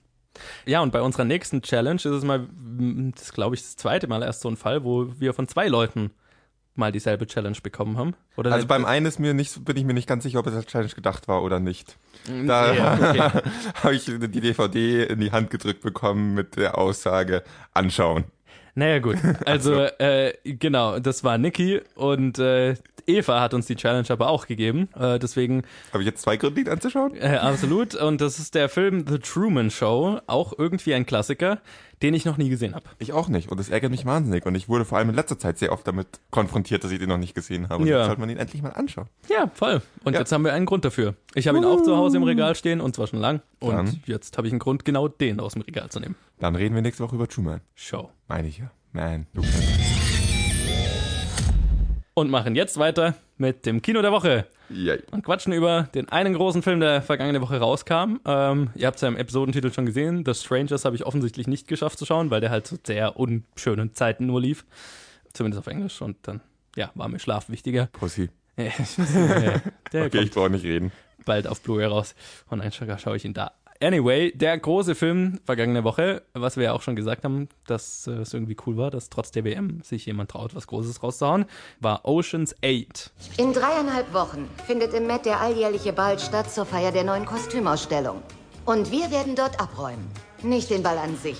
Ja, 0.65 0.81
und 0.81 0.93
bei 0.93 1.03
unserer 1.03 1.25
nächsten 1.25 1.63
Challenge 1.63 1.97
ist 1.97 2.07
es 2.07 2.25
mal, 2.25 2.39
mm, 2.39 3.13
das 3.17 3.33
glaube 3.33 3.57
ich, 3.57 3.63
das 3.63 3.77
zweite 3.77 4.07
Mal 4.07 4.23
erst 4.23 4.41
so 4.41 4.49
ein 4.49 4.57
Fall, 4.57 4.85
wo 4.85 5.13
wir 5.19 5.35
von 5.35 5.49
zwei 5.49 5.69
Leuten 5.69 6.13
mal 6.79 6.93
dieselbe 6.93 7.27
Challenge 7.27 7.59
bekommen 7.63 7.99
haben. 7.99 8.15
Oder 8.37 8.53
Also 8.53 8.67
beim 8.67 8.85
einen 8.85 9.07
ist 9.07 9.19
mir 9.19 9.35
nicht, 9.35 9.65
bin 9.65 9.77
ich 9.77 9.85
mir 9.85 9.95
nicht 9.95 10.09
ganz 10.09 10.23
sicher, 10.23 10.39
ob 10.39 10.47
es 10.47 10.55
als 10.55 10.67
Challenge 10.67 10.93
gedacht 10.93 11.29
war 11.29 11.43
oder 11.43 11.61
nicht. 11.61 11.97
Mm, 12.29 12.47
Da 12.47 12.73
ja, 12.73 12.95
okay. 13.11 13.43
habe 13.83 13.95
ich 13.95 14.05
die 14.07 14.41
DVD 14.41 15.05
in 15.05 15.21
die 15.21 15.33
Hand 15.33 15.51
gedrückt 15.51 15.83
bekommen 15.83 16.35
mit 16.35 16.57
der 16.57 16.79
Aussage, 16.79 17.43
anschauen. 17.75 18.25
Naja, 18.75 19.01
gut. 19.01 19.17
Also, 19.45 19.75
äh, 19.99 20.35
genau, 20.45 21.01
das 21.01 21.25
war 21.25 21.37
Niki 21.37 21.81
und 21.97 22.39
äh, 22.39 22.77
Eva 23.09 23.41
hat 23.41 23.55
uns 23.55 23.67
die 23.67 23.75
Challenge 23.75 24.07
aber 24.11 24.29
auch 24.29 24.47
gegeben. 24.47 24.89
Äh, 24.95 25.19
deswegen 25.19 25.63
Habe 25.93 26.03
ich 26.03 26.07
jetzt 26.07 26.23
zwei 26.23 26.37
Gründe, 26.37 26.61
ihn 26.61 26.69
anzuschauen? 26.69 27.17
Äh, 27.17 27.39
absolut. 27.39 27.95
Und 27.95 28.21
das 28.21 28.39
ist 28.39 28.55
der 28.55 28.69
Film 28.69 29.05
The 29.09 29.19
Truman 29.19 29.71
Show, 29.71 30.21
auch 30.27 30.53
irgendwie 30.57 30.95
ein 30.95 31.07
Klassiker, 31.07 31.59
den 32.03 32.15
ich 32.15 32.25
noch 32.25 32.37
nie 32.37 32.49
gesehen 32.49 32.75
habe. 32.75 32.85
Ich 32.99 33.13
auch 33.13 33.29
nicht. 33.29 33.51
Und 33.51 33.59
das 33.59 33.69
ärgert 33.69 33.91
mich 33.91 34.05
wahnsinnig. 34.07 34.47
Und 34.47 34.55
ich 34.55 34.69
wurde 34.69 34.85
vor 34.85 34.99
allem 34.99 35.09
in 35.11 35.15
letzter 35.17 35.39
Zeit 35.39 35.59
sehr 35.59 35.73
oft 35.73 35.87
damit 35.87 36.07
konfrontiert, 36.31 36.85
dass 36.85 36.91
ich 36.91 36.99
den 36.99 37.09
noch 37.09 37.19
nicht 37.19 37.35
gesehen 37.35 37.69
habe. 37.69 37.83
Und 37.83 37.89
Ja. 37.89 37.99
jetzt 37.99 38.07
sollte 38.07 38.21
man 38.21 38.31
ihn 38.31 38.37
endlich 38.39 38.63
mal 38.63 38.71
anschauen. 38.71 39.09
Ja, 39.29 39.51
voll. 39.55 39.83
Und 40.05 40.13
Ja. 40.15 40.21
jetzt 40.21 40.31
haben 40.33 40.45
wir 40.45 40.53
einen 40.53 40.67
Grund 40.67 40.85
dafür. 40.85 41.15
Ich 41.35 41.49
habe 41.49 41.59
ihn 41.59 41.65
auch 41.65 41.83
zu 41.83 41.97
Hause 41.97 42.17
im 42.19 42.23
Regal 42.23 42.55
stehen 42.55 42.81
und 42.81 42.95
zwar 42.95 43.07
schon 43.09 43.19
lang. 43.21 43.41
Und 43.61 43.75
Dann. 43.75 44.01
jetzt 44.07 44.39
habe 44.39 44.47
ich 44.47 44.53
einen 44.53 44.61
Grund, 44.61 44.85
genau 44.85 45.09
den 45.09 45.41
aus 45.41 45.55
dem 45.55 45.63
Regal 45.63 45.89
zu 45.91 45.99
nehmen. 46.01 46.15
Dann 46.39 46.55
reden 46.55 46.75
wir 46.75 46.83
nächste 46.83 47.03
Woche 47.03 47.17
über 47.17 47.27
Truman. 47.29 47.61
Show. 47.75 48.11
Meine 48.29 48.49
ich 48.49 48.59
ja. 48.59 48.71
Nein, 48.93 49.27
du 49.35 49.43
Und 52.15 52.31
machen 52.31 52.55
jetzt 52.57 52.79
weiter 52.79 53.15
mit 53.39 53.67
dem 53.67 53.81
Kino 53.83 54.03
der 54.03 54.13
Woche. 54.13 54.47
Yay. 54.71 55.03
Und 55.11 55.25
quatschen 55.25 55.53
über 55.53 55.85
den 55.95 56.09
einen 56.11 56.35
großen 56.35 56.63
Film, 56.63 56.81
der 56.81 57.01
vergangene 57.03 57.41
Woche 57.41 57.59
rauskam. 57.59 58.19
Ähm, 58.27 58.71
ihr 58.75 58.87
habt 58.87 58.97
es 58.97 59.03
ja 59.03 59.09
im 59.09 59.17
Episodentitel 59.17 59.73
schon 59.73 59.87
gesehen. 59.87 60.25
The 60.27 60.35
Strangers 60.35 60.85
habe 60.85 60.95
ich 60.97 61.07
offensichtlich 61.07 61.47
nicht 61.47 61.69
geschafft 61.69 61.99
zu 61.99 62.05
schauen, 62.05 62.31
weil 62.31 62.41
der 62.41 62.51
halt 62.51 62.67
zu 62.67 62.77
sehr 62.85 63.17
unschönen 63.17 63.95
Zeiten 63.95 64.27
nur 64.27 64.41
lief. 64.41 64.67
Zumindest 65.33 65.61
auf 65.61 65.67
Englisch. 65.69 66.03
Und 66.03 66.17
dann, 66.23 66.41
ja, 66.77 66.91
war 66.95 67.09
mir 67.09 67.19
Schlaf 67.19 67.49
wichtiger. 67.49 67.87
Pussy. 67.93 68.29
Okay, 69.93 70.19
ich 70.21 70.31
brauche 70.33 70.51
nicht 70.51 70.65
reden. 70.65 70.93
bald 71.25 71.47
auf 71.47 71.61
Blu-ray 71.63 71.87
raus. 71.87 72.15
Und 72.51 72.63
dann 72.63 72.73
scha 72.73 72.99
schaue 72.99 73.17
ich 73.17 73.25
ihn 73.25 73.33
da. 73.35 73.53
Anyway, 73.81 74.33
der 74.35 74.59
große 74.59 74.95
Film 74.97 75.39
vergangene 75.45 75.85
Woche, 75.85 76.23
was 76.33 76.57
wir 76.57 76.65
ja 76.65 76.73
auch 76.73 76.83
schon 76.83 76.97
gesagt 76.97 77.25
haben, 77.25 77.49
dass 77.67 78.09
äh, 78.09 78.13
es 78.13 78.35
irgendwie 78.35 78.57
cool 78.67 78.77
war, 78.77 78.91
dass 78.91 79.09
trotz 79.09 79.31
der 79.31 79.45
WM 79.45 79.81
sich 79.85 80.07
jemand 80.07 80.33
traut, 80.33 80.55
was 80.57 80.67
Großes 80.67 81.01
rauszuhauen, 81.03 81.45
war 81.79 82.05
Oceans 82.05 82.57
8. 82.65 83.13
In 83.37 83.53
dreieinhalb 83.53 84.13
Wochen 84.13 84.49
findet 84.67 84.95
im 84.95 85.07
Met 85.07 85.27
der 85.27 85.41
alljährliche 85.41 85.93
Ball 85.93 86.19
statt 86.19 86.51
zur 86.51 86.67
Feier 86.67 86.91
der 86.91 87.05
neuen 87.05 87.25
Kostümausstellung. 87.25 88.21
Und 88.65 88.91
wir 88.91 89.11
werden 89.13 89.37
dort 89.37 89.61
abräumen. 89.61 90.11
Nicht 90.43 90.71
den 90.71 90.83
Ball 90.83 90.99
an 90.99 91.17
sich. 91.17 91.39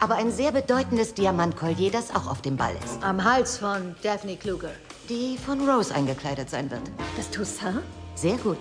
aber 0.00 0.14
ein 0.14 0.30
sehr 0.32 0.50
bedeutendes 0.50 1.14
Diamantkollier, 1.14 1.90
das 1.90 2.14
auch 2.14 2.26
auf 2.30 2.40
dem 2.42 2.56
Ball 2.56 2.74
ist. 2.84 3.02
Am 3.04 3.22
Hals 3.22 3.58
von 3.58 3.94
Daphne 4.02 4.36
Kluger. 4.36 4.70
Die 5.08 5.36
von 5.36 5.68
Rose 5.68 5.94
eingekleidet 5.94 6.48
sein 6.48 6.70
wird. 6.70 6.82
Das 7.16 7.30
Toussaint? 7.30 7.82
Sehr 8.14 8.36
gut. 8.38 8.58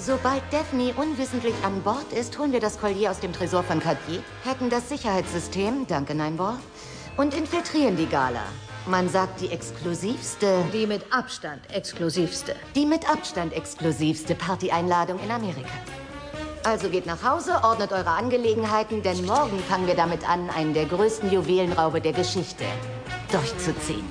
Sobald 0.00 0.42
Daphne 0.52 0.94
unwissentlich 0.94 1.54
an 1.64 1.82
Bord 1.82 2.12
ist, 2.12 2.38
holen 2.38 2.52
wir 2.52 2.60
das 2.60 2.78
Collier 2.78 3.10
aus 3.10 3.18
dem 3.18 3.32
Tresor 3.32 3.64
von 3.64 3.80
Cartier, 3.80 4.22
hacken 4.44 4.70
das 4.70 4.88
Sicherheitssystem, 4.88 5.88
danke 5.88 6.14
Nineball, 6.14 6.56
und 7.16 7.34
infiltrieren 7.34 7.96
die 7.96 8.06
Gala. 8.06 8.44
Man 8.86 9.08
sagt 9.08 9.40
die 9.40 9.50
exklusivste, 9.50 10.64
Die 10.72 10.86
mit 10.86 11.12
Abstand 11.12 11.60
exklusivste. 11.72 12.54
die 12.76 12.86
mit 12.86 13.10
Abstand 13.10 13.52
exklusivste 13.52 14.36
Partyeinladung 14.36 15.18
in 15.18 15.32
Amerika. 15.32 15.68
Also 16.62 16.90
geht 16.90 17.06
nach 17.06 17.24
Hause, 17.24 17.60
ordnet 17.64 17.90
eure 17.90 18.10
Angelegenheiten, 18.10 19.02
denn 19.02 19.26
morgen 19.26 19.58
fangen 19.68 19.88
wir 19.88 19.96
damit 19.96 20.28
an, 20.28 20.48
einen 20.50 20.74
der 20.74 20.84
größten 20.84 21.32
Juwelenraube 21.32 22.00
der 22.00 22.12
Geschichte 22.12 22.64
durchzuziehen. 23.32 24.06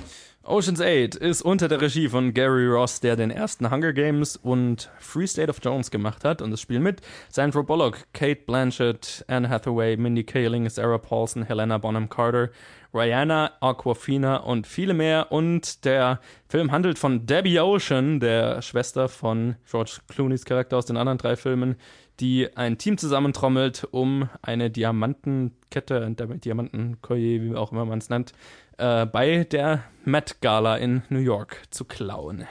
Ocean's 0.48 0.80
8 0.80 1.16
ist 1.16 1.42
unter 1.42 1.68
der 1.68 1.82
Regie 1.82 2.08
von 2.08 2.34
Gary 2.34 2.68
Ross, 2.68 3.02
der 3.02 3.18
den 3.18 3.32
ersten 3.32 3.70
Hunger 3.70 3.92
Games 3.92 4.38
und 4.38 4.90
Free 4.98 5.28
State 5.28 5.50
of 5.50 5.60
Jones 5.62 5.92
gemacht 5.92 6.24
hat. 6.24 6.42
Und 6.42 6.54
es 6.54 6.62
spielen 6.62 6.84
mit 6.84 7.02
Sandra 7.30 7.64
Bullock, 7.64 8.06
Kate 8.14 8.44
Blanchett, 8.46 9.26
Anne 9.28 9.50
Hathaway, 9.50 9.98
Mindy 9.98 10.24
Kaling, 10.24 10.70
Sarah 10.70 11.00
Paulson, 11.00 11.44
Helena 11.44 11.78
Bonham 11.78 12.08
Carter, 12.08 12.50
Rihanna, 12.94 13.52
Aquafina 13.60 14.38
und 14.38 14.68
viele 14.68 14.94
mehr. 14.94 15.34
Und 15.34 15.84
der 15.84 16.22
Film 16.48 16.72
handelt 16.72 16.98
von 16.98 17.26
Debbie 17.26 17.60
Ocean, 17.60 18.22
der 18.22 18.62
Schwester 18.62 19.10
von 19.10 19.58
George 19.70 19.98
Clooney's 20.10 20.46
Charakter 20.46 20.78
aus 20.78 20.86
den 20.86 20.96
anderen 20.96 21.18
drei 21.18 21.36
Filmen, 21.36 21.76
die 22.20 22.56
ein 22.58 22.78
Team 22.78 22.98
zusammentrommelt, 22.98 23.88
um 23.92 24.30
eine 24.42 24.70
Diamantenkette, 24.70 26.04
ein 26.04 26.16
Diamantenkollier, 26.42 27.42
wie 27.42 27.56
auch 27.56 27.72
immer 27.72 27.86
man 27.86 28.00
es 28.00 28.10
nennt, 28.10 28.34
äh, 28.78 29.06
bei 29.06 29.44
der 29.44 29.84
Met 30.06 30.42
Gala 30.42 30.78
in 30.78 31.04
New 31.10 31.20
York 31.20 31.64
zu 31.70 31.86
klauen. 31.86 32.48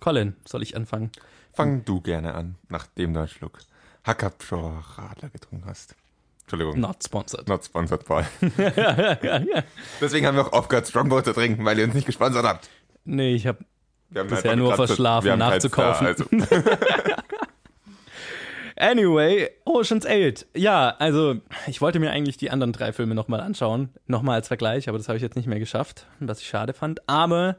Colin, 0.00 0.36
soll 0.44 0.62
ich 0.62 0.76
anfangen? 0.76 1.10
Fang 1.52 1.84
du 1.84 2.00
gerne 2.00 2.34
an, 2.34 2.56
nachdem 2.68 3.12
du 3.14 3.20
einen 3.20 3.28
Schluck 3.28 3.58
Hackabschor 4.04 4.84
Radler 4.96 5.28
getrunken 5.28 5.66
hast. 5.66 5.94
Entschuldigung. 6.42 6.80
Not 6.80 7.04
sponsored. 7.04 7.48
Not 7.48 7.64
sponsored, 7.64 8.04
Paul. 8.04 8.24
Deswegen 10.00 10.26
haben 10.26 10.36
wir 10.36 10.46
auch 10.46 10.52
aufgehört, 10.52 10.88
Strongbow 10.88 11.20
zu 11.22 11.32
trinken, 11.32 11.64
weil 11.64 11.78
ihr 11.78 11.84
uns 11.84 11.94
nicht 11.94 12.06
gesponsert 12.06 12.44
habt. 12.44 12.68
Nee, 13.04 13.34
ich 13.34 13.46
habe 13.46 13.64
Bisher 14.10 14.56
nur 14.56 14.74
verschlafen, 14.74 15.38
nachzukaufen. 15.38 16.06
Da, 16.06 16.10
also. 16.10 16.24
Anyway, 18.80 19.50
Ocean's 19.66 20.06
8. 20.06 20.46
Ja, 20.56 20.94
also 20.98 21.36
ich 21.66 21.82
wollte 21.82 22.00
mir 22.00 22.10
eigentlich 22.10 22.38
die 22.38 22.50
anderen 22.50 22.72
drei 22.72 22.94
Filme 22.94 23.14
nochmal 23.14 23.40
anschauen. 23.40 23.90
Nochmal 24.06 24.36
als 24.36 24.48
Vergleich, 24.48 24.88
aber 24.88 24.96
das 24.96 25.06
habe 25.08 25.18
ich 25.18 25.22
jetzt 25.22 25.36
nicht 25.36 25.46
mehr 25.46 25.58
geschafft, 25.58 26.06
was 26.18 26.40
ich 26.40 26.48
schade 26.48 26.72
fand. 26.72 27.06
Aber 27.06 27.56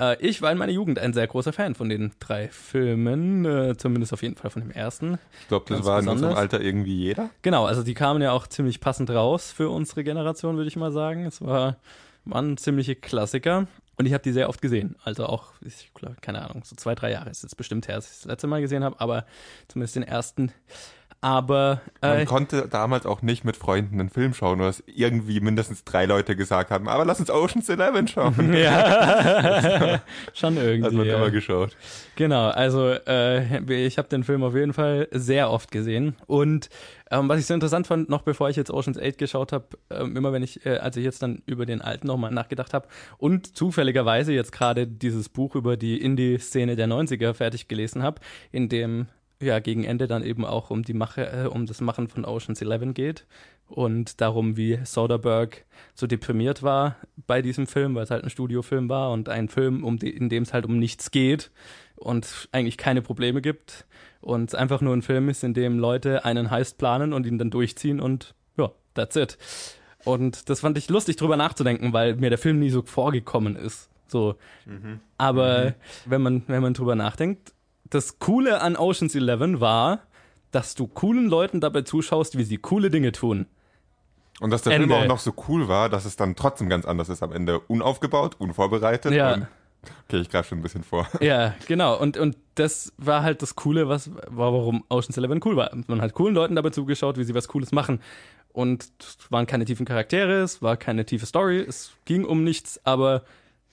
äh, 0.00 0.16
ich 0.26 0.40
war 0.40 0.50
in 0.50 0.56
meiner 0.56 0.72
Jugend 0.72 0.98
ein 0.98 1.12
sehr 1.12 1.26
großer 1.26 1.52
Fan 1.52 1.74
von 1.74 1.90
den 1.90 2.12
drei 2.18 2.48
Filmen. 2.48 3.44
Äh, 3.44 3.76
zumindest 3.76 4.14
auf 4.14 4.22
jeden 4.22 4.36
Fall 4.36 4.50
von 4.50 4.62
dem 4.62 4.70
ersten. 4.70 5.18
Ich 5.42 5.48
glaube, 5.48 5.66
das 5.68 5.76
Ganz 5.80 5.86
war 5.86 6.00
in 6.00 6.08
unserem 6.08 6.30
besonders. 6.30 6.38
Alter 6.38 6.60
irgendwie 6.62 6.96
jeder. 6.96 7.28
Genau, 7.42 7.66
also 7.66 7.82
die 7.82 7.94
kamen 7.94 8.22
ja 8.22 8.32
auch 8.32 8.46
ziemlich 8.46 8.80
passend 8.80 9.10
raus 9.10 9.52
für 9.52 9.68
unsere 9.68 10.02
Generation, 10.02 10.56
würde 10.56 10.68
ich 10.68 10.76
mal 10.76 10.92
sagen. 10.92 11.26
Es 11.26 11.42
war, 11.42 11.76
waren 12.24 12.56
ziemliche 12.56 12.96
Klassiker. 12.96 13.66
Und 13.96 14.06
ich 14.06 14.12
habe 14.12 14.22
die 14.22 14.32
sehr 14.32 14.48
oft 14.48 14.60
gesehen. 14.60 14.96
Also 15.04 15.26
auch, 15.26 15.52
ich 15.60 15.92
glaube, 15.94 16.16
keine 16.20 16.42
Ahnung, 16.42 16.64
so 16.64 16.74
zwei, 16.76 16.94
drei 16.94 17.12
Jahre 17.12 17.30
ist 17.30 17.42
jetzt 17.42 17.56
bestimmt 17.56 17.88
her, 17.88 17.96
als 17.96 18.10
ich 18.10 18.16
das 18.18 18.24
letzte 18.24 18.46
Mal 18.46 18.60
gesehen 18.60 18.84
habe, 18.84 19.00
aber 19.00 19.26
zumindest 19.68 19.96
den 19.96 20.02
ersten. 20.02 20.52
Aber 21.24 21.80
Man 22.02 22.18
äh, 22.18 22.24
konnte 22.26 22.68
damals 22.68 23.06
auch 23.06 23.22
nicht 23.22 23.46
mit 23.46 23.56
Freunden 23.56 23.98
einen 23.98 24.10
Film 24.10 24.34
schauen, 24.34 24.58
nur 24.58 24.66
dass 24.66 24.82
irgendwie 24.84 25.40
mindestens 25.40 25.82
drei 25.82 26.04
Leute 26.04 26.36
gesagt 26.36 26.70
haben, 26.70 26.86
aber 26.86 27.06
lass 27.06 27.18
uns 27.18 27.30
Ocean's 27.30 27.66
Eleven 27.70 28.06
schauen. 28.06 28.52
ja, 28.54 30.02
schon 30.34 30.56
Hat 30.56 30.62
irgendwie. 30.62 30.96
man 30.96 31.06
ja. 31.06 31.16
immer 31.16 31.30
geschaut. 31.30 31.78
Genau, 32.16 32.48
also 32.48 32.90
äh, 32.90 33.58
ich 33.86 33.96
habe 33.96 34.06
den 34.08 34.22
Film 34.22 34.42
auf 34.44 34.54
jeden 34.54 34.74
Fall 34.74 35.08
sehr 35.12 35.50
oft 35.50 35.70
gesehen. 35.70 36.14
Und 36.26 36.68
ähm, 37.10 37.26
was 37.26 37.40
ich 37.40 37.46
so 37.46 37.54
interessant 37.54 37.86
fand, 37.86 38.10
noch 38.10 38.20
bevor 38.20 38.50
ich 38.50 38.56
jetzt 38.56 38.70
Ocean's 38.70 38.98
8 38.98 39.16
geschaut 39.16 39.52
habe, 39.52 39.64
ähm, 39.88 40.18
immer 40.18 40.30
wenn 40.34 40.42
ich, 40.42 40.66
äh, 40.66 40.76
als 40.76 40.98
ich 40.98 41.04
jetzt 41.04 41.22
dann 41.22 41.42
über 41.46 41.64
den 41.64 41.80
alten 41.80 42.06
nochmal 42.06 42.32
nachgedacht 42.32 42.74
habe 42.74 42.86
und 43.16 43.56
zufälligerweise 43.56 44.34
jetzt 44.34 44.52
gerade 44.52 44.86
dieses 44.86 45.30
Buch 45.30 45.54
über 45.54 45.78
die 45.78 46.02
Indie-Szene 46.02 46.76
der 46.76 46.86
90er 46.86 47.32
fertig 47.32 47.66
gelesen 47.66 48.02
habe, 48.02 48.20
in 48.52 48.68
dem 48.68 49.06
ja 49.40 49.58
gegen 49.58 49.84
Ende 49.84 50.06
dann 50.06 50.22
eben 50.22 50.44
auch 50.44 50.70
um 50.70 50.82
die 50.82 50.94
Mache, 50.94 51.26
äh, 51.30 51.46
um 51.46 51.66
das 51.66 51.80
Machen 51.80 52.08
von 52.08 52.24
Ocean's 52.24 52.62
11 52.62 52.94
geht 52.94 53.26
und 53.68 54.20
darum, 54.20 54.56
wie 54.56 54.78
Soderbergh 54.84 55.64
so 55.94 56.06
deprimiert 56.06 56.62
war 56.62 56.96
bei 57.26 57.42
diesem 57.42 57.66
Film, 57.66 57.94
weil 57.94 58.04
es 58.04 58.10
halt 58.10 58.24
ein 58.24 58.30
Studiofilm 58.30 58.88
war 58.88 59.12
und 59.12 59.28
ein 59.28 59.48
Film, 59.48 59.84
um 59.84 59.98
die, 59.98 60.10
in 60.10 60.28
dem 60.28 60.42
es 60.42 60.52
halt 60.52 60.66
um 60.66 60.78
nichts 60.78 61.10
geht 61.10 61.50
und 61.96 62.48
eigentlich 62.52 62.76
keine 62.76 63.02
Probleme 63.02 63.40
gibt 63.40 63.86
und 64.20 64.50
es 64.50 64.54
einfach 64.54 64.80
nur 64.80 64.94
ein 64.94 65.02
Film 65.02 65.28
ist, 65.28 65.44
in 65.44 65.54
dem 65.54 65.78
Leute 65.78 66.24
einen 66.24 66.50
Heist 66.50 66.78
planen 66.78 67.12
und 67.12 67.26
ihn 67.26 67.38
dann 67.38 67.50
durchziehen 67.50 68.00
und 68.00 68.34
ja, 68.56 68.70
that's 68.94 69.16
it. 69.16 69.38
Und 70.04 70.50
das 70.50 70.60
fand 70.60 70.76
ich 70.76 70.90
lustig 70.90 71.16
drüber 71.16 71.36
nachzudenken, 71.36 71.92
weil 71.92 72.16
mir 72.16 72.28
der 72.28 72.38
Film 72.38 72.58
nie 72.58 72.70
so 72.70 72.82
vorgekommen 72.82 73.56
ist. 73.56 73.88
So. 74.06 74.36
Aber 75.16 75.74
wenn 76.04 76.20
man, 76.20 76.42
wenn 76.46 76.62
man 76.62 76.74
drüber 76.74 76.94
nachdenkt, 76.94 77.53
das 77.94 78.18
Coole 78.18 78.60
an 78.60 78.76
Ocean's 78.76 79.14
11 79.14 79.60
war, 79.60 80.00
dass 80.50 80.74
du 80.74 80.86
coolen 80.86 81.28
Leuten 81.28 81.60
dabei 81.60 81.82
zuschaust, 81.82 82.36
wie 82.36 82.44
sie 82.44 82.58
coole 82.58 82.90
Dinge 82.90 83.12
tun. 83.12 83.46
Und 84.40 84.50
dass 84.50 84.62
der 84.62 84.74
Ende. 84.74 84.88
Film 84.88 85.02
auch 85.02 85.06
noch 85.06 85.18
so 85.20 85.32
cool 85.48 85.68
war, 85.68 85.88
dass 85.88 86.04
es 86.04 86.16
dann 86.16 86.34
trotzdem 86.34 86.68
ganz 86.68 86.84
anders 86.84 87.08
ist. 87.08 87.22
Am 87.22 87.32
Ende 87.32 87.60
unaufgebaut, 87.60 88.36
unvorbereitet. 88.38 89.12
Ja. 89.12 89.48
Okay, 90.08 90.18
ich 90.18 90.30
greife 90.30 90.48
schon 90.48 90.58
ein 90.58 90.62
bisschen 90.62 90.82
vor. 90.82 91.06
Ja, 91.20 91.54
genau. 91.66 91.98
Und, 91.98 92.16
und 92.16 92.36
das 92.54 92.92
war 92.96 93.22
halt 93.22 93.42
das 93.42 93.54
Coole, 93.54 93.88
was 93.88 94.10
war, 94.14 94.52
warum 94.52 94.84
Ocean's 94.88 95.16
Eleven 95.16 95.40
cool 95.44 95.56
war. 95.56 95.70
Man 95.86 96.00
hat 96.00 96.14
coolen 96.14 96.34
Leuten 96.34 96.56
dabei 96.56 96.70
zugeschaut, 96.70 97.16
wie 97.18 97.24
sie 97.24 97.34
was 97.34 97.48
Cooles 97.48 97.70
machen. 97.70 98.00
Und 98.52 98.88
es 99.00 99.30
waren 99.30 99.46
keine 99.46 99.64
tiefen 99.64 99.84
Charaktere, 99.84 100.42
es 100.42 100.62
war 100.62 100.76
keine 100.76 101.04
tiefe 101.04 101.26
Story, 101.26 101.58
es 101.60 101.92
ging 102.04 102.24
um 102.24 102.44
nichts, 102.44 102.80
aber 102.84 103.22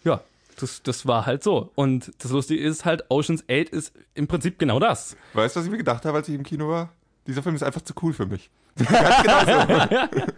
ja, 0.04 0.22
das, 0.62 0.84
das 0.84 1.08
war 1.08 1.26
halt 1.26 1.44
so. 1.44 1.72
Und 1.76 2.12
das 2.20 2.32
Lustige 2.32 2.62
ist 2.62 2.86
halt, 2.86 3.06
Ocean's 3.10 3.44
8 3.50 3.70
ist 3.70 3.94
im 4.14 4.28
Prinzip 4.28 4.60
genau 4.60 4.80
das. 4.80 5.16
Weißt 5.34 5.56
du, 5.56 5.60
was 5.60 5.66
ich 5.66 5.72
mir 5.72 5.78
gedacht 5.78 6.06
habe, 6.06 6.18
als 6.18 6.30
ich 6.30 6.36
im 6.36 6.44
Kino 6.44 6.70
war? 6.70 6.90
Dieser 7.28 7.44
Film 7.44 7.56
ist 7.56 7.64
einfach 7.64 7.82
zu 7.82 7.94
cool 8.02 8.14
für 8.14 8.26
mich. 8.26 8.50
Ganz 8.76 9.24
genau 9.24 10.00
so. 10.00 10.10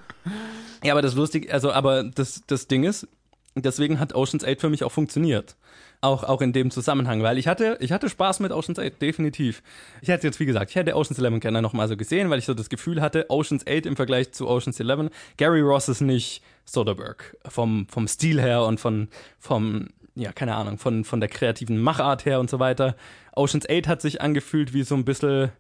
Ja, 0.83 0.91
aber 0.91 1.01
das 1.01 1.15
lustig, 1.15 1.51
also, 1.53 1.71
aber 1.71 2.03
das, 2.03 2.43
das 2.45 2.67
Ding 2.67 2.83
ist, 2.83 3.07
deswegen 3.55 3.99
hat 3.99 4.13
Ocean's 4.15 4.43
8 4.43 4.59
für 4.59 4.69
mich 4.69 4.83
auch 4.83 4.91
funktioniert. 4.91 5.55
Auch, 6.01 6.25
auch 6.25 6.41
in 6.41 6.51
dem 6.51 6.69
Zusammenhang, 6.69 7.23
weil 7.23 7.37
ich 7.37 7.47
hatte, 7.47 7.77
ich 7.79 7.93
hatte 7.93 8.09
Spaß 8.09 8.41
mit 8.41 8.51
Ocean's 8.51 8.77
8, 8.79 9.01
definitiv. 9.01 9.63
Ich 10.01 10.09
hätte 10.09 10.27
jetzt, 10.27 10.41
wie 10.41 10.45
gesagt, 10.45 10.71
ich 10.71 10.75
hätte 10.75 10.97
Ocean's 10.97 11.19
11 11.19 11.39
gerne 11.39 11.61
nochmal 11.61 11.87
so 11.87 11.95
gesehen, 11.95 12.29
weil 12.29 12.39
ich 12.39 12.45
so 12.45 12.53
das 12.53 12.67
Gefühl 12.67 13.01
hatte, 13.01 13.29
Ocean's 13.29 13.65
8 13.65 13.85
im 13.85 13.95
Vergleich 13.95 14.33
zu 14.33 14.49
Ocean's 14.49 14.81
11, 14.81 15.09
Gary 15.37 15.61
Ross 15.61 15.87
ist 15.87 16.01
nicht 16.01 16.43
Soderbergh. 16.65 17.23
Vom, 17.47 17.87
vom 17.87 18.09
Stil 18.09 18.41
her 18.41 18.63
und 18.63 18.81
von, 18.81 19.07
vom, 19.39 19.87
ja, 20.15 20.31
keine 20.31 20.55
Ahnung, 20.55 20.77
von, 20.77 21.03
von 21.05 21.19
der 21.19 21.29
kreativen 21.29 21.79
Machart 21.81 22.25
her 22.25 22.39
und 22.39 22.49
so 22.49 22.59
weiter. 22.59 22.95
Ocean's 23.35 23.67
8 23.69 23.87
hat 23.87 24.01
sich 24.01 24.21
angefühlt 24.21 24.73
wie 24.73 24.83
so 24.83 24.95
ein 24.95 25.05
bisschen 25.05 25.51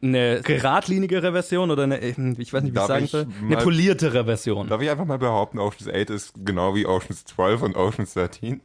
eine 0.00 0.40
geradlinigere 0.42 1.32
Version 1.32 1.70
oder 1.72 1.82
eine, 1.82 1.98
ich 1.98 2.16
weiß 2.16 2.18
nicht, 2.18 2.38
wie 2.38 2.68
ich 2.68 2.72
Darf 2.74 2.86
sagen 2.86 3.04
ich 3.04 3.10
soll, 3.10 3.26
eine 3.40 3.56
mal- 3.56 3.62
poliertere 3.64 4.24
Version. 4.24 4.68
Darf 4.68 4.80
ich 4.80 4.88
einfach 4.90 5.04
mal 5.06 5.18
behaupten, 5.18 5.58
Ocean's 5.58 5.88
8 5.92 6.10
ist 6.10 6.32
genau 6.44 6.74
wie 6.74 6.86
Ocean's 6.86 7.24
12 7.24 7.62
und 7.62 7.76
Ocean's 7.76 8.14
13? 8.14 8.60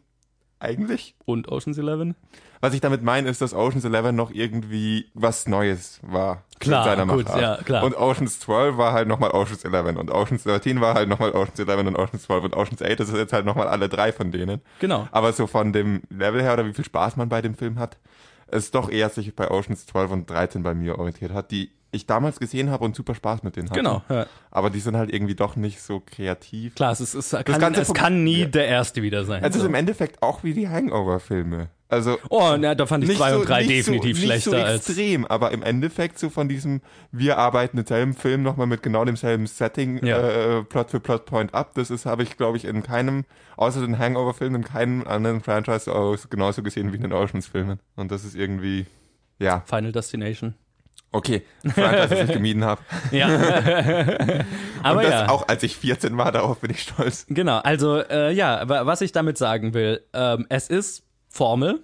Eigentlich? 0.64 1.16
Und 1.26 1.50
Ocean's 1.50 1.78
11? 1.78 2.16
Was 2.62 2.74
ich 2.74 2.80
damit 2.80 3.04
meine, 3.04 3.28
ist, 3.28 3.42
dass 3.42 3.54
Ocean's 3.54 3.84
11 3.84 4.14
noch 4.14 4.32
irgendwie 4.32 5.08
was 5.14 5.48
Neues 5.48 6.00
war. 6.02 6.44
Klar, 6.60 6.86
in 6.86 6.92
seiner 6.92 7.14
gut, 7.14 7.26
Machart. 7.26 7.42
ja, 7.42 7.58
klar. 7.58 7.84
Und 7.84 7.98
Ocean's 7.98 8.40
12 8.40 8.78
war 8.78 8.94
halt 8.94 9.10
nochmal 9.10 9.32
Ocean's 9.32 9.66
11 9.66 9.98
und 9.98 10.10
Ocean's 10.10 10.44
13 10.44 10.80
war 10.80 10.94
halt 10.94 11.10
nochmal 11.10 11.32
Ocean's 11.32 11.60
11 11.60 11.80
und 11.88 11.96
Ocean's 11.98 12.24
12 12.24 12.44
und 12.46 12.56
Ocean's 12.56 12.82
8 12.82 13.00
das 13.00 13.10
ist 13.10 13.18
jetzt 13.18 13.34
halt 13.34 13.46
nochmal 13.46 13.68
alle 13.68 13.90
drei 13.90 14.14
von 14.14 14.32
denen. 14.32 14.62
Genau. 14.80 15.06
Aber 15.12 15.34
so 15.34 15.48
von 15.48 15.74
dem 15.74 16.04
Level 16.10 16.42
her 16.42 16.54
oder 16.54 16.66
wie 16.66 16.74
viel 16.74 16.86
Spaß 16.86 17.18
man 17.18 17.28
bei 17.28 17.42
dem 17.42 17.56
Film 17.56 17.78
hat, 17.78 17.98
ist 18.50 18.74
doch 18.74 18.90
eher 18.90 19.10
sich 19.10 19.36
bei 19.36 19.52
Ocean's 19.52 19.86
12 19.86 20.12
und 20.12 20.30
13 20.30 20.64
bei 20.64 20.74
mir 20.74 20.98
orientiert 20.98 21.34
hat, 21.34 21.52
die 21.52 21.72
ich 21.94 22.06
damals 22.06 22.40
gesehen 22.40 22.70
habe 22.70 22.84
und 22.84 22.96
super 22.96 23.16
Spaß 23.16 23.44
mit 23.44 23.56
denen 23.56 23.70
hatte. 23.70 23.80
Genau, 23.80 24.02
ja. 24.10 24.26
Aber 24.52 24.70
die 24.70 24.80
sind 24.80 24.98
halt 24.98 25.14
irgendwie 25.14 25.36
doch 25.36 25.56
nicht 25.56 25.82
so 25.82 26.02
kreativ. 26.06 26.76
Klar, 26.76 26.92
es, 26.92 27.00
ist, 27.02 27.14
es, 27.16 27.32
kann, 27.32 27.60
Ganze 27.60 27.82
es 27.82 27.94
kann 27.94 28.24
nie 28.24 28.42
Ja. 28.42 28.46
der 28.48 28.68
erste 28.68 29.02
wieder 29.02 29.26
sein. 29.26 29.44
Es 29.44 29.56
ist 29.56 29.62
so. 29.62 29.68
im 29.68 29.76
Endeffekt 29.76 30.22
auch 30.22 30.44
wie 30.44 30.54
die 30.54 30.68
Hangover-Filme. 30.70 31.70
Also 31.90 32.18
Oh, 32.30 32.56
na, 32.58 32.74
da 32.74 32.88
fand 32.88 33.04
ich 33.04 33.16
zwei 33.16 33.34
so, 33.34 33.40
und 33.42 33.48
drei 33.50 33.66
definitiv 33.68 34.18
so, 34.18 34.24
schlechter 34.26 34.52
nicht 34.52 34.60
so 34.60 34.66
als. 34.66 34.90
extrem, 34.90 35.26
aber 35.26 35.52
im 35.52 35.62
Endeffekt 35.62 36.18
so 36.18 36.32
von 36.32 36.50
diesem, 36.50 36.82
wir 37.12 37.38
arbeiten 37.38 37.78
denselben 37.78 38.16
Film 38.16 38.42
nochmal 38.42 38.66
mit 38.66 38.82
genau 38.82 39.06
demselben 39.06 39.46
Setting, 39.46 40.04
Ja. 40.04 40.18
äh, 40.60 40.64
Plot 40.64 40.90
für 40.90 41.00
Plot 41.00 41.26
Point 41.28 41.54
ab. 41.54 41.74
Das 41.76 41.92
ist, 41.92 42.08
habe 42.08 42.24
ich, 42.24 42.36
glaube 42.36 42.58
ich, 42.58 42.66
in 42.66 42.82
keinem, 42.82 43.26
außer 43.58 43.82
den 43.82 44.00
Hangover-Filmen, 44.00 44.64
in 44.64 44.68
keinem 44.68 45.06
anderen 45.08 45.42
Franchise 45.42 45.92
genauso 46.32 46.64
gesehen 46.64 46.92
wie 46.94 46.96
in 46.96 47.04
den 47.04 47.14
Oceans-Filmen. 47.14 47.80
Und 47.96 48.12
das 48.12 48.26
ist 48.26 48.36
irgendwie, 48.36 48.88
ja, 49.38 49.62
Final 49.68 49.92
Destination. 49.92 50.56
Okay, 51.16 51.44
Franchise, 51.64 52.08
das 52.10 52.30
ich 52.30 52.34
gemieden 52.34 52.66
habe. 52.66 52.82
Ja. 53.12 53.28
Aber 54.84 54.98
Und 55.00 55.04
das 55.06 55.12
ja. 55.14 55.30
auch 55.30 55.48
als 55.48 55.64
ich 55.64 55.78
14 55.78 56.18
war, 56.18 56.32
darauf 56.32 56.60
bin 56.60 56.72
ich 56.72 56.82
stolz. 56.82 57.26
Genau, 57.30 57.60
also 57.60 58.00
äh, 58.00 58.34
ja, 58.34 58.68
wa- 58.68 58.86
was 58.86 59.02
ich 59.02 59.12
damit 59.12 59.38
sagen 59.38 59.74
will, 59.74 60.02
ähm, 60.14 60.46
es 60.50 60.70
ist 60.70 61.04
Formel 61.30 61.84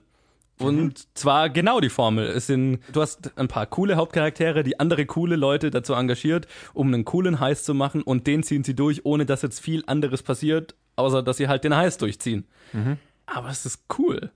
und 0.60 1.08
zwar 1.18 1.50
genau 1.50 1.80
die 1.80 1.90
Formel. 1.90 2.26
Es 2.28 2.48
sind, 2.48 2.80
du 2.92 3.02
hast 3.02 3.32
ein 3.38 3.48
paar 3.48 3.66
coole 3.66 3.96
Hauptcharaktere, 3.96 4.64
die 4.64 4.78
andere 4.80 5.06
coole 5.06 5.38
Leute 5.38 5.70
dazu 5.72 5.94
engagiert, 5.94 6.48
um 6.74 6.88
einen 6.94 7.06
coolen 7.06 7.40
Heist 7.40 7.64
zu 7.66 7.74
machen 7.74 8.02
und 8.02 8.28
den 8.28 8.44
ziehen 8.44 8.64
sie 8.66 8.76
durch, 8.76 9.06
ohne 9.06 9.26
dass 9.26 9.42
jetzt 9.42 9.60
viel 9.62 9.84
anderes 9.88 10.22
passiert, 10.22 10.76
außer 10.98 11.24
dass 11.24 11.38
sie 11.38 11.48
halt 11.48 11.64
den 11.64 11.76
Heist 11.78 12.02
durchziehen. 12.02 12.46
Aber 13.26 13.50
es 13.50 13.66
ist 13.66 13.84
cool. 13.98 14.32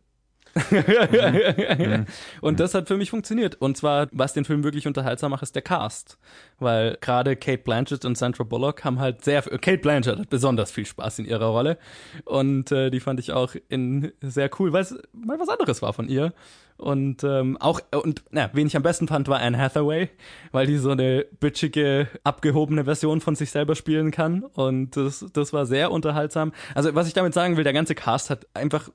Und 2.42 2.60
das 2.60 2.74
hat 2.74 2.88
für 2.88 2.98
mich 2.98 3.10
funktioniert. 3.10 3.56
Und 3.56 3.76
zwar, 3.76 4.08
was 4.12 4.34
den 4.34 4.46
Film 4.46 4.64
wirklich 4.64 4.86
unterhaltsam 4.86 5.32
macht, 5.32 5.44
ist 5.44 5.56
der 5.56 5.62
Cast. 5.64 6.18
Weil 6.60 6.98
gerade 7.02 7.36
Kate 7.36 7.64
Blanchett 7.64 8.06
und 8.06 8.18
Sandra 8.18 8.44
Bullock 8.44 8.84
haben 8.84 9.00
halt 9.00 9.24
sehr, 9.24 9.42
Kate 9.42 9.80
Blanchett 9.80 10.20
hat 10.20 10.30
besonders 10.30 10.72
viel 10.72 10.86
Spaß 10.86 11.20
in 11.20 11.26
ihrer 11.26 11.48
Rolle. 11.48 11.78
Und 12.26 12.72
äh, 12.72 12.92
die 12.92 13.00
fand 13.00 13.20
ich 13.20 13.32
auch 13.32 13.56
in 13.70 14.12
sehr 14.22 14.50
cool, 14.60 14.74
weil 14.74 14.84
es 14.84 14.96
mal 15.12 15.40
was 15.40 15.50
anderes 15.50 15.82
war 15.82 15.94
von 15.94 16.08
ihr. 16.08 16.34
Und 16.78 17.24
ähm, 17.24 17.58
auch, 17.60 17.82
und 17.92 18.24
na, 18.32 18.50
wen 18.54 18.68
ich 18.68 18.76
am 18.76 18.84
besten 18.84 19.08
fand, 19.08 19.28
war 19.28 19.40
Anne 19.40 19.58
Hathaway, 19.58 20.10
weil 20.52 20.68
die 20.68 20.78
so 20.78 20.92
eine 20.92 21.26
bitchige, 21.40 22.08
abgehobene 22.24 22.86
Version 22.86 23.22
von 23.22 23.36
sich 23.36 23.52
selber 23.52 23.76
spielen 23.76 24.12
kann. 24.12 24.44
Und 24.44 24.98
das, 24.98 25.26
das 25.34 25.54
war 25.54 25.66
sehr 25.66 25.92
unterhaltsam. 25.92 26.52
Also, 26.76 26.94
was 26.96 27.08
ich 27.08 27.14
damit 27.14 27.34
sagen 27.34 27.58
will, 27.58 27.64
der 27.64 27.74
ganze 27.74 27.96
Cast 27.96 28.30
hat 28.30 28.48
einfach 28.54 28.90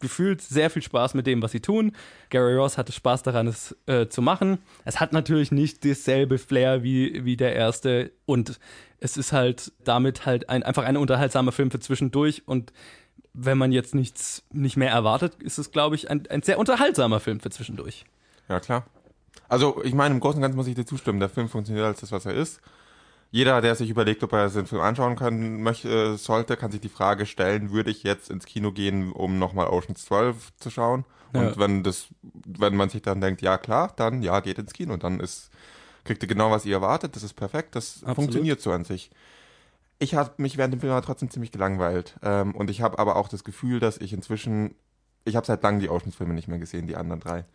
gefühlt 0.00 0.40
sehr 0.40 0.70
viel 0.70 0.82
Spaß 0.82 1.14
mit 1.14 1.26
dem, 1.26 1.42
was 1.42 1.52
sie 1.52 1.60
tun. 1.60 1.92
Gary 2.30 2.56
Ross 2.56 2.78
hatte 2.78 2.92
Spaß 2.92 3.22
daran, 3.22 3.46
es 3.46 3.76
äh, 3.86 4.08
zu 4.08 4.22
machen. 4.22 4.58
Es 4.84 5.00
hat 5.00 5.12
natürlich 5.12 5.52
nicht 5.52 5.84
dasselbe 5.84 6.38
Flair 6.38 6.82
wie, 6.82 7.24
wie 7.24 7.36
der 7.36 7.54
erste 7.54 8.12
und 8.26 8.58
es 8.98 9.16
ist 9.16 9.32
halt 9.32 9.72
damit 9.84 10.26
halt 10.26 10.48
ein, 10.48 10.62
einfach 10.62 10.84
ein 10.84 10.96
unterhaltsamer 10.96 11.52
Film 11.52 11.70
für 11.70 11.80
zwischendurch 11.80 12.42
und 12.46 12.72
wenn 13.34 13.58
man 13.58 13.72
jetzt 13.72 13.94
nichts 13.94 14.44
nicht 14.52 14.76
mehr 14.76 14.90
erwartet, 14.90 15.42
ist 15.42 15.58
es, 15.58 15.70
glaube 15.70 15.96
ich, 15.96 16.10
ein, 16.10 16.26
ein 16.28 16.42
sehr 16.42 16.58
unterhaltsamer 16.58 17.20
Film 17.20 17.40
für 17.40 17.50
zwischendurch. 17.50 18.04
Ja, 18.48 18.60
klar. 18.60 18.86
Also, 19.48 19.82
ich 19.84 19.94
meine, 19.94 20.14
im 20.14 20.20
Großen 20.20 20.36
und 20.36 20.42
Ganzen 20.42 20.56
muss 20.56 20.66
ich 20.66 20.74
dir 20.74 20.84
zustimmen. 20.84 21.20
Der 21.20 21.28
Film 21.28 21.48
funktioniert 21.48 21.86
als 21.86 22.00
das, 22.00 22.12
was 22.12 22.26
er 22.26 22.34
ist. 22.34 22.60
Jeder, 23.32 23.62
der 23.62 23.74
sich 23.74 23.88
überlegt, 23.88 24.22
ob 24.22 24.34
er 24.34 24.50
den 24.50 24.66
Film 24.66 24.82
anschauen 24.82 25.16
kann, 25.16 25.62
möchte, 25.62 26.18
sollte, 26.18 26.58
kann 26.58 26.70
sich 26.70 26.82
die 26.82 26.90
Frage 26.90 27.24
stellen, 27.24 27.72
würde 27.72 27.90
ich 27.90 28.02
jetzt 28.02 28.30
ins 28.30 28.44
Kino 28.44 28.72
gehen, 28.72 29.10
um 29.10 29.38
nochmal 29.38 29.68
Ocean's 29.68 30.04
12 30.04 30.54
zu 30.58 30.68
schauen? 30.68 31.06
Ja. 31.34 31.40
Und 31.40 31.58
wenn 31.58 31.82
das, 31.82 32.08
wenn 32.22 32.76
man 32.76 32.90
sich 32.90 33.00
dann 33.00 33.22
denkt, 33.22 33.40
ja 33.40 33.56
klar, 33.56 33.94
dann 33.96 34.20
ja, 34.20 34.40
geht 34.40 34.58
ins 34.58 34.74
Kino. 34.74 34.98
Dann 34.98 35.18
ist, 35.18 35.50
kriegt 36.04 36.22
ihr 36.22 36.28
genau, 36.28 36.50
was 36.50 36.66
ihr 36.66 36.74
erwartet. 36.74 37.16
Das 37.16 37.22
ist 37.22 37.32
perfekt. 37.32 37.74
Das 37.74 37.94
Absolut. 37.94 38.16
funktioniert 38.16 38.60
so 38.60 38.70
an 38.70 38.84
sich. 38.84 39.10
Ich 39.98 40.14
habe 40.14 40.34
mich 40.36 40.58
während 40.58 40.74
dem 40.74 40.80
Film 40.80 40.92
aber 40.92 41.00
trotzdem 41.00 41.30
ziemlich 41.30 41.52
gelangweilt. 41.52 42.16
Ähm, 42.22 42.54
und 42.54 42.68
ich 42.68 42.82
habe 42.82 42.98
aber 42.98 43.16
auch 43.16 43.28
das 43.28 43.44
Gefühl, 43.44 43.80
dass 43.80 43.96
ich 43.96 44.12
inzwischen, 44.12 44.74
ich 45.24 45.36
habe 45.36 45.46
seit 45.46 45.62
langem 45.62 45.80
die 45.80 45.88
Oceans-Filme 45.88 46.34
nicht 46.34 46.48
mehr 46.48 46.58
gesehen, 46.58 46.86
die 46.86 46.96
anderen 46.96 47.20
drei. 47.20 47.46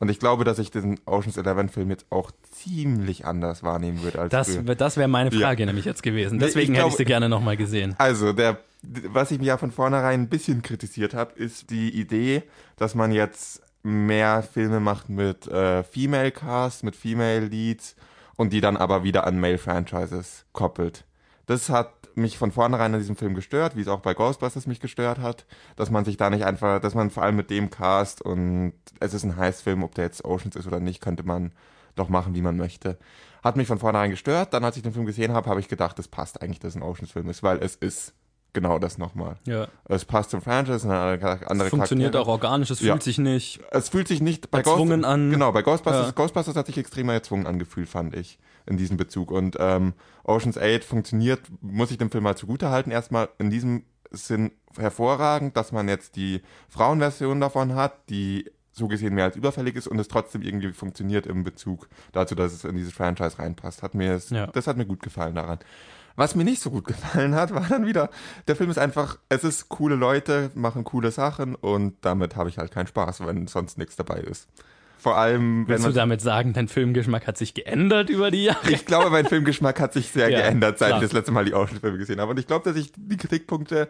Und 0.00 0.10
ich 0.10 0.20
glaube, 0.20 0.44
dass 0.44 0.58
ich 0.58 0.70
den 0.70 1.00
Oceans 1.06 1.36
11 1.36 1.72
Film 1.72 1.90
jetzt 1.90 2.06
auch 2.10 2.30
ziemlich 2.52 3.26
anders 3.26 3.62
wahrnehmen 3.62 4.02
würde 4.02 4.20
als 4.20 4.30
Das, 4.30 4.54
früher. 4.54 4.74
das 4.74 4.96
wäre 4.96 5.08
meine 5.08 5.32
Frage 5.32 5.66
nämlich 5.66 5.84
jetzt 5.84 6.02
gewesen. 6.02 6.38
Deswegen 6.38 6.72
ich 6.74 6.78
hätte 6.78 6.88
ich 6.90 6.96
sie 6.96 7.04
gerne 7.04 7.28
nochmal 7.28 7.56
gesehen. 7.56 7.94
Also, 7.98 8.32
der, 8.32 8.58
was 8.82 9.32
ich 9.32 9.40
mir 9.40 9.46
ja 9.46 9.56
von 9.56 9.72
vornherein 9.72 10.22
ein 10.22 10.28
bisschen 10.28 10.62
kritisiert 10.62 11.14
habe, 11.14 11.32
ist 11.34 11.70
die 11.70 11.90
Idee, 11.90 12.44
dass 12.76 12.94
man 12.94 13.10
jetzt 13.10 13.62
mehr 13.82 14.42
Filme 14.42 14.78
macht 14.80 15.08
mit 15.08 15.48
äh, 15.48 15.82
Female 15.82 16.30
Cast, 16.30 16.84
mit 16.84 16.94
Female 16.94 17.40
Leads 17.46 17.96
und 18.36 18.52
die 18.52 18.60
dann 18.60 18.76
aber 18.76 19.02
wieder 19.02 19.26
an 19.26 19.40
Male 19.40 19.58
Franchises 19.58 20.44
koppelt. 20.52 21.04
Das 21.46 21.70
hat 21.70 21.97
mich 22.18 22.36
von 22.38 22.52
vornherein 22.52 22.92
an 22.92 23.00
diesem 23.00 23.16
Film 23.16 23.34
gestört, 23.34 23.76
wie 23.76 23.80
es 23.80 23.88
auch 23.88 24.00
bei 24.00 24.12
Ghostbusters 24.14 24.66
mich 24.66 24.80
gestört 24.80 25.18
hat, 25.18 25.46
dass 25.76 25.90
man 25.90 26.04
sich 26.04 26.16
da 26.16 26.28
nicht 26.30 26.44
einfach, 26.44 26.80
dass 26.80 26.94
man 26.94 27.10
vor 27.10 27.22
allem 27.22 27.36
mit 27.36 27.50
dem 27.50 27.70
Cast 27.70 28.20
und 28.22 28.74
es 29.00 29.14
ist 29.14 29.24
ein 29.24 29.36
Heißfilm, 29.36 29.82
ob 29.82 29.94
der 29.94 30.04
jetzt 30.04 30.24
Oceans 30.24 30.56
ist 30.56 30.66
oder 30.66 30.80
nicht, 30.80 31.00
könnte 31.00 31.22
man 31.22 31.52
doch 31.94 32.08
machen, 32.08 32.34
wie 32.34 32.42
man 32.42 32.56
möchte. 32.56 32.98
Hat 33.42 33.56
mich 33.56 33.66
von 33.68 33.78
vornherein 33.78 34.10
gestört. 34.10 34.52
Dann, 34.52 34.64
als 34.64 34.76
ich 34.76 34.82
den 34.82 34.92
Film 34.92 35.06
gesehen 35.06 35.32
habe, 35.32 35.48
habe 35.48 35.60
ich 35.60 35.68
gedacht, 35.68 35.98
es 35.98 36.08
passt 36.08 36.42
eigentlich, 36.42 36.58
dass 36.60 36.70
es 36.70 36.76
ein 36.76 36.82
Oceans-Film 36.82 37.28
ist, 37.28 37.42
weil 37.42 37.58
es 37.62 37.76
ist 37.76 38.12
genau 38.52 38.78
das 38.80 38.98
nochmal. 38.98 39.36
Ja. 39.46 39.68
Es 39.84 40.04
passt 40.04 40.30
zum 40.30 40.40
Franchise, 40.42 40.88
eine 40.88 40.98
andere, 40.98 41.48
andere 41.48 41.66
Es 41.66 41.70
funktioniert 41.70 42.12
Charaktere. 42.12 42.22
auch 42.22 42.28
organisch, 42.42 42.70
es 42.70 42.80
Ja. 42.80 42.92
fühlt 42.92 43.02
sich 43.04 43.18
nicht. 43.18 43.60
Es 43.70 43.88
fühlt 43.90 44.08
sich 44.08 44.20
nicht 44.20 44.50
bei 44.50 44.58
Erzwungen 44.58 45.02
Ghost, 45.02 45.12
an. 45.12 45.30
Genau, 45.30 45.52
bei 45.52 45.62
Ghostbusters, 45.62 46.06
Ja. 46.06 46.12
Ghostbusters 46.12 46.56
hat 46.56 46.66
sich 46.66 46.78
extrem 46.78 47.08
erzwungen 47.10 47.46
angefühlt, 47.46 47.88
fand 47.88 48.16
ich, 48.16 48.38
in 48.68 48.76
diesem 48.76 48.96
Bezug. 48.96 49.30
Und 49.30 49.56
ähm, 49.58 49.94
Ocean's 50.24 50.58
8 50.58 50.84
funktioniert, 50.84 51.40
muss 51.60 51.90
ich 51.90 51.98
dem 51.98 52.10
Film 52.10 52.24
mal 52.24 52.36
zugutehalten, 52.36 52.92
erstmal 52.92 53.28
in 53.38 53.50
diesem 53.50 53.84
Sinn 54.10 54.52
hervorragend, 54.78 55.56
dass 55.56 55.72
man 55.72 55.88
jetzt 55.88 56.16
die 56.16 56.42
Frauenversion 56.68 57.40
davon 57.40 57.74
hat, 57.74 58.08
die 58.10 58.50
so 58.72 58.86
gesehen 58.88 59.14
mehr 59.14 59.24
als 59.24 59.36
überfällig 59.36 59.74
ist 59.74 59.88
und 59.88 59.98
es 59.98 60.06
trotzdem 60.08 60.42
irgendwie 60.42 60.72
funktioniert 60.72 61.26
im 61.26 61.42
Bezug 61.42 61.88
dazu, 62.12 62.34
dass 62.34 62.52
es 62.52 62.64
in 62.64 62.76
dieses 62.76 62.92
Franchise 62.92 63.38
reinpasst. 63.38 63.82
Hat 63.82 63.94
mir 63.94 64.12
es, 64.12 64.30
Ja. 64.30 64.46
das 64.46 64.66
hat 64.66 64.76
mir 64.76 64.86
gut 64.86 65.02
gefallen 65.02 65.34
daran. 65.34 65.58
Was 66.14 66.34
mir 66.34 66.44
nicht 66.44 66.62
so 66.62 66.70
gut 66.70 66.84
gefallen 66.86 67.34
hat, 67.34 67.52
war 67.54 67.66
dann 67.68 67.86
wieder, 67.86 68.10
der 68.46 68.56
Film 68.56 68.70
ist 68.70 68.78
einfach, 68.78 69.18
es 69.28 69.44
ist 69.44 69.68
coole 69.68 69.94
Leute, 69.96 70.50
machen 70.54 70.84
coole 70.84 71.10
Sachen 71.10 71.54
und 71.54 71.96
damit 72.02 72.36
habe 72.36 72.48
ich 72.48 72.58
halt 72.58 72.70
keinen 72.70 72.86
Spaß, 72.86 73.26
wenn 73.26 73.46
sonst 73.48 73.78
nichts 73.78 73.96
dabei 73.96 74.20
ist. 74.20 74.48
Vor 74.98 75.16
allem, 75.16 75.68
wenn 75.68 75.76
Willst 75.76 75.86
du 75.86 75.92
damit 75.92 76.20
sagen, 76.20 76.52
dein 76.52 76.66
Filmgeschmack 76.68 77.26
hat 77.26 77.38
sich 77.38 77.54
geändert 77.54 78.10
über 78.10 78.30
die 78.30 78.44
Jahre? 78.44 78.70
ich 78.70 78.84
glaube, 78.84 79.10
mein 79.10 79.26
Filmgeschmack 79.26 79.78
hat 79.80 79.92
sich 79.92 80.10
sehr 80.10 80.28
Ja, 80.30 80.40
geändert, 80.40 80.78
seit 80.78 80.88
klar. 80.88 80.98
ich 81.00 81.04
das 81.06 81.12
letzte 81.12 81.32
Mal 81.32 81.44
die 81.44 81.54
Oceans-Filme 81.54 81.98
gesehen 81.98 82.20
habe. 82.20 82.32
Und 82.32 82.38
ich 82.40 82.46
glaube, 82.48 82.64
dass 82.68 82.76
ich 82.76 82.92
die 82.96 83.16
Kritikpunkte 83.16 83.88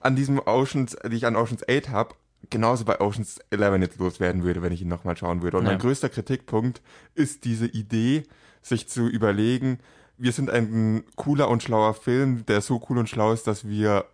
an 0.00 0.14
diesem 0.14 0.38
Oceans, 0.38 0.96
die 1.10 1.16
ich 1.16 1.26
an 1.26 1.36
Oceans 1.36 1.64
8 1.68 1.88
habe, 1.88 2.14
genauso 2.50 2.84
bei 2.84 3.00
Oceans 3.00 3.40
11 3.50 3.80
jetzt 3.80 3.98
loswerden 3.98 4.44
würde, 4.44 4.60
wenn 4.62 4.72
ich 4.72 4.82
ihn 4.82 4.88
nochmal 4.88 5.16
schauen 5.16 5.40
würde. 5.42 5.56
Und 5.56 5.64
Ja. 5.64 5.70
mein 5.70 5.78
größter 5.80 6.10
Kritikpunkt 6.10 6.82
ist 7.14 7.44
diese 7.44 7.66
Idee, 7.66 8.24
sich 8.62 8.88
zu 8.88 9.08
überlegen, 9.08 9.78
wir 10.18 10.32
sind 10.32 10.50
ein 10.50 11.02
cooler 11.16 11.48
und 11.48 11.62
schlauer 11.62 11.94
Film, 11.94 12.44
der 12.46 12.60
so 12.60 12.82
cool 12.88 12.98
und 12.98 13.08
schlau 13.08 13.32
ist, 13.32 13.46
dass 13.46 13.66
wir 13.68 14.04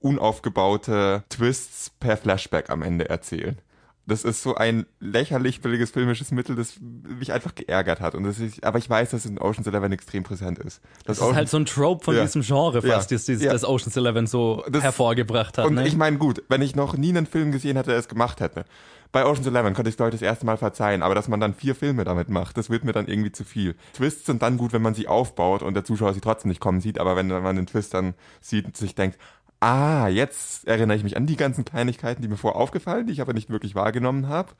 unaufgebaute 0.00 1.24
Twists 1.28 1.90
per 2.00 2.16
Flashback 2.16 2.70
am 2.70 2.82
Ende 2.82 3.08
erzählen. 3.08 3.58
Das 4.06 4.22
ist 4.24 4.42
so 4.42 4.54
ein 4.54 4.84
lächerlich 5.00 5.62
billiges 5.62 5.90
filmisches 5.90 6.30
Mittel, 6.30 6.56
das 6.56 6.74
mich 6.80 7.32
einfach 7.32 7.54
geärgert 7.54 8.00
hat. 8.00 8.14
Und 8.14 8.24
das 8.24 8.38
ist, 8.38 8.62
aber 8.62 8.78
ich 8.78 8.90
weiß, 8.90 9.10
dass 9.10 9.24
es 9.24 9.30
in 9.30 9.38
Ocean's 9.38 9.66
Eleven 9.66 9.92
extrem 9.92 10.22
präsent 10.22 10.58
ist. 10.58 10.82
Das 11.06 11.18
ist 11.18 11.32
halt 11.34 11.48
so 11.48 11.56
ein 11.56 11.64
Trope 11.64 12.04
von 12.04 12.14
Ja. 12.14 12.22
diesem 12.22 12.42
Genre 12.42 12.82
fast, 12.82 13.10
Ja. 13.10 13.16
das, 13.16 13.24
das, 13.26 13.38
das 13.38 13.64
Ocean's 13.64 13.96
Eleven 13.96 14.26
so 14.26 14.62
Das- 14.70 14.82
hervorgebracht 14.82 15.56
hat. 15.56 15.64
Und 15.66 15.74
ne? 15.76 15.86
ich 15.88 15.96
meine, 15.96 16.18
gut, 16.18 16.42
wenn 16.50 16.60
ich 16.60 16.76
noch 16.76 16.96
nie 16.98 17.08
einen 17.10 17.24
Film 17.26 17.50
gesehen 17.50 17.76
hätte, 17.76 17.90
der 17.90 17.98
es 17.98 18.08
gemacht 18.08 18.40
hätte. 18.40 18.66
Bei 19.10 19.24
Ocean's 19.24 19.46
Eleven 19.46 19.74
könnte 19.74 19.88
ich 19.88 19.94
es 19.94 19.98
Leute 20.00 20.16
das 20.16 20.22
erste 20.22 20.44
Mal 20.44 20.56
verzeihen, 20.58 21.02
aber 21.02 21.14
dass 21.14 21.28
man 21.28 21.38
dann 21.40 21.54
vier 21.54 21.74
Filme 21.74 22.02
damit 22.04 22.28
macht, 22.28 22.58
das 22.58 22.68
wird 22.68 22.84
mir 22.84 22.92
dann 22.92 23.06
irgendwie 23.06 23.30
zu 23.32 23.44
viel. 23.44 23.76
Twists 23.94 24.26
sind 24.26 24.42
dann 24.42 24.58
gut, 24.58 24.72
wenn 24.72 24.82
man 24.82 24.94
sie 24.94 25.06
aufbaut 25.08 25.62
und 25.62 25.74
der 25.74 25.84
Zuschauer 25.84 26.12
sie 26.14 26.20
trotzdem 26.20 26.48
nicht 26.48 26.60
kommen 26.60 26.80
sieht, 26.80 26.98
aber 26.98 27.14
wenn 27.16 27.28
man 27.28 27.54
den 27.56 27.66
Twist 27.66 27.94
dann 27.94 28.14
sieht 28.40 28.66
und 28.66 28.76
sich 28.76 28.94
denkt, 28.96 29.16
ah, 29.64 30.08
jetzt 30.08 30.66
erinnere 30.66 30.96
ich 30.96 31.04
mich 31.04 31.16
an 31.16 31.26
die 31.26 31.36
ganzen 31.36 31.64
Kleinigkeiten, 31.64 32.20
die 32.20 32.28
mir 32.28 32.36
vorher 32.36 32.60
aufgefallen, 32.60 33.06
die 33.06 33.14
ich 33.14 33.22
aber 33.22 33.32
nicht 33.32 33.48
wirklich 33.48 33.74
wahrgenommen 33.74 34.28
habe. 34.28 34.52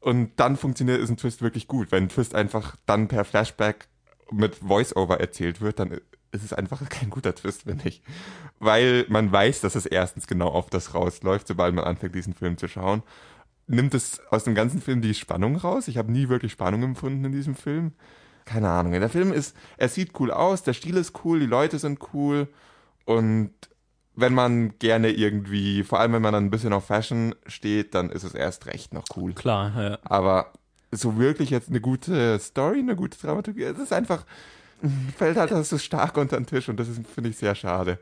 Und 0.00 0.30
dann 0.36 0.56
funktioniert 0.56 1.00
ist 1.00 1.10
ein 1.10 1.16
Twist 1.16 1.42
wirklich 1.42 1.66
gut. 1.66 1.90
Wenn 1.90 2.04
ein 2.04 2.08
Twist 2.08 2.34
einfach 2.34 2.76
dann 2.86 3.08
per 3.08 3.24
Flashback 3.24 3.88
mit 4.30 4.56
Voice-Over 4.56 5.18
erzählt 5.18 5.60
wird, 5.60 5.80
dann 5.80 6.00
ist 6.30 6.44
es 6.44 6.52
einfach 6.52 6.88
kein 6.88 7.10
guter 7.10 7.34
Twist, 7.34 7.62
finde 7.64 7.88
ich. 7.88 8.02
Weil 8.60 9.04
man 9.08 9.32
weiß, 9.32 9.62
dass 9.62 9.74
es 9.74 9.86
erstens 9.86 10.28
genau 10.28 10.48
auf 10.48 10.70
das 10.70 10.94
rausläuft, 10.94 11.48
sobald 11.48 11.74
man 11.74 11.84
anfängt, 11.84 12.14
diesen 12.14 12.34
Film 12.34 12.56
zu 12.56 12.68
schauen. 12.68 13.02
Nimmt 13.66 13.94
es 13.94 14.20
aus 14.30 14.44
dem 14.44 14.54
ganzen 14.54 14.80
Film 14.80 15.02
die 15.02 15.14
Spannung 15.14 15.56
raus? 15.56 15.88
Ich 15.88 15.98
habe 15.98 16.12
nie 16.12 16.28
wirklich 16.28 16.52
Spannung 16.52 16.84
empfunden 16.84 17.24
in 17.24 17.32
diesem 17.32 17.56
Film. 17.56 17.92
Keine 18.44 18.70
Ahnung. 18.70 18.92
Der 18.92 19.10
Film 19.10 19.32
ist, 19.32 19.56
er 19.76 19.88
sieht 19.88 20.18
cool 20.20 20.30
aus, 20.30 20.62
der 20.62 20.72
Stil 20.72 20.96
ist 20.96 21.24
cool, 21.24 21.40
die 21.40 21.46
Leute 21.46 21.78
sind 21.78 21.98
cool 22.14 22.48
und 23.04 23.52
wenn 24.20 24.34
man 24.34 24.78
gerne 24.78 25.10
irgendwie, 25.10 25.84
vor 25.84 26.00
allem 26.00 26.12
wenn 26.12 26.22
man 26.22 26.32
dann 26.32 26.46
ein 26.46 26.50
bisschen 26.50 26.72
auf 26.72 26.86
Fashion 26.86 27.34
steht, 27.46 27.94
dann 27.94 28.10
ist 28.10 28.24
es 28.24 28.34
erst 28.34 28.66
recht 28.66 28.92
noch 28.92 29.04
cool. 29.16 29.32
Klar, 29.32 29.72
ja. 29.80 29.98
Aber 30.02 30.52
so 30.90 31.18
wirklich 31.18 31.50
jetzt 31.50 31.68
eine 31.68 31.80
gute 31.80 32.38
Story, 32.40 32.80
eine 32.80 32.96
gute 32.96 33.18
Dramaturgie, 33.18 33.62
es 33.62 33.78
ist 33.78 33.92
einfach, 33.92 34.24
fällt 35.16 35.36
halt 35.36 35.50
das 35.52 35.68
so 35.68 35.78
stark 35.78 36.16
unter 36.16 36.36
den 36.36 36.46
Tisch 36.46 36.68
und 36.68 36.80
das 36.80 36.88
finde 37.14 37.30
ich, 37.30 37.36
sehr 37.36 37.54
schade. 37.54 37.98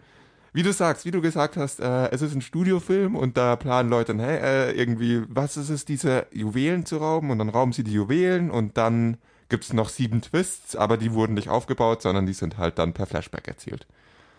Wie 0.53 0.63
du 0.63 0.73
sagst, 0.73 1.05
wie 1.05 1.11
du 1.11 1.21
gesagt 1.21 1.59
hast, 1.59 1.81
äh, 1.81 2.11
es 2.11 2.23
ist 2.23 2.35
ein 2.35 2.41
Studiofilm 2.41 3.15
und 3.15 3.37
da 3.37 3.57
planen 3.57 3.91
Leute, 3.91 4.15
dann, 4.15 4.25
hey, 4.25 4.39
äh, 4.39 4.73
irgendwie, 4.73 5.23
was 5.29 5.59
ist 5.59 5.69
es, 5.69 5.85
diese 5.85 6.27
Juwelen 6.33 6.87
zu 6.87 6.97
rauben 6.97 7.31
und 7.31 7.39
dann 7.39 7.51
rauben 7.51 7.73
sie 7.73 7.85
die 7.85 7.93
Juwelen 7.93 8.51
und 8.51 8.79
dann 8.79 9.19
gibt's 9.51 9.75
noch 9.75 9.91
sieben 9.91 10.23
Twists, 10.23 10.75
aber 10.75 10.97
die 10.97 11.13
wurden 11.13 11.35
nicht 11.35 11.51
aufgebaut, 11.51 12.01
sondern 12.01 12.25
die 12.25 12.33
sind 12.33 12.57
halt 12.57 12.79
dann 12.79 12.95
per 12.95 13.05
Flashback 13.05 13.47
erzählt. 13.47 13.87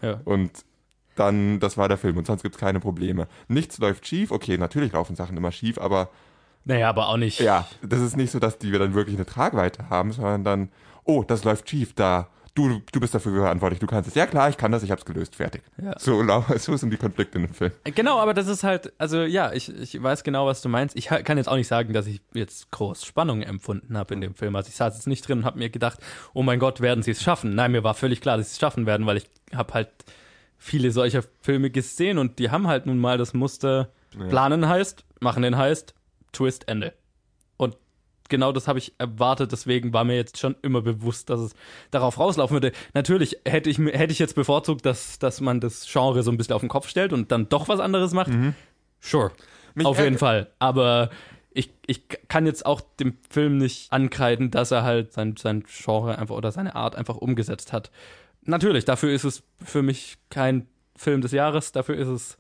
ja. 0.02 0.20
Und 0.26 0.52
dann, 1.20 1.60
das 1.60 1.78
war 1.78 1.88
der 1.88 1.98
Film 1.98 2.18
und 2.18 2.28
sonst 2.28 2.44
gibt's 2.44 2.58
keine 2.58 2.80
Probleme. 2.80 3.28
Nichts 3.48 3.78
läuft 3.80 4.08
schief, 4.08 4.32
okay, 4.32 4.58
natürlich 4.58 4.94
laufen 4.94 5.16
Sachen 5.16 5.38
immer 5.38 5.52
schief, 5.52 5.78
aber 5.78 6.10
Naja, 6.66 6.90
aber 6.90 7.10
auch 7.10 7.18
nicht. 7.18 7.40
Ja, 7.40 7.68
das 7.82 8.00
ist 8.02 8.18
nicht 8.18 8.32
so, 8.32 8.40
dass 8.40 8.58
die 8.58 8.72
wir 8.72 8.80
dann 8.80 8.94
wirklich 8.94 9.16
eine 9.16 9.26
Tragweite 9.26 9.90
haben, 9.90 10.12
sondern 10.12 10.44
dann, 10.44 10.70
oh, 11.04 11.24
das 11.24 11.44
läuft 11.44 11.70
schief, 11.70 11.94
da, 11.94 12.28
du, 12.58 12.82
du 12.92 13.00
bist 13.00 13.14
dafür 13.14 13.42
verantwortlich, 13.42 13.80
du 13.80 13.88
kannst 13.88 14.10
es. 14.10 14.16
Ja 14.16 14.26
klar, 14.26 14.50
ich 14.50 14.58
kann 14.58 14.72
das, 14.72 14.84
ich 14.84 14.92
hab's 14.92 15.06
gelöst, 15.06 15.36
fertig. 15.36 15.62
Ja. 15.82 15.98
So, 16.00 16.24
so 16.58 16.76
sind 16.76 16.92
die 16.92 16.98
Konflikte 16.98 17.38
in 17.38 17.46
dem 17.46 17.54
Film. 17.54 17.72
Genau, 17.84 18.20
aber 18.20 18.34
das 18.34 18.48
ist 18.48 18.64
halt, 18.64 18.92
also 18.98 19.24
ja, 19.24 19.54
ich, 19.54 19.74
ich 19.74 20.02
weiß 20.02 20.24
genau, 20.24 20.48
was 20.48 20.62
du 20.62 20.70
meinst. 20.70 20.96
Ich 20.96 21.06
kann 21.08 21.38
jetzt 21.38 21.48
auch 21.48 21.56
nicht 21.56 21.68
sagen, 21.68 21.94
dass 21.94 22.08
ich 22.08 22.22
jetzt 22.34 22.72
groß 22.72 23.06
Spannung 23.06 23.42
empfunden 23.42 23.98
habe 23.98 24.14
in 24.14 24.22
dem 24.22 24.34
Film. 24.34 24.56
Also 24.56 24.70
ich 24.70 24.76
saß 24.76 24.96
jetzt 24.96 25.08
nicht 25.08 25.28
drin 25.28 25.40
und 25.40 25.46
habe 25.46 25.60
mir 25.60 25.70
gedacht, 25.70 26.00
oh 26.34 26.44
mein 26.44 26.60
Gott, 26.60 26.82
werden 26.82 27.04
sie 27.04 27.12
es 27.12 27.22
schaffen. 27.22 27.56
Nein, 27.56 27.72
mir 27.72 27.84
war 27.84 27.94
völlig 27.94 28.22
klar, 28.22 28.38
dass 28.38 28.48
sie 28.50 28.54
es 28.54 28.60
schaffen 28.60 28.86
werden, 28.86 29.06
weil 29.06 29.18
ich 29.18 29.30
habe 29.56 29.74
halt 29.74 29.90
viele 30.58 30.92
solcher 30.92 31.24
Filme 31.42 31.70
gesehen 31.70 32.18
und 32.18 32.40
die 32.40 32.50
haben 32.50 32.68
halt 32.68 32.86
nun 32.86 32.98
mal 32.98 33.18
das 33.18 33.34
Muster, 33.34 33.90
planen 34.30 34.68
heißt, 34.68 35.06
machen 35.20 35.44
den 35.44 35.58
heißt, 35.58 35.94
Twist, 36.34 36.68
Ende. 36.68 36.94
Und 37.58 37.78
genau 38.30 38.52
das 38.52 38.68
habe 38.68 38.80
ich 38.80 38.94
erwartet, 38.98 39.52
deswegen 39.52 39.94
war 39.94 40.04
mir 40.04 40.16
jetzt 40.16 40.38
schon 40.38 40.56
immer 40.62 40.82
bewusst, 40.82 41.30
dass 41.30 41.40
es 41.40 41.56
darauf 41.92 42.20
rauslaufen 42.20 42.56
würde. 42.56 42.72
Natürlich 42.94 43.38
hätte 43.46 43.70
ich, 43.70 43.78
hätte 43.78 44.12
ich 44.12 44.20
jetzt 44.20 44.36
bevorzugt, 44.36 44.86
dass, 44.86 45.20
dass 45.20 45.42
man 45.42 45.60
das 45.60 45.88
Genre 45.92 46.24
so 46.24 46.32
ein 46.32 46.38
bisschen 46.38 46.56
auf 46.56 46.62
den 46.62 46.70
Kopf 46.70 46.90
stellt 46.90 47.14
und 47.14 47.32
dann 47.32 47.50
doch 47.50 47.68
was 47.68 47.80
anderes 47.80 48.14
macht. 48.14 48.32
Sure. 49.00 49.32
Mich 49.76 49.86
auf 49.86 50.00
jeden 50.00 50.18
Fall. 50.18 50.48
Aber 50.60 51.12
ich, 51.52 51.72
ich 51.86 52.08
kann 52.28 52.46
jetzt 52.46 52.66
auch 52.66 52.82
dem 53.00 53.18
Film 53.30 53.58
nicht 53.58 53.92
ankreiden, 53.92 54.52
dass 54.52 54.72
er 54.72 54.84
halt 54.84 55.14
sein, 55.14 55.36
sein 55.38 55.64
Genre 55.64 56.18
einfach 56.18 56.36
oder 56.36 56.52
seine 56.52 56.76
Art 56.76 56.96
einfach 56.96 57.18
umgesetzt 57.18 57.74
hat. 57.74 57.92
Natürlich, 58.48 58.86
dafür 58.86 59.12
ist 59.12 59.24
es 59.24 59.44
für 59.64 59.82
mich 59.84 60.18
kein 60.30 60.68
Film 60.96 61.22
des 61.22 61.32
Jahres, 61.32 61.72
dafür 61.72 61.96
ist 61.98 62.08
es 62.08 62.38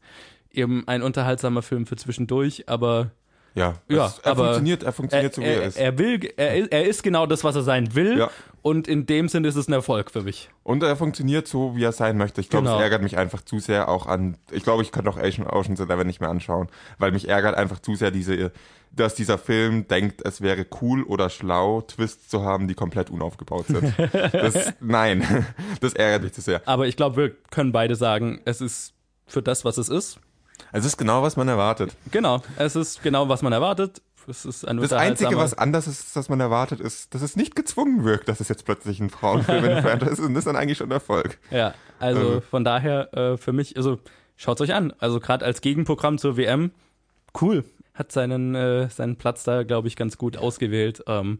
eben 0.51 0.87
ein 0.87 1.03
unterhaltsamer 1.03 1.61
Film 1.61 1.85
für 1.85 1.95
zwischendurch, 1.97 2.67
aber 2.67 3.11
Ja, 3.53 3.75
Ja, 3.87 4.05
es, 4.07 4.19
er 4.19 4.31
aber 4.31 4.43
funktioniert, 4.45 4.83
er 4.83 4.93
funktioniert 4.93 5.33
so 5.35 5.41
wie 5.41 5.45
er 5.45 5.63
ist. 5.63 5.77
er 5.77 5.97
will, 5.99 6.19
er, 6.37 6.55
ist- 6.57 6.71
er 6.71 6.85
ist 6.85 7.03
genau 7.03 7.25
das, 7.25 7.43
was 7.43 7.55
er 7.55 7.63
sein 7.63 7.93
will. 7.95 8.17
Ja. 8.19 8.29
Und 8.67 8.85
in 8.89 9.05
dem 9.05 9.29
Sinne 9.29 9.47
ist 9.47 9.55
es 9.55 9.69
ein 9.69 9.73
Erfolg 9.73 10.11
für 10.11 10.23
mich. 10.23 10.49
Und 10.63 10.83
er 10.83 10.97
funktioniert 10.97 11.47
so, 11.47 11.77
wie 11.77 11.85
er 11.85 11.93
sein 11.93 12.17
möchte. 12.17 12.41
Ich 12.41 12.49
glaube, 12.49 12.65
Genau. 12.65 12.75
es 12.77 12.83
ärgert 12.83 13.01
mich 13.01 13.17
einfach 13.17 13.41
zu 13.41 13.59
sehr 13.59 13.87
auch 13.87 14.07
an. 14.07 14.35
Ich 14.51 14.63
glaube, 14.63 14.83
ich 14.83 14.91
könnte 14.91 15.09
auch 15.09 15.15
Ocean, 15.15 15.47
Ocean's 15.47 15.79
Eleven 15.79 16.05
nicht 16.05 16.19
mehr 16.19 16.29
anschauen, 16.29 16.67
weil 16.97 17.13
mich 17.13 17.29
ärgert 17.29 17.55
einfach 17.55 17.79
zu 17.79 17.95
sehr 17.95 18.11
diese, 18.11 18.51
dass 18.91 19.15
dieser 19.15 19.37
Film 19.37 19.87
denkt, 19.87 20.21
es 20.25 20.41
wäre 20.41 20.65
cool 20.81 21.03
oder 21.03 21.29
schlau, 21.29 21.79
Twists 21.79 22.27
zu 22.27 22.43
haben, 22.43 22.67
die 22.67 22.73
komplett 22.73 23.09
unaufgebaut 23.09 23.67
sind. 23.67 23.93
das, 24.33 24.73
nein, 24.81 25.25
das 25.79 25.93
ärgert 25.93 26.23
mich 26.23 26.33
zu 26.33 26.41
sehr. 26.41 26.61
Aber 26.65 26.87
ich 26.87 26.97
glaube, 26.97 27.15
wir 27.15 27.29
können 27.49 27.71
beide 27.71 27.95
sagen, 27.95 28.41
es 28.43 28.59
ist 28.59 28.93
für 29.27 29.41
das, 29.41 29.63
was 29.63 29.77
es 29.77 29.87
ist. 29.87 30.19
Es 30.73 30.83
ist 30.83 30.97
genau, 30.97 31.23
was 31.23 31.37
man 31.37 31.47
erwartet. 31.47 31.95
Genau, 32.11 32.41
es 32.57 32.75
ist 32.75 33.01
genau, 33.01 33.29
was 33.29 33.41
man 33.41 33.53
erwartet. 33.53 34.01
Es 34.29 34.45
ist 34.45 34.67
ein 34.67 34.77
Das 34.77 34.91
Einzige, 34.93 35.37
was 35.37 35.53
anders 35.57 35.87
ist, 35.87 36.15
was 36.15 36.27
man 36.29 36.39
erwartet, 36.39 36.79
ist, 36.81 37.13
dass 37.15 37.21
es 37.21 37.35
nicht 37.35 37.55
gezwungen 37.55 38.03
wirkt, 38.03 38.27
dass 38.27 38.39
es 38.41 38.49
jetzt 38.49 38.65
plötzlich 38.65 38.99
ein 38.99 39.09
Frauenfilm 39.09 39.63
in 39.63 39.81
Franchise 39.81 40.11
ist. 40.11 40.19
Und 40.19 40.33
das 40.33 40.41
ist 40.41 40.47
dann 40.47 40.55
eigentlich 40.57 40.77
schon 40.77 40.91
Erfolg. 40.91 41.37
Ja, 41.49 41.73
also 41.99 42.19
Also- 42.19 42.41
von 42.41 42.63
daher 42.63 43.13
äh, 43.13 43.37
für 43.37 43.53
mich, 43.53 43.77
also 43.77 43.99
schaut's 44.35 44.59
euch 44.61 44.73
an. 44.73 44.93
Also 44.99 45.19
gerade 45.19 45.45
als 45.45 45.61
Gegenprogramm 45.61 46.17
zur 46.17 46.35
WM, 46.37 46.71
cool. 47.41 47.63
Hat 47.93 48.11
seinen, 48.11 48.53
äh, 48.53 48.89
seinen 48.89 49.15
Platz 49.15 49.43
da, 49.43 49.63
glaube 49.63 49.87
ich, 49.87 49.95
ganz 49.95 50.17
gut 50.17 50.37
ausgewählt. 50.37 51.03
Ähm, 51.07 51.39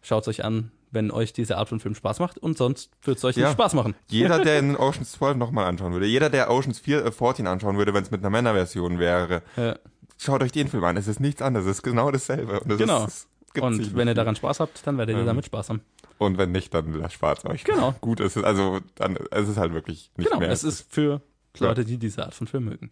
schaut's 0.00 0.26
euch 0.28 0.42
an, 0.44 0.70
wenn 0.90 1.10
euch 1.10 1.32
diese 1.34 1.58
Art 1.58 1.68
von 1.68 1.80
Film 1.80 1.94
Spaß 1.94 2.18
macht 2.20 2.38
und 2.38 2.56
sonst 2.56 2.90
wird's 3.02 3.22
euch 3.24 3.36
Ja. 3.36 3.48
nicht 3.48 3.52
Spaß 3.54 3.74
machen. 3.74 3.94
Jeder, 4.08 4.38
der 4.38 4.58
in 4.60 4.76
Oceans 4.76 5.12
12 5.12 5.36
nochmal 5.36 5.66
anschauen 5.66 5.92
würde, 5.92 6.06
jeder, 6.06 6.30
der 6.30 6.50
Oceans 6.50 6.78
4, 6.78 7.04
äh, 7.04 7.12
14 7.12 7.46
anschauen 7.46 7.76
würde, 7.76 7.92
wenn 7.92 8.02
es 8.04 8.10
mit 8.10 8.20
einer 8.20 8.30
Männerversion 8.30 8.98
wäre, 8.98 9.42
Ja. 9.56 9.76
Schaut 10.18 10.42
euch 10.42 10.52
den 10.52 10.68
Film 10.68 10.84
an. 10.84 10.96
Es 10.96 11.08
ist 11.08 11.20
nichts 11.20 11.40
anderes. 11.42 11.66
Es 11.66 11.76
ist 11.78 11.82
genau 11.82 12.10
dasselbe. 12.10 12.60
Und 12.60 12.70
das 12.70 12.78
Genau. 12.78 13.04
Ist, 13.06 13.28
es 13.54 13.54
sich 13.54 13.62
Und 13.62 13.96
wenn 13.96 14.08
ihr 14.08 14.14
daran 14.14 14.36
Spaß 14.36 14.60
habt, 14.60 14.86
dann 14.86 14.98
werdet 14.98 15.16
ihr 15.16 15.20
Ähm, 15.20 15.26
damit 15.26 15.46
Spaß 15.46 15.70
haben. 15.70 15.80
Und 16.18 16.36
wenn 16.36 16.52
nicht, 16.52 16.74
dann 16.74 16.92
lasst 16.94 17.14
schwarz 17.14 17.44
euch. 17.44 17.64
Genau. 17.64 17.92
Gut, 18.00 18.20
es 18.20 18.36
ist, 18.36 18.44
also, 18.44 18.80
dann, 18.96 19.16
es 19.30 19.48
ist 19.48 19.56
halt 19.56 19.72
wirklich 19.72 20.10
nicht 20.16 20.28
Genau, 20.28 20.40
mehr. 20.40 20.50
es 20.50 20.64
ist 20.64 20.92
für 20.92 21.22
Leute, 21.58 21.84
die 21.84 21.96
diese 21.96 22.24
Art 22.24 22.34
von 22.34 22.46
Film 22.46 22.64
mögen. 22.66 22.90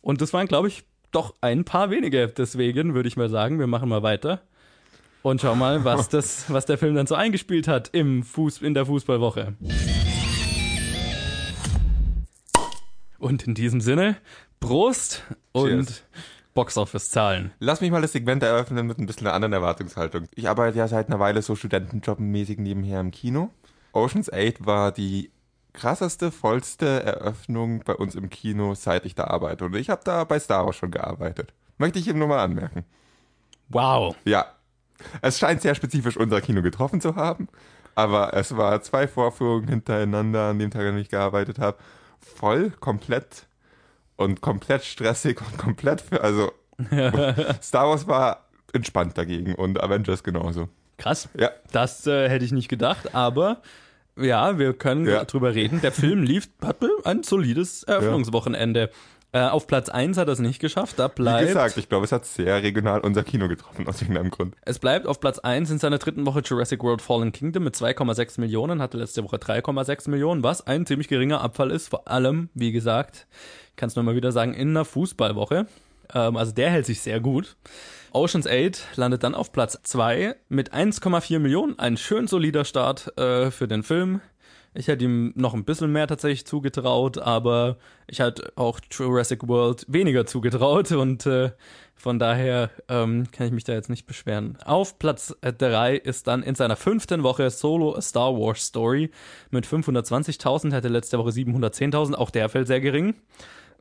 Und 0.00 0.20
das 0.20 0.32
waren, 0.32 0.46
glaube 0.48 0.68
ich, 0.68 0.84
doch 1.12 1.34
ein 1.40 1.64
paar 1.64 1.90
wenige. 1.90 2.28
Deswegen 2.28 2.94
würde 2.94 3.08
ich 3.08 3.16
mal 3.16 3.28
sagen, 3.30 3.58
wir 3.58 3.66
machen 3.66 3.88
mal 3.88 4.02
weiter 4.02 4.40
und 5.22 5.40
schauen 5.40 5.58
mal, 5.58 5.84
was, 5.84 6.08
das, 6.10 6.50
was 6.52 6.66
der 6.66 6.76
Film 6.76 6.94
dann 6.96 7.06
so 7.06 7.14
eingespielt 7.14 7.68
hat 7.68 7.88
im 7.92 8.22
Fuß, 8.24 8.62
in 8.62 8.74
der 8.74 8.84
Fußballwoche. 8.86 9.54
Und 13.18 13.46
in 13.46 13.54
diesem 13.54 13.80
Sinne, 13.80 14.16
Prost 14.60 15.22
und 15.52 15.86
Cheers. 15.86 16.02
Boxoffice-Zahlen. 16.54 17.52
Lass 17.58 17.80
mich 17.80 17.90
mal 17.90 18.02
das 18.02 18.12
Segment 18.12 18.42
eröffnen 18.42 18.86
mit 18.86 18.98
ein 18.98 19.06
bisschen 19.06 19.26
einer 19.26 19.34
anderen 19.34 19.52
Erwartungshaltung. 19.52 20.28
Ich 20.34 20.48
arbeite 20.48 20.78
ja 20.78 20.88
seit 20.88 21.08
einer 21.08 21.18
Weile 21.18 21.42
so 21.42 21.56
studentenjobmäßig 21.56 22.58
nebenher 22.58 23.00
im 23.00 23.10
Kino. 23.10 23.50
Ocean's 23.92 24.32
8 24.32 24.64
war 24.64 24.92
die 24.92 25.30
krasseste, 25.72 26.30
vollste 26.30 27.02
Eröffnung 27.02 27.82
bei 27.84 27.94
uns 27.94 28.14
im 28.14 28.30
Kino, 28.30 28.74
seit 28.74 29.04
ich 29.04 29.14
da 29.14 29.24
arbeite. 29.24 29.64
Und 29.66 29.74
ich 29.74 29.90
habe 29.90 30.02
da 30.04 30.24
bei 30.24 30.38
Star 30.38 30.64
Wars 30.64 30.76
schon 30.76 30.92
gearbeitet. 30.92 31.52
Möchte 31.78 31.98
ich 31.98 32.08
eben 32.08 32.20
nur 32.20 32.28
mal 32.28 32.42
anmerken. 32.42 32.84
Wow. 33.68 34.14
Ja, 34.24 34.46
es 35.20 35.38
scheint 35.38 35.62
sehr 35.62 35.74
spezifisch 35.74 36.16
unser 36.16 36.40
Kino 36.40 36.62
getroffen 36.62 37.00
zu 37.00 37.16
haben, 37.16 37.48
aber 37.94 38.34
es 38.34 38.56
war 38.56 38.80
zwei 38.82 39.08
Vorführungen 39.08 39.68
hintereinander, 39.68 40.50
an 40.50 40.58
dem 40.58 40.70
Tag, 40.70 40.82
an 40.82 40.94
dem 40.94 40.98
ich 40.98 41.08
gearbeitet 41.08 41.58
habe, 41.58 41.78
voll, 42.20 42.70
komplett 42.70 43.46
und 44.16 44.40
komplett 44.40 44.84
stressig 44.84 45.40
und 45.40 45.58
komplett 45.58 46.00
für, 46.00 46.22
also 46.22 46.52
Star 47.62 47.88
Wars 47.88 48.06
war 48.06 48.48
entspannt 48.72 49.16
dagegen 49.16 49.54
und 49.54 49.80
Avengers 49.82 50.22
genauso. 50.22 50.68
Krass. 50.98 51.28
Ja, 51.38 51.50
Das 51.72 52.06
äh, 52.06 52.28
hätte 52.28 52.44
ich 52.44 52.52
nicht 52.52 52.68
gedacht, 52.68 53.14
aber 53.14 53.62
ja, 54.16 54.58
wir 54.58 54.72
können 54.74 55.06
Ja. 55.06 55.24
drüber 55.24 55.54
reden. 55.54 55.80
Der 55.80 55.92
Film 55.92 56.22
lief, 56.22 56.48
hatte 56.62 56.88
ein 57.04 57.22
solides 57.24 57.82
Eröffnungswochenende. 57.84 58.90
Äh, 59.32 59.40
auf 59.48 59.66
Platz 59.66 59.88
1 59.88 60.16
hat 60.16 60.28
er 60.28 60.32
es 60.34 60.38
nicht 60.38 60.60
geschafft. 60.60 60.96
Da 61.00 61.08
wie 61.10 61.14
bleibt, 61.16 61.48
gesagt, 61.48 61.76
ich 61.76 61.88
glaube, 61.88 62.04
es 62.04 62.12
hat 62.12 62.24
sehr 62.24 62.62
regional 62.62 63.00
unser 63.00 63.24
Kino 63.24 63.48
getroffen, 63.48 63.88
aus 63.88 64.00
irgendeinem 64.00 64.30
Grund. 64.30 64.54
es 64.62 64.78
bleibt 64.78 65.08
auf 65.08 65.18
Platz 65.18 65.40
1 65.40 65.68
in 65.72 65.78
seiner 65.80 65.98
dritten 65.98 66.24
Woche 66.24 66.42
Jurassic 66.44 66.80
World 66.84 67.02
Fallen 67.02 67.32
Kingdom 67.32 67.64
mit 67.64 67.74
2,6 67.74 68.38
Millionen, 68.40 68.80
hatte 68.80 68.96
letzte 68.96 69.24
Woche 69.24 69.38
3,6 69.38 70.08
Millionen, 70.10 70.44
was 70.44 70.64
ein 70.64 70.86
ziemlich 70.86 71.08
geringer 71.08 71.40
Abfall 71.40 71.72
ist, 71.72 71.88
vor 71.88 72.06
allem, 72.06 72.48
wie 72.54 72.70
gesagt, 72.70 73.26
kann 73.76 73.88
es 73.88 73.96
nur 73.96 74.04
mal 74.04 74.16
wieder 74.16 74.32
sagen, 74.32 74.54
in 74.54 74.70
einer 74.70 74.84
Fußballwoche. 74.84 75.66
Ähm, 76.12 76.36
also 76.36 76.52
der 76.52 76.70
hält 76.70 76.86
sich 76.86 77.00
sehr 77.00 77.20
gut. 77.20 77.56
Ocean's 78.12 78.46
8 78.46 78.96
landet 78.96 79.24
dann 79.24 79.34
auf 79.34 79.52
Platz 79.52 79.78
2 79.82 80.36
mit 80.48 80.72
1,4 80.72 81.38
Millionen. 81.38 81.78
Ein 81.78 81.96
schön 81.96 82.28
solider 82.28 82.64
Start 82.64 83.16
äh, 83.18 83.50
für 83.50 83.66
den 83.66 83.82
Film. 83.82 84.20
Ich 84.76 84.88
hätte 84.88 85.04
ihm 85.04 85.32
noch 85.36 85.54
ein 85.54 85.64
bisschen 85.64 85.92
mehr 85.92 86.08
tatsächlich 86.08 86.46
zugetraut, 86.46 87.18
aber 87.18 87.76
ich 88.08 88.18
hätte 88.18 88.52
auch 88.56 88.80
Jurassic 88.90 89.46
World 89.46 89.84
weniger 89.86 90.26
zugetraut 90.26 90.90
und 90.90 91.26
äh, 91.26 91.52
von 91.94 92.18
daher 92.18 92.70
ähm, 92.88 93.30
kann 93.30 93.46
ich 93.46 93.52
mich 93.52 93.62
da 93.62 93.72
jetzt 93.72 93.88
nicht 93.88 94.04
beschweren. 94.04 94.58
Auf 94.64 94.98
Platz 94.98 95.34
3 95.42 95.94
ist 95.94 96.26
dann 96.26 96.42
in 96.42 96.56
seiner 96.56 96.74
fünften 96.74 97.22
Woche 97.22 97.50
Solo 97.50 97.94
A 97.94 98.02
Star 98.02 98.34
Wars 98.34 98.66
Story 98.66 99.12
mit 99.50 99.64
520.000, 99.64 100.72
hatte 100.72 100.88
letzte 100.88 101.18
Woche 101.20 101.30
710.000, 101.30 102.14
auch 102.14 102.30
der 102.30 102.48
fällt 102.48 102.66
sehr 102.66 102.80
gering. 102.80 103.14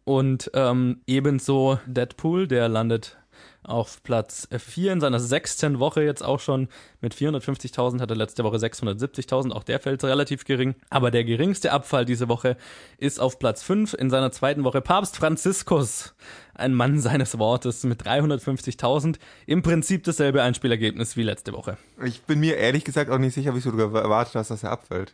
Und 0.06 0.52
ähm, 0.54 1.02
ebenso 1.08 1.80
Deadpool, 1.86 2.48
der 2.48 2.68
landet 2.68 3.18
auf 3.64 4.04
Platz 4.04 4.48
4 4.56 4.94
in 4.94 5.02
seiner 5.02 5.20
sechsten 5.20 5.80
Woche 5.80 6.04
jetzt 6.04 6.24
auch 6.24 6.40
schon 6.40 6.68
mit 7.02 7.16
450.000, 7.16 8.02
hatte 8.02 8.14
letzte 8.14 8.44
Woche 8.44 8.58
670.000, 8.58 9.52
auch 9.52 9.64
der 9.64 9.80
fällt 9.80 10.04
relativ 10.04 10.46
gering. 10.46 10.76
Aber 10.90 11.12
der 11.12 11.24
geringste 11.24 11.72
Abfall 11.72 12.06
diese 12.06 12.28
Woche 12.28 12.58
ist 12.98 13.20
auf 13.20 13.40
Platz 13.40 13.64
5 13.64 13.94
in 13.94 14.10
seiner 14.10 14.32
zweiten 14.32 14.64
Woche 14.64 14.82
Papst 14.82 15.16
Franziskus, 15.16 16.14
ein 16.54 16.74
Mann 16.74 17.00
seines 17.00 17.40
Wortes 17.40 17.84
mit 17.84 18.04
350.000, 18.04 19.18
im 19.46 19.62
Prinzip 19.62 20.04
dasselbe 20.04 20.42
Einspielergebnis 20.42 21.16
wie 21.18 21.24
letzte 21.24 21.54
Woche. 21.54 21.78
Ich 22.04 22.24
bin 22.24 22.40
mir 22.40 22.58
ehrlich 22.58 22.84
gesagt 22.84 23.10
auch 23.10 23.20
nicht 23.20 23.34
sicher, 23.34 23.56
wieso 23.56 23.72
du 23.72 23.80
erwartet 23.80 24.36
hast, 24.36 24.52
dass 24.52 24.64
er 24.64 24.72
abfällt. 24.72 25.14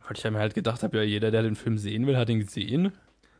Weil 0.00 0.16
ich 0.16 0.24
mir 0.24 0.38
halt 0.38 0.54
gedacht 0.54 0.82
habe, 0.82 0.96
ja, 0.96 1.02
jeder, 1.02 1.30
der 1.30 1.42
den 1.42 1.56
Film 1.56 1.78
sehen 1.78 2.06
will, 2.06 2.16
hat 2.16 2.28
ihn 2.28 2.40
gesehen. 2.40 2.92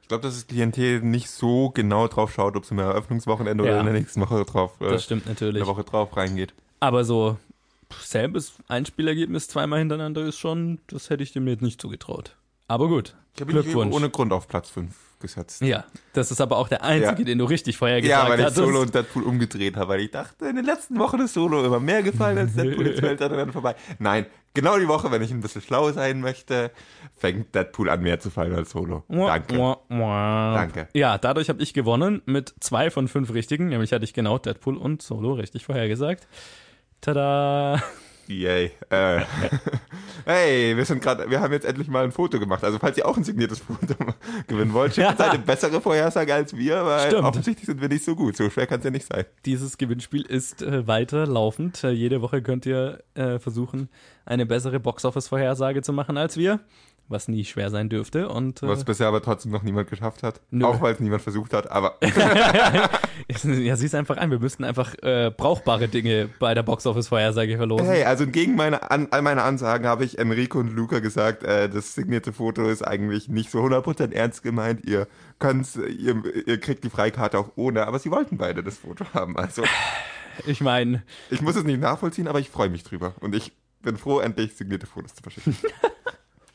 Ich 0.02 0.08
glaube, 0.08 0.22
dass 0.22 0.34
das 0.34 0.46
Klientel 0.46 1.00
nicht 1.00 1.30
so 1.30 1.70
genau 1.70 2.06
drauf 2.08 2.32
schaut, 2.32 2.56
ob 2.56 2.64
es 2.64 2.70
im 2.70 2.78
Eröffnungswochenende 2.78 3.64
Ja. 3.64 3.70
oder 3.70 3.80
in 3.80 3.86
der 3.86 3.94
nächsten 3.94 4.20
Woche 4.20 4.44
drauf, 4.44 4.72
äh, 4.80 4.90
Das 4.90 5.04
stimmt 5.04 5.24
in 5.26 5.32
natürlich. 5.32 5.58
der 5.62 5.66
Woche 5.66 5.84
drauf 5.84 6.16
reingeht. 6.16 6.52
Aber 6.80 7.04
so 7.04 7.38
selbes 8.00 8.54
Einspielergebnis 8.68 9.48
zweimal 9.48 9.78
hintereinander 9.78 10.22
ist 10.26 10.38
schon, 10.38 10.80
das 10.88 11.10
hätte 11.10 11.22
ich 11.22 11.32
dem 11.32 11.46
jetzt 11.48 11.62
nicht 11.62 11.80
zugetraut. 11.80 12.36
Aber 12.68 12.88
gut. 12.88 13.14
Ich 13.34 13.40
habe 13.40 13.52
ihn 13.52 13.62
Glückwunsch. 13.62 13.94
ohne 13.94 14.10
Grund 14.10 14.32
auf 14.32 14.48
Platz 14.48 14.68
5 14.70 14.94
gesetzt. 15.22 15.62
Ja, 15.62 15.84
das 16.12 16.30
ist 16.30 16.40
aber 16.42 16.58
auch 16.58 16.68
der 16.68 16.82
einzige, 16.84 17.20
Ja. 17.20 17.24
den 17.24 17.38
du 17.38 17.46
richtig 17.46 17.78
vorher 17.78 18.02
gesagt 18.02 18.24
Ja, 18.24 18.28
weil 18.28 18.40
ich. 18.40 18.54
Solo 18.54 18.82
und 18.82 18.94
Deadpool 18.94 19.22
umgedreht 19.22 19.76
habe, 19.76 19.88
weil 19.94 20.00
ich 20.00 20.10
dachte, 20.10 20.44
in 20.46 20.56
den 20.56 20.64
letzten 20.66 20.98
Wochen 20.98 21.20
ist 21.20 21.32
Solo 21.32 21.64
immer 21.64 21.80
mehr 21.80 22.02
gefallen 22.02 22.36
als 22.36 22.54
Deadpool, 22.54 22.88
jetzt 22.88 23.00
fällt 23.00 23.20
er 23.22 23.30
dann 23.30 23.52
vorbei. 23.52 23.74
Nein, 23.98 24.26
genau 24.52 24.78
die 24.78 24.88
Woche, 24.88 25.10
wenn 25.10 25.22
ich 25.22 25.30
ein 25.30 25.40
bisschen 25.40 25.62
schlau 25.62 25.90
sein 25.92 26.20
möchte, 26.20 26.70
fängt 27.16 27.54
Deadpool 27.54 27.88
an 27.88 28.02
mehr 28.02 28.20
zu 28.20 28.28
fallen 28.30 28.54
als 28.54 28.70
Solo. 28.72 29.04
Danke. 29.08 29.76
Danke. 29.88 30.88
Ja, 30.92 31.16
dadurch 31.16 31.48
habe 31.48 31.62
ich 31.62 31.72
gewonnen 31.72 32.20
mit 32.26 32.52
zwei 32.60 32.90
von 32.90 33.08
fünf 33.08 33.32
richtigen. 33.32 33.68
Nämlich 33.68 33.92
hatte 33.92 34.04
ich 34.04 34.12
genau 34.12 34.36
Deadpool 34.38 34.76
und 34.76 35.00
Solo 35.00 35.32
richtig 35.34 35.64
vorhergesagt. 35.64 36.26
Tada! 37.00 37.80
Yay. 38.28 38.70
Äh. 38.90 39.20
Hey, 40.24 40.76
wir 40.76 40.84
sind 40.84 41.02
gerade, 41.02 41.28
wir 41.30 41.40
haben 41.40 41.52
jetzt 41.52 41.64
endlich 41.66 41.88
mal 41.88 42.04
ein 42.04 42.12
Foto 42.12 42.38
gemacht. 42.38 42.62
Also 42.62 42.78
falls 42.78 42.96
ihr 42.96 43.06
auch 43.08 43.16
ein 43.16 43.24
signiertes 43.24 43.58
Foto 43.66 43.94
gewinnen 44.46 44.72
wollt, 44.72 44.94
schickt 44.94 45.18
Ja. 45.18 45.30
eine 45.30 45.40
bessere 45.40 45.80
Vorhersage 45.80 46.32
als 46.32 46.56
wir, 46.56 46.84
weil 46.86 47.08
Stimmt. 47.10 47.24
offensichtlich 47.24 47.66
sind 47.66 47.80
wir 47.80 47.88
nicht 47.88 48.04
so 48.04 48.14
gut. 48.14 48.36
So 48.36 48.48
schwer 48.48 48.68
kann 48.68 48.78
es 48.78 48.84
ja 48.84 48.92
nicht 48.92 49.06
sein. 49.12 49.24
Dieses 49.46 49.78
Gewinnspiel 49.78 50.22
ist 50.22 50.62
äh, 50.62 50.86
weiter 50.86 51.26
laufend. 51.26 51.82
Äh, 51.82 51.90
jede 51.90 52.22
Woche 52.22 52.40
könnt 52.40 52.66
ihr 52.66 53.02
äh, 53.14 53.40
versuchen, 53.40 53.88
eine 54.24 54.46
bessere 54.46 54.78
Boxoffice-Vorhersage 54.78 55.82
zu 55.82 55.92
machen 55.92 56.16
als 56.16 56.36
wir. 56.36 56.60
Was 57.12 57.28
nie 57.28 57.44
schwer 57.44 57.70
sein 57.70 57.88
dürfte. 57.88 58.28
Und 58.28 58.62
äh, 58.62 58.68
Was 58.68 58.84
bisher 58.84 59.06
aber 59.06 59.22
trotzdem 59.22 59.52
noch 59.52 59.62
niemand 59.62 59.88
geschafft 59.88 60.22
hat. 60.22 60.40
Nö. 60.50 60.64
Auch 60.64 60.80
weil 60.80 60.94
es 60.94 61.00
niemand 61.00 61.22
versucht 61.22 61.52
hat, 61.52 61.70
aber 61.70 61.98
ja, 63.44 63.76
sieh's 63.76 63.94
einfach 63.94 64.16
ein. 64.16 64.30
Wir 64.30 64.38
müssten 64.38 64.64
einfach 64.64 64.94
äh, 65.02 65.30
brauchbare 65.36 65.88
Dinge 65.88 66.28
bei 66.38 66.54
der 66.54 66.62
Boxoffice-Vorhersage 66.62 67.56
verlosen. 67.56 67.86
Hey, 67.86 68.04
also 68.04 68.26
gegen 68.26 68.56
meine, 68.56 68.90
an, 68.90 69.08
all 69.10 69.22
meine 69.22 69.42
Ansagen 69.42 69.86
habe 69.86 70.04
ich 70.04 70.18
Enrico 70.18 70.58
und 70.58 70.74
Luca 70.74 70.98
gesagt, 71.00 71.42
äh, 71.44 71.68
das 71.68 71.94
signierte 71.94 72.32
Foto 72.32 72.68
ist 72.68 72.82
eigentlich 72.82 73.28
nicht 73.28 73.50
so 73.50 73.60
100% 73.60 74.12
ernst 74.12 74.42
gemeint. 74.42 74.84
Ihr 74.86 75.06
könnt's, 75.38 75.76
ihr, 75.76 76.22
ihr 76.46 76.60
kriegt 76.60 76.82
die 76.84 76.90
Freikarte 76.90 77.38
auch 77.38 77.52
ohne, 77.56 77.86
aber 77.86 77.98
sie 77.98 78.10
wollten 78.10 78.38
beide 78.38 78.62
das 78.62 78.78
Foto 78.78 79.04
haben. 79.12 79.36
Also 79.36 79.62
Ich 80.46 80.60
meine, 80.60 81.02
ich 81.30 81.42
muss 81.42 81.56
es 81.56 81.64
nicht 81.64 81.80
nachvollziehen, 81.80 82.28
aber 82.28 82.40
ich 82.40 82.50
freue 82.50 82.70
mich 82.70 82.84
drüber. 82.84 83.14
Und 83.20 83.34
ich 83.34 83.52
bin 83.82 83.96
froh, 83.96 84.20
endlich 84.20 84.54
signierte 84.54 84.86
Fotos 84.86 85.14
zu 85.14 85.22
verschicken. 85.22 85.56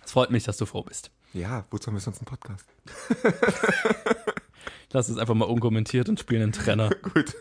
es 0.07 0.13
freut 0.13 0.31
mich, 0.31 0.45
dass 0.45 0.55
du 0.55 0.65
froh 0.65 0.83
bist. 0.83 1.11
ja, 1.33 1.65
wozu 1.69 1.87
haben 1.87 1.95
wir 1.95 1.99
sonst 1.99 2.19
einen 2.19 2.27
Podcast? 2.27 2.65
Lass 4.93 5.09
es 5.09 5.17
einfach 5.17 5.33
mal 5.33 5.43
unkommentiert 5.43 6.07
und 6.07 6.17
spielen 6.17 6.43
einen 6.43 6.51
Trenner. 6.53 6.89
Gut. 7.13 7.35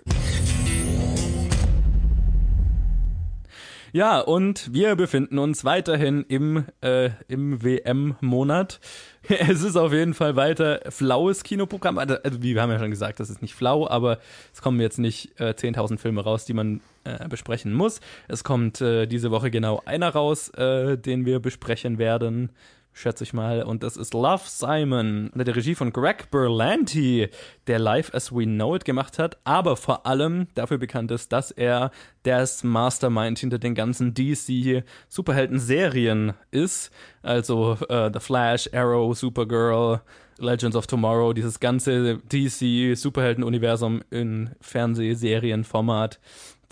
Ja, 3.92 4.18
und 4.18 4.74
wir 4.74 4.96
befinden 4.96 5.38
uns 5.38 5.64
weiterhin 5.64 6.24
im, 6.28 6.64
äh, 6.80 7.10
im 7.28 7.62
WM-Monat. 7.62 8.80
Es 9.28 9.62
ist 9.62 9.76
auf 9.76 9.92
jeden 9.92 10.14
Fall 10.14 10.34
weiter 10.34 10.80
flaues 10.88 11.44
Kinoprogramm. 11.44 11.98
Also, 11.98 12.16
also, 12.16 12.42
wir 12.42 12.60
haben 12.60 12.70
ja 12.70 12.78
schon 12.80 12.90
gesagt, 12.90 13.20
das 13.20 13.30
ist 13.30 13.42
nicht 13.42 13.54
flau, 13.54 13.88
aber 13.88 14.18
es 14.52 14.60
kommen 14.60 14.80
jetzt 14.80 14.98
nicht 14.98 15.40
äh, 15.40 15.54
10.000 15.56 15.98
Filme 15.98 16.22
raus, 16.22 16.44
die 16.44 16.52
man 16.52 16.80
äh, 17.06 17.28
besprechen 17.28 17.72
muss. 17.72 18.00
Es 18.28 18.44
kommt 18.44 18.80
äh, 18.80 19.06
diese 19.06 19.30
Woche 19.30 19.50
genau 19.50 19.82
einer 19.84 20.10
raus, 20.10 20.48
äh, 20.50 20.98
den 20.98 21.24
wir 21.24 21.40
besprechen 21.40 21.98
werden, 21.98 22.50
schätze 22.92 23.24
ich 23.24 23.32
mal. 23.32 23.62
Und 23.62 23.82
das 23.82 23.96
ist 23.96 24.14
Love 24.14 24.42
Simon 24.46 25.28
unter 25.28 25.44
der 25.44 25.54
Regie 25.54 25.74
von 25.74 25.92
Greg 25.92 26.30
Berlanti, 26.30 27.28
der 27.66 27.78
Life 27.78 28.12
as 28.14 28.34
We 28.34 28.44
Know 28.44 28.74
It 28.74 28.84
gemacht 28.84 29.18
hat, 29.18 29.38
aber 29.44 29.76
vor 29.76 30.06
allem 30.06 30.48
dafür 30.54 30.78
bekannt 30.78 31.10
ist, 31.10 31.32
dass 31.32 31.50
er 31.50 31.90
das 32.22 32.64
Mastermind 32.64 33.38
hinter 33.38 33.58
den 33.58 33.74
ganzen 33.74 34.14
DC 34.14 34.82
Superhelden-Serien 35.08 36.32
ist. 36.50 36.90
Also 37.22 37.76
äh, 37.88 38.10
The 38.12 38.20
Flash, 38.20 38.70
Arrow, 38.72 39.16
Supergirl, 39.16 40.00
Legends 40.38 40.76
of 40.76 40.86
Tomorrow, 40.86 41.32
dieses 41.32 41.60
ganze 41.60 42.18
DC 42.18 42.96
Superhelden-Universum 42.96 44.02
in 44.10 44.50
Fernsehserienformat, 44.60 46.18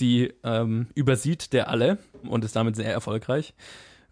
die 0.00 0.32
ähm, 0.42 0.88
übersieht 0.94 1.52
der 1.52 1.68
alle 1.68 1.98
und 2.22 2.44
ist 2.44 2.56
damit 2.56 2.76
sehr 2.76 2.92
erfolgreich. 2.92 3.54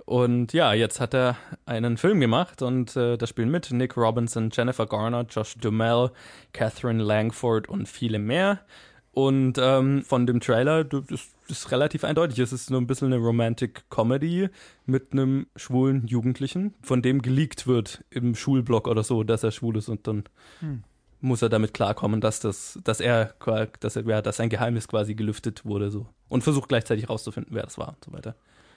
Und 0.04 0.52
ja, 0.52 0.72
jetzt 0.72 1.00
hat 1.00 1.14
er 1.14 1.36
einen 1.64 1.96
Film 1.96 2.18
gemacht 2.20 2.60
und 2.60 2.96
äh, 2.96 3.16
da 3.16 3.26
spielen 3.26 3.50
mit 3.50 3.70
Nick 3.70 3.96
Robinson, 3.96 4.50
Jennifer 4.52 4.86
Garner, 4.86 5.24
Josh 5.28 5.54
Duhamel, 5.54 6.10
Catherine 6.52 7.02
Langford 7.02 7.68
und 7.68 7.88
viele 7.88 8.18
mehr. 8.18 8.60
Und 9.12 9.58
ähm, 9.58 10.02
von 10.02 10.26
dem 10.26 10.40
Trailer, 10.40 10.84
das 10.84 11.04
das 11.52 11.64
ist 11.64 11.70
relativ 11.70 12.02
eindeutig. 12.04 12.38
Es 12.38 12.50
ist 12.50 12.70
nur 12.70 12.80
ein 12.80 12.86
bisschen 12.86 13.12
eine 13.12 13.22
Romantic 13.22 13.84
Comedy 13.90 14.48
mit 14.86 15.12
einem 15.12 15.48
schwulen 15.54 16.06
Jugendlichen, 16.06 16.72
von 16.82 17.02
dem 17.02 17.20
geleakt 17.20 17.66
wird 17.66 18.04
im 18.08 18.34
Schulblog 18.34 18.88
oder 18.88 19.02
so, 19.02 19.22
dass 19.22 19.42
er 19.42 19.50
schwul 19.50 19.76
ist 19.76 19.90
und 19.90 20.06
dann 20.06 20.24
muss 21.22 21.40
er 21.42 21.48
damit 21.48 21.72
klarkommen, 21.72 22.20
dass 22.20 22.40
das, 22.40 22.78
dass 22.84 23.00
er, 23.00 23.34
dass 23.80 23.96
er, 23.96 24.02
ja, 24.06 24.20
dass 24.22 24.36
sein 24.36 24.48
Geheimnis 24.50 24.88
quasi 24.88 25.14
gelüftet 25.14 25.64
wurde 25.64 25.90
so 25.90 26.06
und 26.28 26.42
versucht 26.44 26.68
gleichzeitig 26.68 27.08
rauszufinden, 27.08 27.54
wer 27.54 27.62
das 27.62 27.78
war 27.78 27.88
und 27.88 28.04
so 28.04 28.12
weiter. 28.12 28.34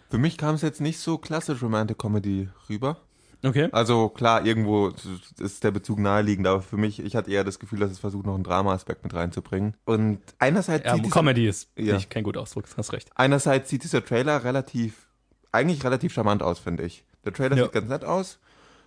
Für 0.09 0.17
mich 0.17 0.37
kam 0.37 0.55
es 0.55 0.61
jetzt 0.61 0.81
nicht 0.81 0.99
so 0.99 1.17
klassisch 1.17 1.61
Romantic 1.63 1.97
Comedy 1.97 2.49
rüber. 2.69 2.97
Okay. 3.43 3.69
Also 3.71 4.09
klar, 4.09 4.45
irgendwo 4.45 4.91
ist 5.39 5.63
der 5.63 5.71
Bezug 5.71 5.99
naheliegend, 5.99 6.47
aber 6.47 6.61
für 6.61 6.77
mich, 6.77 6.99
ich 6.99 7.15
hatte 7.15 7.29
eher 7.31 7.43
das 7.43 7.59
Gefühl, 7.59 7.79
dass 7.79 7.91
es 7.91 7.99
versucht, 7.99 8.25
noch 8.25 8.33
einen 8.35 8.43
Drama-Aspekt 8.43 9.03
mit 9.03 9.13
reinzubringen. 9.13 9.75
Und 9.85 10.19
einerseits 10.39 10.85
Ja, 10.85 10.95
sieht 10.95 11.05
dieser- 11.05 11.13
Comedy 11.19 11.47
ist 11.47 11.69
Ja. 11.77 11.95
nicht 11.95 12.09
kein 12.09 12.23
guter 12.23 12.41
Ausdruck, 12.41 12.65
hast 12.77 12.93
recht. 12.93 13.09
Einerseits 13.15 13.69
sieht 13.69 13.83
dieser 13.83 14.03
Trailer 14.03 14.43
relativ, 14.43 15.07
eigentlich 15.51 15.83
relativ 15.83 16.13
charmant 16.13 16.41
aus, 16.41 16.57
finde 16.59 16.83
ich. 16.83 17.03
Der 17.23 17.33
Trailer 17.33 17.55
Ja. 17.57 17.63
sieht 17.65 17.73
ganz 17.73 17.89
nett 17.89 18.03
aus, 18.05 18.39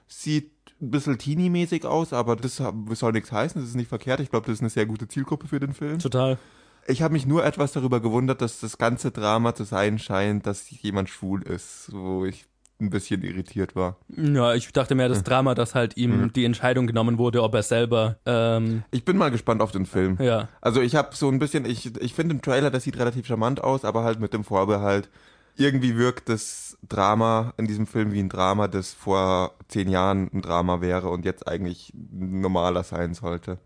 sieht 0.09 0.51
ein 0.81 0.91
bisschen 0.91 1.19
teeny-mäßig 1.19 1.85
aus, 1.85 2.13
aber 2.13 2.37
das 2.37 2.57
soll 2.57 3.13
nichts 3.13 3.33
heißen, 3.33 3.61
das 3.61 3.71
ist 3.71 3.77
nicht 3.77 3.89
verkehrt. 3.89 4.21
Ich 4.21 4.31
glaube, 4.31 4.47
das 4.47 4.55
ist 4.55 4.61
eine 4.61 4.71
sehr 4.71 4.87
gute 4.87 5.09
Zielgruppe 5.09 5.49
für 5.49 5.61
den 5.61 5.75
Film. 5.75 5.99
Total. 5.99 6.39
Ich 6.87 7.03
habe 7.03 7.13
mich 7.13 7.27
nur 7.27 7.45
etwas 7.45 7.73
darüber 7.73 8.01
gewundert, 8.01 8.41
dass 8.41 8.61
das 8.61 8.79
ganze 8.79 9.11
Drama 9.11 9.55
zu 9.55 9.65
sein 9.65 9.99
scheint, 9.99 10.47
dass 10.47 10.71
jemand 10.71 11.09
schwul 11.11 11.43
ist, 11.43 11.91
wo 11.93 12.25
ich 12.25 12.47
ein 12.81 12.91
bisschen 12.91 13.23
irritiert 13.23 13.75
war. 13.75 13.97
Ja, 14.17 14.55
ich 14.55 14.73
dachte 14.73 14.95
mehr 14.95 15.09
das 15.09 15.25
Drama, 15.25 15.57
dass 15.57 15.75
halt 15.75 15.97
ihm 15.97 16.33
die 16.33 16.45
Entscheidung 16.45 16.87
genommen 16.87 17.19
wurde, 17.19 17.43
ob 17.43 17.53
er 17.55 17.65
selber, 17.65 18.19
ähm, 18.25 18.85
Ich 18.93 19.05
bin 19.05 19.17
mal 19.17 19.33
gespannt 19.33 19.61
auf 19.63 19.73
den 19.73 19.85
Film. 19.85 20.17
ja, 20.21 20.49
Also 20.61 20.81
ich 20.81 20.95
habe 20.95 21.15
so 21.17 21.29
ein 21.29 21.41
bisschen, 21.41 21.65
ich, 21.65 21.95
ich 22.01 22.15
finde 22.15 22.37
den 22.37 22.41
Trailer, 22.43 22.71
das 22.71 22.85
sieht 22.85 22.97
relativ 22.97 23.27
charmant 23.27 23.63
aus, 23.65 23.85
aber 23.85 24.05
halt 24.05 24.21
mit 24.21 24.33
dem 24.33 24.45
Vorbehalt, 24.45 25.11
irgendwie 25.59 25.97
wirkt 25.97 26.29
das 26.29 26.77
Drama 26.89 27.53
in 27.57 27.67
diesem 27.67 27.87
Film 27.87 28.13
wie 28.13 28.21
ein 28.21 28.29
Drama, 28.29 28.69
das 28.69 28.93
vor 28.93 29.53
zehn 29.69 29.89
Jahren 29.89 30.31
ein 30.33 30.43
Drama 30.43 30.81
wäre 30.81 31.09
und 31.11 31.25
jetzt 31.25 31.47
eigentlich 31.49 31.93
normaler 32.13 32.85
sein 32.85 33.15
sollte. 33.15 33.59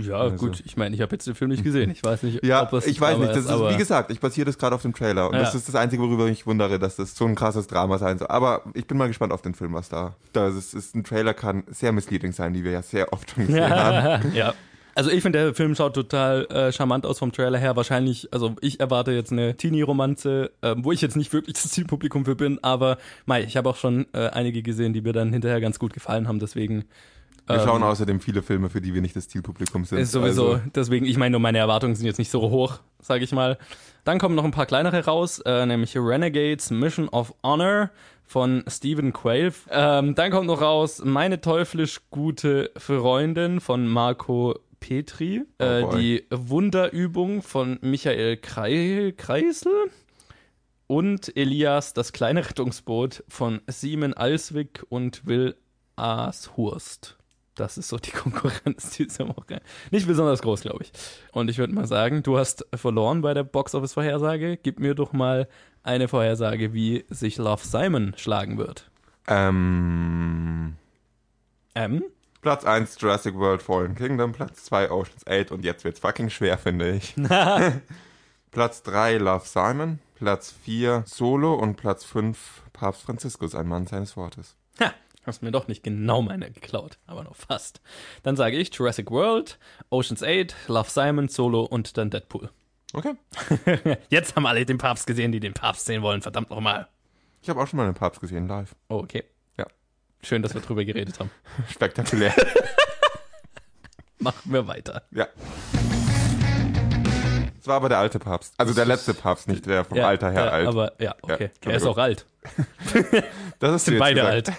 ja, 0.00 0.16
Also- 0.16 0.36
gut. 0.46 0.62
Ich 0.64 0.76
meine, 0.78 0.94
ich 0.96 1.02
habe 1.02 1.12
jetzt 1.14 1.26
den 1.26 1.34
Film 1.34 1.50
nicht 1.50 1.62
gesehen. 1.62 1.90
Ich 1.90 2.02
weiß 2.02 2.22
nicht, 2.22 2.42
Ja, 2.44 2.62
ob 2.62 2.72
es 2.72 2.86
ich 2.86 3.00
weiß 3.00 3.12
Drama 3.16 3.24
nicht. 3.26 3.36
Das 3.36 3.44
ist, 3.44 3.50
aber 3.50 3.70
wie 3.70 3.76
gesagt, 3.76 4.10
ich 4.10 4.18
basiere 4.18 4.46
das 4.46 4.56
gerade 4.58 4.74
auf 4.74 4.82
dem 4.82 4.94
Trailer 4.94 5.28
und 5.28 5.34
Ja. 5.34 5.42
das 5.42 5.54
ist 5.54 5.68
das 5.68 5.74
Einzige, 5.74 6.02
worüber 6.02 6.24
ich 6.24 6.30
mich 6.30 6.46
wundere, 6.46 6.78
dass 6.78 6.96
das 6.96 7.14
so 7.14 7.26
ein 7.26 7.34
krasses 7.34 7.66
Drama 7.66 7.98
sein 7.98 8.18
soll. 8.18 8.28
Aber 8.28 8.62
ich 8.72 8.86
bin 8.86 8.96
mal 8.96 9.08
gespannt 9.08 9.32
auf 9.32 9.42
den 9.42 9.54
Film, 9.54 9.74
was 9.74 9.90
da. 9.90 10.16
Das 10.32 10.54
ist, 10.54 10.72
ist 10.74 10.94
ein 10.96 11.04
Trailer 11.04 11.34
kann 11.34 11.64
sehr 11.68 11.92
misleading 11.92 12.32
sein, 12.32 12.54
wie 12.54 12.64
wir 12.64 12.72
ja 12.72 12.82
sehr 12.82 13.12
oft 13.12 13.30
schon 13.30 13.46
gesehen 13.46 13.70
haben. 13.70 14.32
ja. 14.34 14.54
Also 14.94 15.10
ich 15.10 15.22
finde, 15.22 15.38
der 15.40 15.54
Film 15.54 15.74
schaut 15.74 15.94
total 15.94 16.46
äh, 16.46 16.72
charmant 16.72 17.06
aus 17.06 17.18
vom 17.18 17.32
Trailer 17.32 17.58
her. 17.58 17.76
Wahrscheinlich, 17.76 18.28
also 18.32 18.54
ich 18.60 18.80
erwarte 18.80 19.12
jetzt 19.12 19.32
eine 19.32 19.56
Teenie-Romanze, 19.56 20.50
ähm, 20.62 20.84
wo 20.84 20.92
ich 20.92 21.00
jetzt 21.00 21.16
nicht 21.16 21.32
wirklich 21.32 21.54
das 21.54 21.70
Zielpublikum 21.70 22.24
für 22.24 22.36
bin, 22.36 22.58
aber 22.62 22.98
mei, 23.26 23.42
ich 23.42 23.56
habe 23.56 23.68
auch 23.68 23.76
schon 23.76 24.06
äh, 24.12 24.28
einige 24.28 24.62
gesehen, 24.62 24.92
die 24.92 25.00
mir 25.00 25.12
dann 25.12 25.32
hinterher 25.32 25.60
ganz 25.60 25.78
gut 25.78 25.92
gefallen 25.92 26.28
haben. 26.28 26.38
Deswegen 26.38 26.84
Wir 27.46 27.56
Ähm, 27.56 27.62
schauen 27.64 27.82
außerdem 27.82 28.20
viele 28.20 28.42
Filme, 28.42 28.70
für 28.70 28.80
die 28.80 28.94
wir 28.94 29.02
nicht 29.02 29.16
das 29.16 29.28
Zielpublikum 29.28 29.84
sind. 29.84 29.98
Ist 29.98 30.12
sowieso, 30.12 30.52
Also, 30.52 30.60
deswegen, 30.74 31.04
ich 31.06 31.16
meine, 31.18 31.32
nur 31.32 31.40
meine 31.40 31.58
Erwartungen 31.58 31.94
sind 31.94 32.06
jetzt 32.06 32.18
nicht 32.18 32.30
so 32.30 32.40
hoch, 32.40 32.78
sage 33.00 33.24
ich 33.24 33.32
mal. 33.32 33.58
Dann 34.04 34.18
kommen 34.18 34.34
noch 34.34 34.44
ein 34.44 34.50
paar 34.50 34.66
kleinere 34.66 35.04
raus, 35.04 35.40
äh, 35.40 35.66
nämlich 35.66 35.96
Renegades 35.96 36.70
Mission 36.70 37.08
of 37.08 37.34
Honor 37.42 37.90
von 38.26 38.64
Stephen 38.68 39.12
Quayle. 39.12 39.52
Ähm, 39.70 40.14
dann 40.14 40.30
kommt 40.30 40.46
noch 40.46 40.60
raus 40.62 41.02
Meine 41.04 41.40
teuflisch 41.40 42.00
gute 42.10 42.70
Freundin 42.76 43.60
von 43.60 43.86
Marco 43.86 44.54
Petri. 44.86 45.42
Äh, 45.58 45.82
Oh 45.82 45.90
boy. 45.90 45.98
die 46.00 46.26
Wunderübung 46.30 47.40
von 47.42 47.78
Michael 47.80 48.36
Krei 48.36 49.14
Kreisel. 49.16 49.72
Und 50.86 51.34
Elias, 51.36 51.94
das 51.94 52.12
kleine 52.12 52.46
Rettungsboot 52.46 53.24
von 53.28 53.62
Simon 53.66 54.12
Alswick 54.12 54.84
und 54.90 55.26
Will 55.26 55.56
Ashurst. 55.96 57.16
Das 57.54 57.78
ist 57.78 57.88
so 57.88 57.96
die 57.96 58.10
Konkurrenz 58.22 58.90
diese 58.90 59.26
Woche. 59.28 59.62
Nicht 59.90 60.06
besonders 60.06 60.42
groß, 60.42 60.60
glaube 60.60 60.84
ich. 60.84 60.92
Und 61.32 61.48
ich 61.48 61.56
würde 61.56 61.72
mal 61.72 61.86
sagen, 61.86 62.22
du 62.22 62.36
hast 62.36 62.66
verloren 62.74 63.22
bei 63.22 63.32
der 63.32 63.44
Box-Office-Vorhersage. 63.44 64.58
Gib 64.62 64.78
mir 64.80 64.94
doch 64.94 65.12
mal 65.14 65.48
eine 65.82 66.08
Vorhersage, 66.08 66.74
wie 66.74 67.04
sich 67.08 67.38
Love 67.38 67.64
Simon 67.66 68.12
schlagen 68.18 68.58
wird. 68.58 68.90
ähm, 69.28 70.76
M? 71.74 72.04
Platz 72.44 72.66
1 72.66 73.00
Jurassic 73.00 73.34
World 73.36 73.62
Fallen 73.62 73.94
Kingdom, 73.94 74.32
Platz 74.32 74.64
2 74.64 74.90
Ocean's 74.90 75.26
8 75.26 75.50
und 75.50 75.64
jetzt 75.64 75.82
wird's 75.82 76.00
fucking 76.00 76.28
schwer, 76.28 76.58
finde 76.58 76.90
ich. 76.92 77.14
Platz 78.50 78.82
3 78.82 79.16
Love 79.16 79.46
Simon, 79.46 79.98
Platz 80.14 80.54
4 80.62 81.04
Solo 81.06 81.54
und 81.54 81.76
Platz 81.76 82.04
5 82.04 82.64
Papst 82.74 83.00
Franziskus, 83.00 83.54
ein 83.54 83.66
Mann 83.66 83.86
seines 83.86 84.14
Wortes. 84.18 84.56
Ha, 84.78 84.92
Hast 85.24 85.42
mir 85.42 85.52
doch 85.52 85.68
nicht 85.68 85.82
genau 85.82 86.20
meine 86.20 86.50
geklaut, 86.50 86.98
aber 87.06 87.24
noch 87.24 87.34
fast. 87.34 87.80
Dann 88.24 88.36
sage 88.36 88.58
ich 88.58 88.74
Jurassic 88.74 89.10
World, 89.10 89.58
Ocean's 89.88 90.22
8, 90.22 90.54
Love 90.68 90.90
Simon, 90.90 91.28
Solo 91.28 91.62
und 91.62 91.96
dann 91.96 92.10
Deadpool. 92.10 92.50
Okay. 92.92 93.14
Jetzt 94.10 94.36
haben 94.36 94.44
alle 94.44 94.66
den 94.66 94.76
Papst 94.76 95.06
gesehen, 95.06 95.32
die 95.32 95.40
den 95.40 95.54
Papst 95.54 95.86
sehen 95.86 96.02
wollen, 96.02 96.20
verdammt 96.20 96.50
nochmal. 96.50 96.88
Ich 97.40 97.48
habe 97.48 97.62
auch 97.62 97.66
schon 97.66 97.78
mal 97.78 97.84
einen 97.84 97.94
Papst 97.94 98.20
gesehen, 98.20 98.48
live. 98.48 98.76
Oh, 98.90 98.96
okay. 98.98 99.24
Ja. 100.24 100.28
Schön, 100.28 100.42
dass 100.42 100.54
wir 100.54 100.60
drüber 100.62 100.84
geredet 100.84 101.18
haben. 101.20 101.30
Spektakulär. 101.70 102.34
Machen 104.18 104.52
wir 104.52 104.66
weiter. 104.66 105.02
ja. 105.10 105.28
Es 107.60 107.68
war 107.68 107.76
aber 107.76 107.88
der 107.88 107.96
alte 107.98 108.18
Papst. 108.18 108.52
Also 108.58 108.74
der 108.74 108.84
letzte 108.84 109.14
Papst, 109.14 109.48
nicht 109.48 109.64
der 109.64 109.86
vom 109.86 109.96
Ja, 109.96 110.08
Alter 110.08 110.30
her 110.30 110.44
äh, 110.44 110.50
alt. 110.50 110.68
Aber 110.68 110.92
ja, 111.00 111.14
okay. 111.22 111.50
Ja, 111.64 111.70
er 111.70 111.76
ist 111.78 111.86
auch 111.86 111.96
alt. 111.96 112.26
das 113.58 113.74
ist 113.76 113.84
Sind 113.86 113.98
beide 113.98 114.22
alt. 114.22 114.52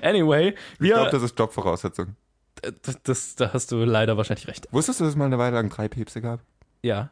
Anyway, 0.00 0.54
Ich 0.80 0.88
glaube, 0.88 1.04
wir. 1.04 1.10
das 1.10 1.22
ist 1.24 1.38
Jobvoraussetzung. 1.38 2.16
Das, 2.82 3.02
das, 3.02 3.34
da 3.36 3.52
hast 3.52 3.70
du 3.70 3.84
leider 3.84 4.16
wahrscheinlich 4.16 4.48
recht. 4.48 4.66
Wusstest 4.70 4.98
du, 5.00 5.04
dass 5.04 5.10
es 5.12 5.16
mal 5.16 5.26
eine 5.26 5.36
Weile 5.36 5.56
lang 5.56 5.68
drei 5.68 5.88
Päpste 5.88 6.22
gab? 6.22 6.40
Ja. 6.80 7.10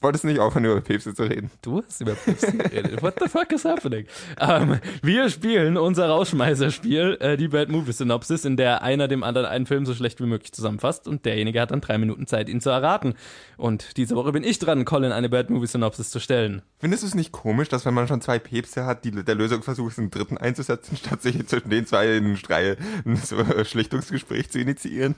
Wolltest 0.00 0.24
du 0.24 0.28
nicht 0.28 0.38
aufhören, 0.38 0.66
über 0.66 0.80
Päpste 0.80 1.14
zu 1.14 1.22
reden? 1.22 1.50
Du 1.62 1.82
hast 1.82 2.00
über 2.00 2.12
Päpste 2.12 2.52
geredet. 2.52 3.02
What 3.02 3.14
the 3.20 3.28
fuck 3.28 3.50
is 3.52 3.64
happening? 3.64 4.06
Ähm, 4.38 4.78
wir 5.02 5.30
spielen 5.30 5.78
unser 5.78 6.08
Rausschmeißerspiel, 6.08 7.16
äh, 7.20 7.36
die 7.38 7.48
Bad 7.48 7.70
Movie 7.70 7.92
Synopsis, 7.92 8.44
in 8.44 8.58
der 8.58 8.82
einer 8.82 9.08
dem 9.08 9.22
anderen 9.22 9.46
einen 9.46 9.64
Film 9.64 9.86
so 9.86 9.94
schlecht 9.94 10.20
wie 10.20 10.26
möglich 10.26 10.52
zusammenfasst 10.52 11.08
und 11.08 11.24
derjenige 11.24 11.60
hat 11.60 11.70
dann 11.70 11.80
drei 11.80 11.96
Minuten 11.96 12.26
Zeit, 12.26 12.50
ihn 12.50 12.60
zu 12.60 12.68
erraten. 12.68 13.14
Und 13.56 13.96
diese 13.96 14.14
Woche 14.14 14.32
bin 14.32 14.44
ich 14.44 14.58
dran, 14.58 14.84
Colin 14.84 15.12
eine 15.12 15.30
Bad 15.30 15.48
Movie 15.48 15.66
Synopsis 15.66 16.10
zu 16.10 16.20
stellen. 16.20 16.60
Findest 16.78 17.02
du 17.02 17.06
es 17.06 17.14
nicht 17.14 17.32
komisch, 17.32 17.68
dass 17.68 17.86
wenn 17.86 17.94
man 17.94 18.06
schon 18.06 18.20
zwei 18.20 18.38
Päpste 18.38 18.84
hat, 18.84 19.06
die, 19.06 19.10
der 19.10 19.34
Lösungsversuch 19.34 19.88
ist, 19.88 19.98
einen 19.98 20.10
dritten 20.10 20.36
einzusetzen, 20.36 20.96
statt 21.02 21.22
sich 21.22 21.46
zwischen 21.46 21.70
den 21.70 21.86
zwei 21.86 22.16
in 22.16 22.36
Streit, 22.36 22.78
ein 23.06 23.16
so 23.16 23.36
ein 23.36 23.64
Schlichtungsgespräch 23.64 24.50
zu 24.50 24.58
initiieren? 24.58 25.14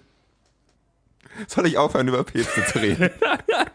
Soll 1.49 1.67
ich 1.67 1.79
aufhören, 1.79 2.09
über 2.09 2.25
Päpste 2.25 2.65
zu 2.65 2.79
reden? 2.79 3.11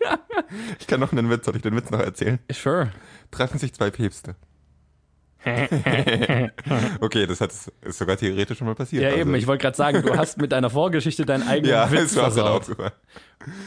ich 0.80 0.88
kann 0.88 1.00
noch 1.00 1.12
einen 1.12 1.30
Witz, 1.30 1.46
soll 1.46 1.56
ich 1.56 1.62
den 1.62 1.76
Witz 1.76 1.90
noch 1.90 2.00
erzählen? 2.00 2.40
Sure. 2.52 2.92
Treffen 3.32 3.60
sich 3.60 3.74
zwei 3.74 3.90
Päpste. 3.92 4.36
okay, 7.02 7.26
das 7.26 7.42
hat, 7.42 7.52
ist 7.82 7.98
sogar 7.98 8.16
theoretisch 8.16 8.60
schon 8.60 8.68
mal 8.68 8.76
passiert. 8.76 9.04
Ja, 9.04 9.10
also- 9.10 9.22
eben. 9.22 9.36
Ich 9.36 9.48
wollte 9.48 9.64
gerade 9.64 9.78
sagen, 9.78 10.02
du 10.04 10.16
hast 10.16 10.38
mit 10.38 10.52
deiner 10.52 10.70
Vorgeschichte 10.70 11.26
deinen 11.26 11.48
eigenen 11.48 11.72
Ja, 11.72 11.92
Witz 11.92 12.14
versaut. 12.14 12.68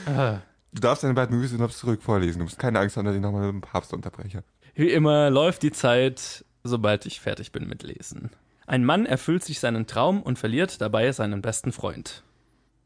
Ah. 0.07 0.39
Du 0.73 0.81
darfst 0.81 1.03
deine 1.03 1.15
beiden 1.15 1.37
Movies 1.37 1.51
Synopsis 1.51 1.81
zurück 1.81 2.03
vorlesen. 2.03 2.39
Du 2.39 2.45
musst 2.45 2.59
keine 2.59 2.79
Angst 2.79 2.97
haben, 2.97 3.07
dass 3.07 3.15
ich 3.15 3.21
nochmal 3.21 3.53
mit 3.53 3.53
dem 3.53 3.61
Papst 3.61 3.93
unterbreche. 3.93 4.45
Wie 4.75 4.91
immer 4.91 5.31
läuft 5.31 5.63
die 5.63 5.73
Zeit, 5.73 6.45
sobald 6.63 7.07
ich 7.07 7.21
fertig 7.21 7.53
bin 7.53 7.69
mit 7.69 7.83
Lesen. 7.83 8.31
Ein 8.67 8.85
Mann 8.85 9.05
erfüllt 9.07 9.45
sich 9.45 9.61
seinen 9.61 9.87
Traum 9.87 10.23
und 10.23 10.39
verliert 10.39 10.81
dabei 10.81 11.13
seinen 11.13 11.43
besten 11.43 11.71
Freund. 11.73 12.23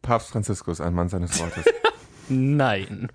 Papst 0.03 0.31
Franziskus, 0.31 0.81
ein 0.81 0.95
Mann 0.95 1.09
seines 1.09 1.39
Wortes. 1.41 1.65
Nein. 2.29 3.09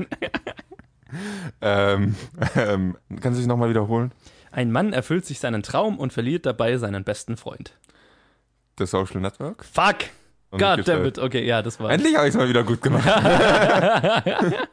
ähm, 1.62 2.16
ähm, 2.56 2.98
kannst 3.22 3.38
du 3.38 3.42
dich 3.42 3.48
nochmal 3.48 3.70
wiederholen? 3.70 4.12
Ein 4.52 4.72
Mann 4.72 4.94
erfüllt 4.94 5.26
sich 5.26 5.40
seinen 5.40 5.64
Traum 5.64 5.98
und 5.98 6.14
verliert 6.14 6.46
dabei 6.46 6.78
seinen 6.78 7.04
besten 7.04 7.38
Freund. 7.38 7.74
The 8.78 8.86
Social 8.86 9.22
Network? 9.22 9.66
Fuck! 9.66 9.98
Und 10.52 10.60
God 10.60 10.88
damn 10.88 11.06
it. 11.06 11.18
Okay, 11.18 11.44
ja, 11.48 11.64
das 11.64 11.80
war. 11.80 11.90
Endlich 11.90 12.16
habe 12.16 12.28
ich 12.28 12.36
es 12.36 12.38
mal 12.38 12.48
wieder 12.48 12.64
gut 12.64 12.82
gemacht. 12.82 13.08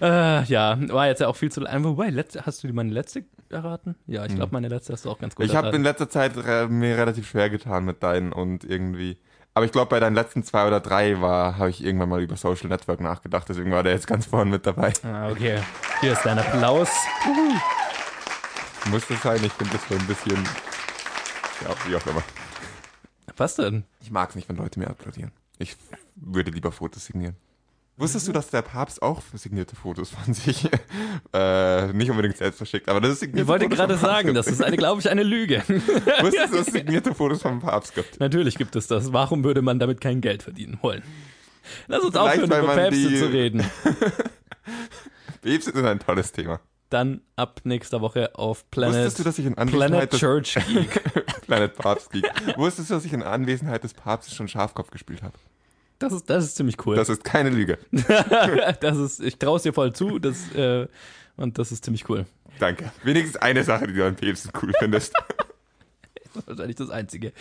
Äh, 0.00 0.44
ja, 0.44 0.76
war 0.88 1.06
jetzt 1.06 1.20
ja 1.20 1.28
auch 1.28 1.36
viel 1.36 1.52
zu 1.52 1.60
lang. 1.60 1.84
Wobei, 1.84 2.08
letzte, 2.10 2.44
hast 2.44 2.64
du 2.64 2.72
meine 2.72 2.90
letzte 2.90 3.24
erraten? 3.50 3.94
Ja, 4.08 4.24
ich 4.24 4.34
glaube, 4.34 4.52
meine 4.52 4.66
letzte 4.66 4.94
hast 4.94 5.04
du 5.04 5.10
auch 5.10 5.18
ganz 5.18 5.36
gut 5.36 5.44
Hm. 5.44 5.50
ich 5.50 5.56
habe 5.56 5.68
in 5.76 5.84
letzter 5.84 6.08
Zeit 6.08 6.36
re 6.36 6.66
mir 6.68 6.96
relativ 6.96 7.28
schwer 7.28 7.50
getan 7.50 7.84
mit 7.84 8.02
deinen 8.02 8.32
und 8.32 8.64
irgendwie. 8.64 9.18
Aber 9.54 9.66
ich 9.66 9.72
glaube, 9.72 9.90
bei 9.90 10.00
deinen 10.00 10.14
letzten 10.14 10.44
zwei 10.44 10.66
oder 10.66 10.80
drei 10.80 11.20
war, 11.20 11.58
habe 11.58 11.68
ich 11.68 11.84
irgendwann 11.84 12.08
mal 12.08 12.22
über 12.22 12.36
Social 12.36 12.68
Network 12.68 13.00
nachgedacht. 13.00 13.48
Deswegen 13.48 13.70
war 13.70 13.82
der 13.82 13.92
jetzt 13.92 14.06
ganz 14.06 14.26
vorne 14.26 14.50
mit 14.50 14.66
dabei. 14.66 14.92
Ah, 15.02 15.28
okay. 15.28 15.60
Hier 16.00 16.12
ist 16.12 16.24
dein 16.24 16.38
Applaus. 16.38 16.88
Muss 18.90 19.06
das 19.08 19.22
sein? 19.22 19.44
Ich 19.44 19.52
finde 19.52 19.74
das 19.74 19.86
so 19.88 19.94
ein 19.94 20.06
bisschen. 20.06 20.42
Ja, 21.62 21.74
wie 21.86 21.96
auch 21.96 22.06
immer. 22.06 22.22
Was 23.36 23.56
denn? 23.56 23.84
Ich 24.00 24.10
mag 24.10 24.30
es 24.30 24.36
nicht, 24.36 24.48
wenn 24.48 24.56
Leute 24.56 24.78
mir 24.80 24.88
applaudieren. 24.88 25.32
Ich 25.58 25.76
würde 26.16 26.50
lieber 26.50 26.72
Fotos 26.72 27.04
signieren. 27.04 27.36
Wusstest 27.98 28.26
du, 28.26 28.32
dass 28.32 28.48
der 28.48 28.62
Papst 28.62 29.02
auch 29.02 29.20
signierte 29.34 29.76
Fotos 29.76 30.10
von 30.10 30.32
sich 30.34 30.66
äh, 31.34 31.92
nicht 31.92 32.10
unbedingt 32.10 32.36
selbst 32.38 32.56
verschickt, 32.56 32.88
aber 32.88 33.00
das 33.00 33.12
ist 33.12 33.20
signierte 33.20 33.42
Ich 33.42 33.48
wollte 33.48 33.64
Fotos 33.66 33.78
gerade 33.78 33.96
sagen, 33.98 34.34
das 34.34 34.46
ist 34.48 34.62
eine, 34.62 34.76
glaube 34.76 35.00
ich, 35.00 35.10
eine 35.10 35.22
Lüge. 35.22 35.62
Wusstest 35.68 36.52
du, 36.52 36.56
dass 36.56 36.66
es 36.68 36.72
signierte 36.72 37.14
Fotos 37.14 37.42
vom 37.42 37.60
Papst 37.60 37.94
gibt? 37.94 38.18
Natürlich 38.18 38.56
gibt 38.56 38.74
es 38.76 38.86
das. 38.86 39.12
Warum 39.12 39.44
würde 39.44 39.60
man 39.62 39.78
damit 39.78 40.00
kein 40.00 40.20
Geld 40.20 40.42
verdienen 40.42 40.78
wollen? 40.82 41.02
Lass 41.86 42.02
uns 42.02 42.12
Vielleicht, 42.16 42.42
aufhören, 42.42 42.64
über 42.64 42.74
Päpste 42.74 43.08
die- 43.08 43.18
zu 43.18 43.26
reden. 43.26 43.64
Päpste 45.42 45.72
sind 45.72 45.86
ein 45.86 45.98
tolles 46.00 46.32
Thema. 46.32 46.60
Dann 46.90 47.22
ab 47.36 47.60
nächster 47.64 48.00
Woche 48.00 48.34
auf 48.34 48.70
Planet, 48.70 48.96
Wusstest 48.96 49.18
du, 49.20 49.22
dass 49.24 49.38
ich 49.38 49.46
in 49.46 49.54
Planet 49.54 49.72
Anwesenheit 49.74 50.12
des 50.12 50.20
Church 50.20 50.58
Geek. 50.68 51.44
Planet 51.46 51.74
Papst 51.76 52.10
Geek. 52.10 52.30
Wusstest 52.56 52.90
du, 52.90 52.94
dass 52.94 53.04
ich 53.04 53.12
in 53.14 53.22
Anwesenheit 53.22 53.82
des 53.84 53.94
Papstes 53.94 54.34
schon 54.34 54.46
Schafkopf 54.48 54.90
gespielt 54.90 55.22
habe? 55.22 55.34
Das 56.02 56.12
ist, 56.12 56.28
das 56.28 56.44
ist 56.44 56.56
ziemlich 56.56 56.84
cool. 56.84 56.96
Das 56.96 57.08
ist 57.08 57.22
keine 57.22 57.50
Lüge. 57.50 57.78
Das 58.80 58.98
ist, 58.98 59.20
ich 59.20 59.38
traue 59.38 59.56
es 59.56 59.62
dir 59.62 59.72
voll 59.72 59.92
zu. 59.92 60.18
Das, 60.18 60.52
äh, 60.54 60.88
und 61.36 61.58
das 61.58 61.70
ist 61.70 61.84
ziemlich 61.84 62.08
cool. 62.08 62.26
Danke. 62.58 62.90
Wenigstens 63.04 63.40
eine 63.40 63.62
Sache, 63.62 63.86
die 63.86 63.94
du 63.94 64.04
an 64.04 64.16
Päpsten 64.16 64.50
cool 64.60 64.72
findest. 64.78 65.14
Wahrscheinlich 66.46 66.76
das 66.76 66.90
Einzige. 66.90 67.32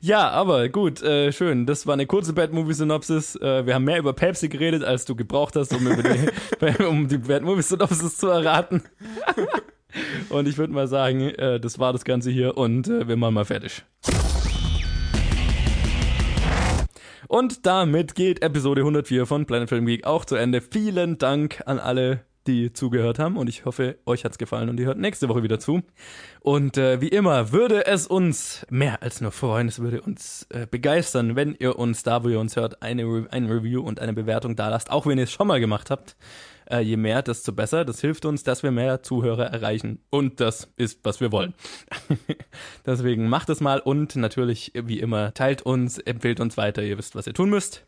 Ja, 0.00 0.30
aber 0.30 0.68
gut, 0.68 1.00
äh, 1.02 1.32
schön. 1.32 1.66
Das 1.66 1.86
war 1.86 1.94
eine 1.94 2.06
kurze 2.06 2.32
Bad 2.32 2.52
Movie 2.52 2.72
Synopsis. 2.72 3.36
Äh, 3.36 3.66
wir 3.66 3.74
haben 3.74 3.84
mehr 3.84 3.98
über 3.98 4.14
Pepsi 4.14 4.48
geredet, 4.48 4.82
als 4.82 5.04
du 5.04 5.14
gebraucht 5.14 5.54
hast, 5.54 5.72
um, 5.74 5.86
über 5.86 6.02
die, 6.02 6.84
um 6.84 7.06
die 7.06 7.18
Bad 7.18 7.42
Movie 7.42 7.62
Synopsis 7.62 8.16
zu 8.16 8.28
erraten. 8.28 8.82
und 10.30 10.48
ich 10.48 10.58
würde 10.58 10.72
mal 10.72 10.88
sagen, 10.88 11.20
äh, 11.20 11.60
das 11.60 11.78
war 11.78 11.92
das 11.92 12.04
Ganze 12.04 12.30
hier 12.30 12.56
und 12.56 12.88
äh, 12.88 13.06
wir 13.06 13.16
machen 13.16 13.34
mal 13.34 13.44
fertig. 13.44 13.84
Und 17.28 17.66
damit 17.66 18.14
geht 18.14 18.42
Episode 18.42 18.80
104 18.80 19.26
von 19.26 19.44
Planet 19.44 19.68
Film 19.68 19.84
Geek 19.84 20.06
auch 20.06 20.24
zu 20.24 20.34
Ende. 20.34 20.62
Vielen 20.62 21.18
Dank 21.18 21.62
an 21.66 21.78
alle, 21.78 22.24
die 22.46 22.72
zugehört 22.72 23.18
haben 23.18 23.36
und 23.36 23.50
ich 23.50 23.66
hoffe, 23.66 23.98
euch 24.06 24.24
hat's 24.24 24.38
gefallen 24.38 24.70
und 24.70 24.80
ihr 24.80 24.86
hört 24.86 24.96
nächste 24.96 25.28
Woche 25.28 25.42
wieder 25.42 25.60
zu. 25.60 25.82
Und 26.40 26.78
äh, 26.78 27.02
wie 27.02 27.08
immer 27.08 27.52
würde 27.52 27.84
es 27.84 28.06
uns 28.06 28.66
mehr 28.70 29.02
als 29.02 29.20
nur 29.20 29.30
freuen, 29.30 29.68
es 29.68 29.78
würde 29.78 30.00
uns 30.00 30.46
äh, 30.48 30.66
begeistern, 30.66 31.36
wenn 31.36 31.54
ihr 31.54 31.78
uns 31.78 32.02
da, 32.02 32.24
wo 32.24 32.30
ihr 32.30 32.40
uns 32.40 32.56
hört, 32.56 32.80
eine, 32.80 33.04
Re 33.04 33.26
ein 33.30 33.44
Review 33.44 33.82
und 33.82 34.00
eine 34.00 34.14
Bewertung 34.14 34.56
da 34.56 34.70
lasst, 34.70 34.90
auch 34.90 35.04
wenn 35.04 35.18
ihr 35.18 35.24
es 35.24 35.32
schon 35.32 35.48
mal 35.48 35.60
gemacht 35.60 35.90
habt. 35.90 36.16
Äh, 36.70 36.80
je 36.80 36.96
mehr, 36.96 37.22
desto 37.22 37.52
besser. 37.52 37.84
Das 37.84 38.00
hilft 38.00 38.24
uns, 38.24 38.42
dass 38.42 38.62
wir 38.62 38.70
mehr 38.70 39.02
Zuhörer 39.02 39.46
erreichen. 39.46 40.00
Und 40.10 40.40
das 40.40 40.72
ist, 40.76 41.00
was 41.02 41.20
wir 41.20 41.32
wollen. 41.32 41.54
Deswegen 42.86 43.28
macht 43.28 43.48
es 43.48 43.60
mal 43.60 43.80
und 43.80 44.16
natürlich, 44.16 44.72
wie 44.74 45.00
immer, 45.00 45.32
teilt 45.32 45.62
uns, 45.62 45.98
empfehlt 45.98 46.40
uns 46.40 46.56
weiter. 46.56 46.82
Ihr 46.82 46.98
wisst, 46.98 47.14
was 47.14 47.26
ihr 47.26 47.34
tun 47.34 47.50
müsst. 47.50 47.86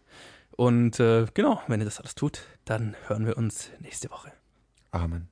Und 0.56 0.98
äh, 0.98 1.26
genau, 1.34 1.60
wenn 1.68 1.80
ihr 1.80 1.84
das 1.84 2.00
alles 2.00 2.14
tut, 2.14 2.42
dann 2.64 2.96
hören 3.06 3.26
wir 3.26 3.36
uns 3.36 3.70
nächste 3.80 4.10
Woche. 4.10 4.32
Amen. 4.90 5.28